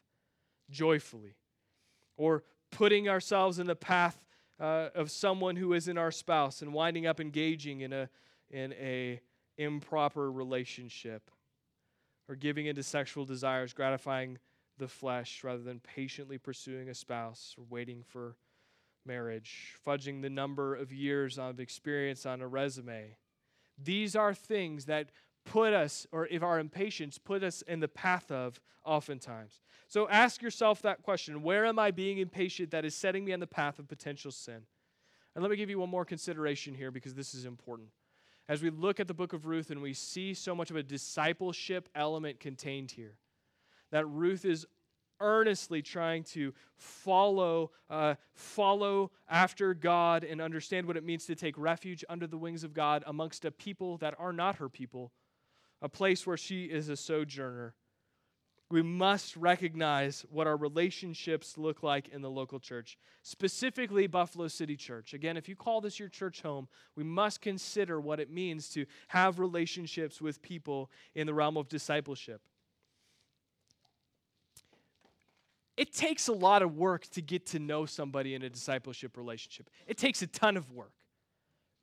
joyfully 0.70 1.36
or 2.18 2.44
putting 2.72 3.08
ourselves 3.08 3.60
in 3.60 3.68
the 3.68 3.76
path 3.76 4.20
uh, 4.60 4.90
of 4.96 5.12
someone 5.12 5.56
who 5.56 5.74
isn't 5.74 5.98
our 5.98 6.12
spouse 6.12 6.62
and 6.62 6.74
winding 6.74 7.06
up 7.06 7.20
engaging 7.20 7.82
in 7.82 7.94
a 7.94 8.10
in 8.50 8.74
a 8.74 9.20
improper 9.58 10.32
relationship 10.32 11.32
or 12.30 12.36
giving 12.36 12.66
into 12.66 12.84
sexual 12.84 13.26
desires 13.26 13.74
gratifying 13.74 14.38
the 14.78 14.88
flesh 14.88 15.44
rather 15.44 15.64
than 15.64 15.80
patiently 15.80 16.38
pursuing 16.38 16.90
a 16.90 16.94
spouse 16.94 17.56
or 17.58 17.66
waiting 17.70 18.04
for 18.04 18.36
marriage 19.06 19.76
fudging 19.86 20.22
the 20.22 20.30
number 20.30 20.76
of 20.76 20.92
years 20.92 21.38
of 21.38 21.60
experience 21.60 22.26
on 22.26 22.42
a 22.42 22.48
resume. 22.48 23.16
These 23.78 24.16
are 24.16 24.34
things 24.34 24.86
that 24.86 25.10
put 25.46 25.74
us, 25.74 26.06
or 26.12 26.28
if 26.28 26.44
our 26.44 26.60
impatience 26.60 27.18
put 27.18 27.44
us 27.44 27.62
in 27.62 27.80
the 27.80 27.88
path 27.88 28.32
of 28.32 28.60
oftentimes. 28.84 29.62
So 29.88 30.10
ask 30.10 30.42
yourself 30.42 30.82
that 30.82 31.04
question 31.04 31.44
Where 31.44 31.66
am 31.66 31.80
I 31.80 31.92
being 31.92 32.18
impatient 32.18 32.72
that 32.72 32.86
is 32.86 32.96
setting 32.96 33.24
me 33.24 33.34
on 33.34 33.40
the 33.40 33.48
path 33.48 33.80
of 33.80 33.88
potential 33.88 34.32
sin? 34.32 34.62
And 35.36 35.42
let 35.44 35.52
me 35.52 35.58
give 35.58 35.70
you 35.70 35.80
one 35.80 35.90
more 35.90 36.06
consideration 36.06 36.74
here 36.74 36.92
because 36.92 37.14
this 37.14 37.34
is 37.34 37.46
important. 37.46 37.90
As 38.48 38.62
we 38.62 38.70
look 38.70 39.00
at 39.00 39.08
the 39.08 39.14
book 39.14 39.34
of 39.34 39.46
Ruth 39.46 39.70
and 39.70 39.82
we 39.82 39.94
see 39.94 40.34
so 40.34 40.56
much 40.56 40.70
of 40.70 40.78
a 40.78 40.84
discipleship 40.84 41.90
element 41.96 42.40
contained 42.40 42.92
here, 42.92 43.18
that 43.92 44.06
Ruth 44.06 44.46
is 44.46 44.66
earnestly 45.20 45.82
trying 45.82 46.24
to 46.24 46.54
follow 46.76 47.72
uh, 47.90 48.16
follow 48.34 49.12
after 49.30 49.74
God 49.74 50.24
and 50.24 50.42
understand 50.42 50.86
what 50.86 50.98
it 50.98 51.04
means 51.04 51.26
to 51.26 51.36
take 51.36 51.58
refuge 51.58 52.04
under 52.10 52.28
the 52.28 52.38
wings 52.38 52.64
of 52.64 52.74
God 52.74 53.04
amongst 53.08 53.46
a 53.46 53.52
people 53.52 53.98
that 53.98 54.14
are 54.20 54.34
not 54.34 54.58
her 54.58 54.70
people 54.70 55.12
a 55.86 55.90
place 55.90 56.26
where 56.26 56.36
she 56.36 56.66
is 56.66 56.90
a 56.90 56.98
sojourner. 56.98 57.76
We 58.72 58.82
must 58.82 59.38
recognize 59.38 60.26
what 60.32 60.48
our 60.48 60.58
relationships 60.58 61.60
look 61.60 61.84
like 61.84 62.08
in 62.08 62.24
the 62.24 62.30
local 62.30 62.60
church, 62.60 62.98
specifically 63.22 64.08
Buffalo 64.08 64.48
City 64.48 64.76
Church. 64.76 65.14
Again, 65.14 65.38
if 65.38 65.48
you 65.48 65.56
call 65.56 65.82
this 65.82 66.00
your 66.00 66.10
church 66.10 66.42
home, 66.42 66.68
we 66.96 67.04
must 67.04 67.40
consider 67.40 68.02
what 68.02 68.20
it 68.20 68.32
means 68.32 68.68
to 68.70 68.88
have 69.10 69.38
relationships 69.38 70.20
with 70.20 70.42
people 70.42 70.90
in 71.14 71.28
the 71.28 71.36
realm 71.36 71.56
of 71.56 71.70
discipleship. 71.70 72.42
It 75.78 75.94
takes 75.94 76.28
a 76.28 76.34
lot 76.34 76.64
of 76.64 76.76
work 76.76 77.06
to 77.10 77.22
get 77.22 77.46
to 77.48 77.60
know 77.60 77.86
somebody 77.86 78.34
in 78.34 78.42
a 78.42 78.50
discipleship 78.50 79.18
relationship. 79.18 79.70
It 79.86 80.00
takes 80.00 80.24
a 80.24 80.28
ton 80.28 80.58
of 80.58 80.72
work. 80.72 80.94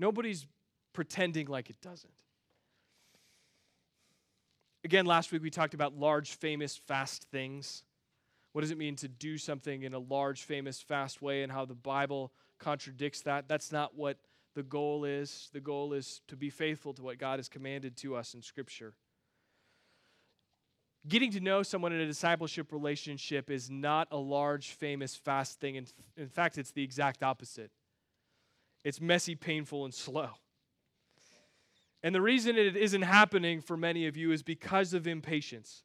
Nobody's 0.01 0.49
pretending 0.93 1.47
like 1.47 1.71
it 1.71 1.81
doesn't. 1.81 2.13
Again, 4.85 5.07
last 5.07 5.31
week 5.31 5.43
we 5.43 5.51
talked 5.51 5.75
about 5.75 5.97
large, 5.97 6.33
famous, 6.35 6.77
fast 6.77 7.25
things. 7.31 7.85
What 8.53 8.63
does 8.63 8.73
it 8.73 8.79
mean 8.79 8.97
to 8.97 9.09
do 9.09 9.39
something 9.39 9.83
in 9.85 9.95
a 9.95 9.99
large, 9.99 10.43
famous, 10.43 10.81
fast 10.81 11.23
way 11.23 11.43
and 11.43 11.53
how 11.53 11.65
the 11.65 11.75
Bible 11.75 12.33
contradicts 12.59 13.23
that? 13.23 13.47
That's 13.49 13.71
not 13.71 13.97
what 13.97 14.19
the 14.55 14.63
goal 14.63 15.05
is. 15.05 15.49
The 15.53 15.61
goal 15.61 15.93
is 15.93 16.21
to 16.29 16.37
be 16.37 16.51
faithful 16.51 16.93
to 16.95 17.03
what 17.03 17.19
God 17.19 17.39
has 17.39 17.49
commanded 17.49 17.97
to 17.99 18.17
us 18.17 18.35
in 18.35 18.43
Scripture. 18.43 18.93
Getting 21.09 21.31
to 21.33 21.41
know 21.41 21.63
someone 21.63 21.93
in 21.93 22.01
a 22.01 22.07
discipleship 22.07 22.73
relationship 22.73 23.51
is 23.51 23.71
not 23.71 24.09
a 24.11 24.17
large, 24.17 24.71
famous, 24.73 25.17
fast 25.17 25.61
thing. 25.61 25.77
In, 25.77 25.87
in 26.17 26.29
fact, 26.29 26.59
it's 26.59 26.73
the 26.73 26.83
exact 26.83 27.23
opposite. 27.23 27.71
It's 28.85 29.01
messy, 29.01 29.35
painful, 29.35 29.85
and 29.85 29.95
slow. 29.95 30.31
And 32.03 32.15
the 32.15 32.23
reason 32.23 32.57
it 32.57 32.77
isn't 32.77 33.03
happening 33.03 33.61
for 33.61 33.77
many 33.77 34.07
of 34.07 34.17
you 34.17 34.33
is 34.33 34.43
because 34.43 34.93
of 34.93 35.07
impatience. 35.07 35.85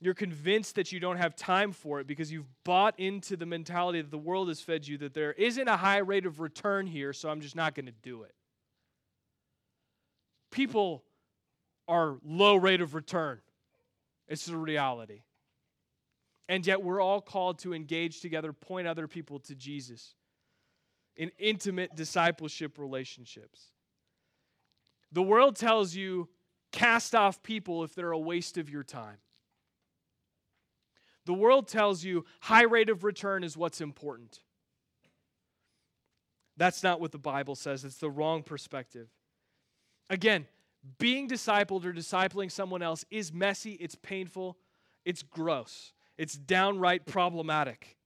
You're 0.00 0.14
convinced 0.14 0.76
that 0.76 0.92
you 0.92 1.00
don't 1.00 1.16
have 1.16 1.34
time 1.34 1.72
for 1.72 2.00
it 2.00 2.06
because 2.06 2.30
you've 2.30 2.48
bought 2.64 2.98
into 2.98 3.36
the 3.36 3.46
mentality 3.46 4.00
that 4.00 4.10
the 4.10 4.18
world 4.18 4.48
has 4.48 4.60
fed 4.60 4.86
you 4.86 4.98
that 4.98 5.14
there 5.14 5.32
isn't 5.32 5.66
a 5.66 5.76
high 5.76 5.98
rate 5.98 6.26
of 6.26 6.40
return 6.40 6.86
here, 6.86 7.12
so 7.12 7.28
I'm 7.28 7.40
just 7.40 7.56
not 7.56 7.74
going 7.74 7.86
to 7.86 7.94
do 8.02 8.22
it. 8.22 8.34
People 10.50 11.02
are 11.88 12.18
low 12.24 12.56
rate 12.56 12.80
of 12.80 12.94
return. 12.94 13.40
It's 14.28 14.46
the 14.46 14.56
reality. 14.56 15.22
And 16.48 16.66
yet 16.66 16.82
we're 16.82 17.00
all 17.00 17.20
called 17.20 17.58
to 17.60 17.74
engage 17.74 18.20
together, 18.20 18.52
point 18.52 18.86
other 18.86 19.08
people 19.08 19.40
to 19.40 19.54
Jesus 19.54 20.14
in 21.16 21.30
intimate 21.38 21.96
discipleship 21.96 22.78
relationships. 22.78 23.72
The 25.12 25.22
world 25.22 25.56
tells 25.56 25.94
you 25.94 26.28
cast 26.72 27.14
off 27.14 27.42
people 27.42 27.84
if 27.84 27.94
they're 27.94 28.12
a 28.12 28.18
waste 28.18 28.58
of 28.58 28.68
your 28.68 28.82
time. 28.82 29.18
The 31.24 31.34
world 31.34 31.68
tells 31.68 32.04
you 32.04 32.24
high 32.40 32.64
rate 32.64 32.88
of 32.88 33.04
return 33.04 33.44
is 33.44 33.56
what's 33.56 33.80
important. 33.80 34.40
That's 36.56 36.82
not 36.82 37.00
what 37.00 37.12
the 37.12 37.18
Bible 37.18 37.54
says. 37.54 37.84
It's 37.84 37.98
the 37.98 38.10
wrong 38.10 38.42
perspective. 38.42 39.08
Again, 40.10 40.46
being 40.98 41.28
discipled 41.28 41.84
or 41.84 41.92
discipling 41.92 42.50
someone 42.50 42.82
else 42.82 43.04
is 43.10 43.32
messy, 43.32 43.72
it's 43.72 43.94
painful, 43.94 44.56
it's 45.04 45.22
gross, 45.22 45.92
it's 46.16 46.34
downright 46.34 47.06
problematic. 47.06 47.96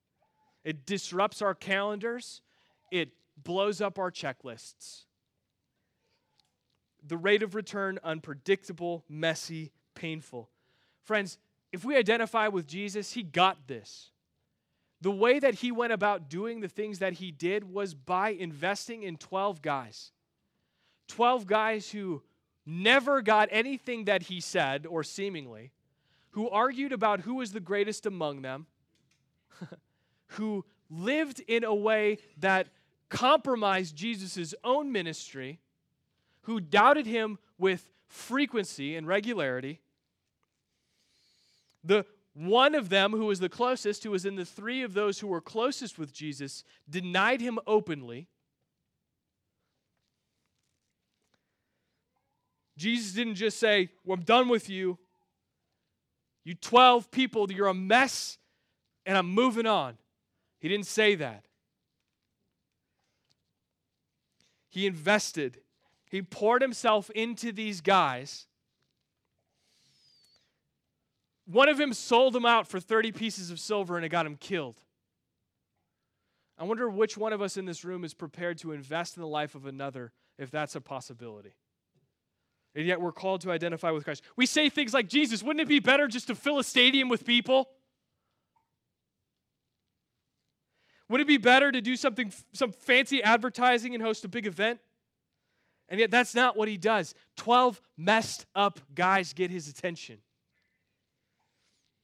It 0.65 0.87
disrupts 0.87 1.43
our 1.43 1.55
calendars, 1.55 2.43
it 2.91 3.11
blows 3.43 3.81
up 3.81 3.99
our 3.99 4.11
checklists. 4.11 5.05
The 7.07 7.17
rate 7.17 7.43
of 7.43 7.55
return, 7.55 7.99
unpredictable, 8.05 9.05
messy, 9.09 9.73
painful. 9.95 10.49
Friends, 11.03 11.39
if 11.73 11.85
we 11.85 11.97
identify 11.97 12.49
with 12.49 12.67
Jesus, 12.67 13.13
he 13.13 13.23
got 13.23 13.67
this. 13.67 14.11
The 15.01 15.11
way 15.11 15.41
that 15.41 15.55
he 15.55 15.73
went 15.73 15.93
about 15.93 16.29
doing 16.29 16.61
the 16.61 16.69
things 16.69 17.01
that 17.01 17.15
he 17.15 17.33
did 17.33 17.65
was 17.65 17.95
by 17.95 18.31
investing 18.31 19.03
in 19.03 19.17
12 19.17 19.61
guys. 19.61 20.13
12 21.09 21.47
guys 21.47 21.91
who 21.91 22.23
never 22.65 23.21
got 23.21 23.49
anything 23.51 24.05
that 24.05 24.23
he 24.25 24.41
said, 24.41 24.87
or 24.87 25.03
seemingly, 25.03 25.73
who 26.31 26.49
argued 26.49 26.93
about 26.93 27.21
who 27.21 27.35
was 27.35 27.53
the 27.53 27.61
greatest 27.61 28.07
among 28.07 28.43
them, 28.43 28.67
who 30.29 30.65
lived 30.89 31.41
in 31.49 31.65
a 31.65 31.75
way 31.75 32.19
that 32.39 32.69
compromised 33.09 33.97
Jesus' 33.97 34.55
own 34.63 34.93
ministry, 34.93 35.59
who 36.43 36.61
doubted 36.61 37.07
him 37.07 37.39
with 37.59 37.89
frequency 38.09 38.97
and 38.97 39.07
regularity. 39.07 39.81
The 41.85 42.05
one 42.35 42.75
of 42.75 42.89
them, 42.89 43.13
who 43.13 43.27
was 43.27 43.41
the 43.41 43.49
closest, 43.49 44.05
who 44.05 44.11
was 44.11 44.25
in 44.25 44.37
the 44.37 44.45
three 44.45 44.83
of 44.83 44.95
those 44.95 45.19
who 45.19 45.27
were 45.27 45.41
closest 45.41 45.99
with 45.99 46.13
Jesus, 46.13 46.65
denied 46.89 47.41
him 47.41 47.59
openly. 47.67 48.29
Jesus 52.79 53.13
didn't 53.13 53.35
just 53.35 53.59
say, 53.59 53.91
well, 54.05 54.17
I'm 54.17 54.25
done 54.25 54.49
with 54.49 54.71
you. 54.71 54.99
You 56.45 56.55
12 56.55 57.11
people, 57.11 57.53
you're 57.53 57.69
a 57.69 57.75
mess, 57.75 58.39
and 59.05 59.17
I'm 59.17 59.29
moving 59.29 59.67
on. 59.67 59.99
He 60.59 60.69
didn't 60.69 60.87
say 60.87 61.15
that. 61.17 61.45
He 64.71 64.87
invested, 64.87 65.59
he 66.13 66.23
poured 66.23 66.63
himself 66.63 67.11
into 67.11 67.51
these 67.51 67.81
guys 67.81 68.47
one 71.45 71.69
of 71.69 71.77
them 71.77 71.93
sold 71.93 72.35
him 72.35 72.47
out 72.47 72.67
for 72.67 72.81
30 72.81 73.13
pieces 73.13 73.51
of 73.51 73.59
silver 73.59 73.97
and 73.97 74.07
it 74.07 74.11
got 74.11 74.27
him 74.27 74.37
killed. 74.37 74.81
I 76.59 76.65
wonder 76.65 76.89
which 76.89 77.17
one 77.17 77.33
of 77.33 77.43
us 77.43 77.57
in 77.57 77.65
this 77.65 77.85
room 77.85 78.05
is 78.05 78.15
prepared 78.15 78.59
to 78.59 78.73
invest 78.73 79.17
in 79.17 79.21
the 79.21 79.29
life 79.29 79.55
of 79.55 79.67
another 79.67 80.13
if 80.39 80.51
that's 80.51 80.77
a 80.77 80.81
possibility. 80.81 81.55
And 82.75 82.87
yet 82.87 83.01
we're 83.01 83.13
called 83.13 83.43
to 83.43 83.51
identify 83.51 83.91
with 83.91 84.05
Christ. 84.05 84.23
We 84.37 84.47
say 84.47 84.69
things 84.69 84.95
like, 84.95 85.09
Jesus, 85.09 85.43
wouldn't 85.43 85.61
it 85.61 85.69
be 85.69 85.81
better 85.81 86.09
just 86.09 86.29
to 86.29 86.35
fill 86.35 86.59
a 86.59 86.65
stadium 86.65 87.09
with 87.09 87.27
people? 87.27 87.69
Would 91.09 91.21
it 91.21 91.27
be 91.27 91.37
better 91.37 91.71
to 91.71 91.83
do 91.83 91.97
something, 91.97 92.33
some 92.55 92.73
fancy 92.73 93.23
advertising 93.23 93.95
and 93.95 94.03
host 94.03 94.25
a 94.25 94.29
big 94.29 94.47
event? 94.47 94.81
And 95.93 96.01
yet 96.01 96.11
that's 96.11 96.35
not 96.35 96.57
what 96.57 96.69
he 96.69 96.79
does. 96.79 97.15
12 97.37 97.79
messed 97.99 98.47
up 98.55 98.81
guys 98.95 99.35
get 99.35 99.51
his 99.51 99.69
attention. 99.69 100.17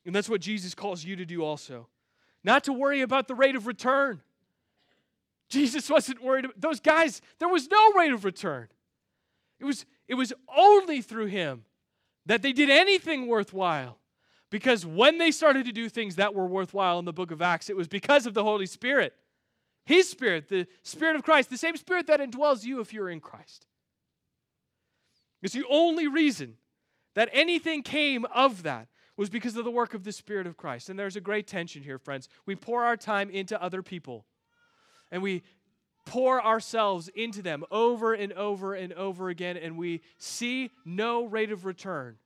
And 0.05 0.14
that's 0.14 0.28
what 0.28 0.43
Jesus 0.43 0.74
calls 0.74 1.03
you 1.03 1.16
to 1.16 1.24
do 1.24 1.43
also. 1.43 1.89
Not 2.45 2.64
to 2.64 2.72
worry 2.74 3.01
about 3.01 3.28
the 3.28 3.34
rate 3.34 3.57
of 3.57 3.66
return. 3.66 4.20
Jesus 5.49 5.89
wasn't 5.89 6.22
worried 6.22 6.45
about 6.45 6.61
those 6.61 6.80
guys, 6.80 7.22
there 7.39 7.49
was 7.49 7.70
no 7.70 7.93
rate 7.95 8.12
of 8.12 8.26
return. 8.26 8.68
It 9.59 9.64
was, 9.64 9.86
it 10.07 10.16
was 10.16 10.34
only 10.55 11.01
through 11.01 11.26
him 11.26 11.64
that 12.26 12.43
they 12.43 12.53
did 12.53 12.68
anything 12.68 13.26
worthwhile. 13.26 13.97
Because 14.51 14.84
when 14.84 15.16
they 15.16 15.30
started 15.30 15.64
to 15.64 15.72
do 15.72 15.89
things 15.89 16.16
that 16.16 16.34
were 16.34 16.47
worthwhile 16.47 16.99
in 16.99 17.07
the 17.07 17.12
book 17.14 17.30
of 17.30 17.41
Acts, 17.41 17.70
it 17.70 17.76
was 17.76 17.89
because 17.89 18.26
of 18.26 18.34
the 18.34 18.45
Holy 18.45 18.66
Spirit. 18.66 19.14
His 19.86 20.11
Spirit, 20.11 20.51
the 20.51 20.66
Spirit 20.82 21.16
of 21.16 21.22
Christ, 21.22 21.49
the 21.49 21.57
same 21.57 21.78
Spirit 21.78 22.07
that 22.09 22.20
indwells 22.20 22.64
you 22.64 22.80
if 22.80 22.93
you're 22.93 23.09
in 23.09 23.20
Christ. 23.20 23.64
It's 25.43 25.55
the 25.55 25.66
only 25.68 26.09
reason 26.09 26.55
that 27.14 27.28
anything 27.32 27.82
came 27.82 28.24
of 28.26 28.62
that 28.64 28.89
was 29.16 29.28
because 29.28 29.57
of 29.57 29.64
the 29.64 29.70
work 29.70 29.95
of 29.95 30.05
the 30.05 30.12
Spirit 30.12 30.47
of 30.47 30.57
Christ. 30.57 30.89
And 30.89 30.99
there's 30.99 31.16
a 31.16 31.20
great 31.20 31.47
tension 31.47 31.82
here, 31.82 31.99
friends. 31.99 32.28
We 32.47 32.55
pour 32.55 32.84
our 32.84 32.97
time 32.97 33.30
into 33.30 33.61
other 33.61 33.82
people, 33.82 34.24
and 35.11 35.22
we 35.22 35.43
pour 36.07 36.43
ourselves 36.43 37.09
into 37.14 37.43
them 37.43 37.64
over 37.70 38.14
and 38.14 38.32
over 38.32 38.74
and 38.74 38.93
over 38.93 39.28
again, 39.28 39.57
and 39.57 39.76
we 39.76 40.01
see 40.16 40.70
no 40.84 41.24
rate 41.24 41.51
of 41.51 41.64
return. 41.64 42.16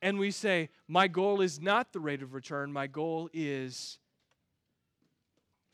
And 0.00 0.18
we 0.18 0.30
say, 0.32 0.70
My 0.88 1.06
goal 1.06 1.40
is 1.40 1.60
not 1.60 1.92
the 1.92 2.00
rate 2.00 2.22
of 2.22 2.34
return, 2.34 2.72
my 2.72 2.86
goal 2.86 3.28
is 3.32 3.98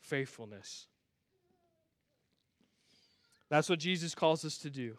faithfulness. 0.01 0.87
That's 3.49 3.69
what 3.69 3.79
Jesus 3.79 4.13
calls 4.13 4.45
us 4.45 4.57
to 4.59 4.69
do. 4.69 4.97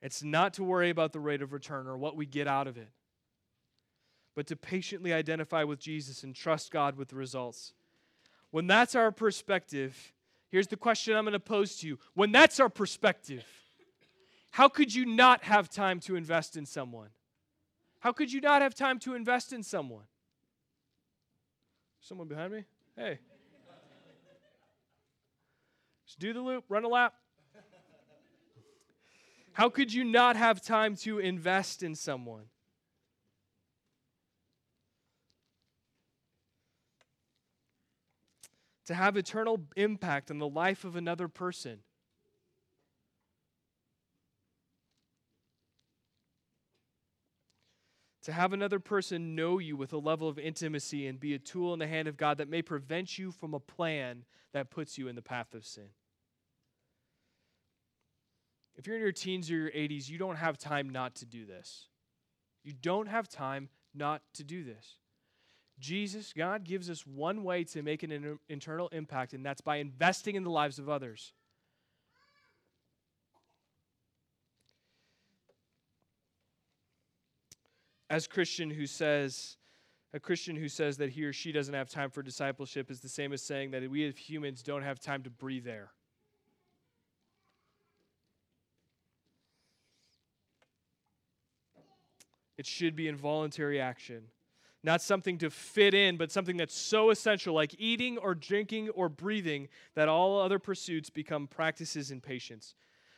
It's 0.00 0.22
not 0.22 0.54
to 0.54 0.64
worry 0.64 0.90
about 0.90 1.12
the 1.12 1.20
rate 1.20 1.42
of 1.42 1.52
return 1.52 1.86
or 1.86 1.96
what 1.98 2.16
we 2.16 2.26
get 2.26 2.46
out 2.46 2.66
of 2.66 2.76
it 2.76 2.88
but 4.38 4.46
to 4.46 4.54
patiently 4.54 5.12
identify 5.12 5.64
with 5.64 5.80
Jesus 5.80 6.22
and 6.22 6.32
trust 6.32 6.70
God 6.70 6.96
with 6.96 7.08
the 7.08 7.16
results. 7.16 7.72
When 8.52 8.68
that's 8.68 8.94
our 8.94 9.10
perspective, 9.10 10.12
here's 10.48 10.68
the 10.68 10.76
question 10.76 11.16
I'm 11.16 11.24
going 11.24 11.32
to 11.32 11.40
pose 11.40 11.74
to 11.78 11.88
you. 11.88 11.98
When 12.14 12.30
that's 12.30 12.60
our 12.60 12.68
perspective, 12.68 13.44
how 14.52 14.68
could 14.68 14.94
you 14.94 15.04
not 15.04 15.42
have 15.42 15.68
time 15.68 15.98
to 16.02 16.14
invest 16.14 16.56
in 16.56 16.66
someone? 16.66 17.08
How 17.98 18.12
could 18.12 18.32
you 18.32 18.40
not 18.40 18.62
have 18.62 18.76
time 18.76 19.00
to 19.00 19.16
invest 19.16 19.52
in 19.52 19.64
someone? 19.64 20.04
Someone 22.00 22.28
behind 22.28 22.52
me? 22.52 22.62
Hey. 22.94 23.18
Just 26.06 26.20
do 26.20 26.32
the 26.32 26.42
loop, 26.42 26.62
run 26.68 26.84
a 26.84 26.88
lap. 26.88 27.14
How 29.58 29.68
could 29.68 29.92
you 29.92 30.04
not 30.04 30.36
have 30.36 30.62
time 30.62 30.94
to 30.98 31.18
invest 31.18 31.82
in 31.82 31.96
someone? 31.96 32.44
to 38.86 38.94
have 38.94 39.18
eternal 39.18 39.60
impact 39.76 40.30
on 40.30 40.38
the 40.38 40.48
life 40.48 40.82
of 40.82 40.96
another 40.96 41.28
person. 41.28 41.80
To 48.22 48.32
have 48.32 48.54
another 48.54 48.80
person 48.80 49.34
know 49.34 49.58
you 49.58 49.76
with 49.76 49.92
a 49.92 49.98
level 49.98 50.26
of 50.26 50.38
intimacy 50.38 51.06
and 51.06 51.20
be 51.20 51.34
a 51.34 51.38
tool 51.38 51.74
in 51.74 51.80
the 51.80 51.86
hand 51.86 52.08
of 52.08 52.16
God 52.16 52.38
that 52.38 52.48
may 52.48 52.62
prevent 52.62 53.18
you 53.18 53.30
from 53.30 53.52
a 53.52 53.60
plan 53.60 54.24
that 54.54 54.70
puts 54.70 54.96
you 54.96 55.06
in 55.06 55.16
the 55.16 55.20
path 55.20 55.52
of 55.52 55.66
sin. 55.66 55.90
If 58.78 58.86
you're 58.86 58.96
in 58.96 59.02
your 59.02 59.12
teens 59.12 59.50
or 59.50 59.56
your 59.56 59.70
80s, 59.70 60.08
you 60.08 60.18
don't 60.18 60.36
have 60.36 60.56
time 60.56 60.88
not 60.88 61.16
to 61.16 61.26
do 61.26 61.44
this. 61.44 61.88
You 62.62 62.72
don't 62.72 63.08
have 63.08 63.28
time 63.28 63.68
not 63.92 64.22
to 64.34 64.44
do 64.44 64.62
this. 64.62 64.96
Jesus, 65.80 66.32
God 66.32 66.64
gives 66.64 66.88
us 66.88 67.04
one 67.04 67.42
way 67.42 67.64
to 67.64 67.82
make 67.82 68.04
an 68.04 68.38
internal 68.48 68.88
impact, 68.88 69.32
and 69.32 69.44
that's 69.44 69.60
by 69.60 69.76
investing 69.76 70.36
in 70.36 70.44
the 70.44 70.50
lives 70.50 70.78
of 70.78 70.88
others. 70.88 71.32
As 78.10 78.26
Christian 78.26 78.70
who 78.70 78.86
says, 78.86 79.56
a 80.14 80.20
Christian 80.20 80.56
who 80.56 80.68
says 80.68 80.96
that 80.98 81.10
he 81.10 81.24
or 81.24 81.32
she 81.32 81.52
doesn't 81.52 81.74
have 81.74 81.90
time 81.90 82.10
for 82.10 82.22
discipleship 82.22 82.90
is 82.90 83.00
the 83.00 83.08
same 83.08 83.32
as 83.32 83.42
saying 83.42 83.72
that 83.72 83.88
we 83.90 84.06
as 84.06 84.16
humans 84.16 84.62
don't 84.62 84.82
have 84.82 84.98
time 84.98 85.22
to 85.24 85.30
breathe 85.30 85.66
air. 85.66 85.90
It 92.58 92.66
should 92.66 92.94
be 92.94 93.08
involuntary 93.08 93.80
action 93.80 94.24
not 94.84 95.02
something 95.02 95.38
to 95.38 95.50
fit 95.50 95.92
in, 95.92 96.16
but 96.16 96.30
something 96.30 96.56
that's 96.56 96.74
so 96.74 97.10
essential, 97.10 97.54
like 97.54 97.74
eating 97.78 98.16
or 98.18 98.34
drinking 98.34 98.90
or 98.90 99.08
breathing, 99.08 99.68
that 99.94 100.08
all 100.08 100.40
other 100.40 100.58
pursuits 100.58 101.10
become 101.10 101.46
practices 101.46 102.10
in 102.10 102.20
patience. 102.20 102.74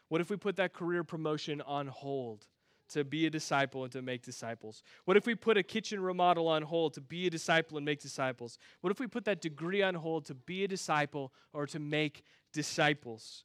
What 0.08 0.20
if 0.20 0.30
we 0.30 0.36
put 0.36 0.56
that 0.56 0.72
career 0.72 1.04
promotion 1.04 1.60
on 1.60 1.86
hold 1.86 2.46
to 2.88 3.04
be 3.04 3.26
a 3.26 3.30
disciple 3.30 3.84
and 3.84 3.92
to 3.92 4.02
make 4.02 4.22
disciples? 4.22 4.82
What 5.04 5.16
if 5.16 5.26
we 5.26 5.34
put 5.34 5.56
a 5.56 5.62
kitchen 5.62 6.00
remodel 6.00 6.48
on 6.48 6.62
hold 6.62 6.94
to 6.94 7.00
be 7.00 7.26
a 7.26 7.30
disciple 7.30 7.76
and 7.76 7.84
make 7.84 8.00
disciples? 8.00 8.58
What 8.80 8.90
if 8.90 8.98
we 8.98 9.06
put 9.06 9.24
that 9.26 9.40
degree 9.40 9.82
on 9.82 9.94
hold 9.94 10.24
to 10.26 10.34
be 10.34 10.64
a 10.64 10.68
disciple 10.68 11.32
or 11.52 11.66
to 11.68 11.78
make 11.78 12.24
disciples? 12.52 13.44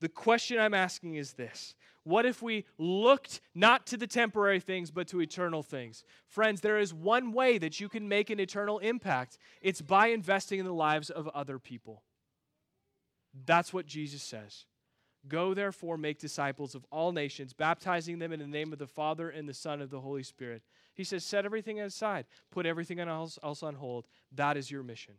The 0.00 0.08
question 0.08 0.58
I'm 0.58 0.74
asking 0.74 1.16
is 1.16 1.32
this 1.32 1.74
What 2.06 2.24
if 2.24 2.40
we 2.40 2.66
looked 2.78 3.40
not 3.52 3.84
to 3.88 3.96
the 3.96 4.06
temporary 4.06 4.60
things, 4.60 4.92
but 4.92 5.08
to 5.08 5.20
eternal 5.20 5.64
things? 5.64 6.04
Friends, 6.28 6.60
there 6.60 6.78
is 6.78 6.94
one 6.94 7.32
way 7.32 7.58
that 7.58 7.80
you 7.80 7.88
can 7.88 8.08
make 8.08 8.30
an 8.30 8.38
eternal 8.38 8.78
impact 8.78 9.38
it's 9.60 9.82
by 9.82 10.06
investing 10.06 10.60
in 10.60 10.66
the 10.66 10.72
lives 10.72 11.10
of 11.10 11.26
other 11.34 11.58
people. 11.58 12.04
That's 13.44 13.72
what 13.72 13.86
Jesus 13.86 14.22
says. 14.22 14.66
Go 15.26 15.52
therefore, 15.52 15.98
make 15.98 16.20
disciples 16.20 16.76
of 16.76 16.86
all 16.92 17.10
nations, 17.10 17.52
baptizing 17.52 18.20
them 18.20 18.32
in 18.32 18.38
the 18.38 18.46
name 18.46 18.72
of 18.72 18.78
the 18.78 18.86
Father 18.86 19.28
and 19.28 19.48
the 19.48 19.52
Son 19.52 19.80
and 19.80 19.90
the 19.90 20.00
Holy 20.00 20.22
Spirit. 20.22 20.62
He 20.94 21.02
says, 21.02 21.24
set 21.24 21.44
everything 21.44 21.80
aside, 21.80 22.26
put 22.52 22.66
everything 22.66 23.00
else, 23.00 23.36
else 23.42 23.64
on 23.64 23.74
hold. 23.74 24.06
That 24.30 24.56
is 24.56 24.70
your 24.70 24.84
mission. 24.84 25.14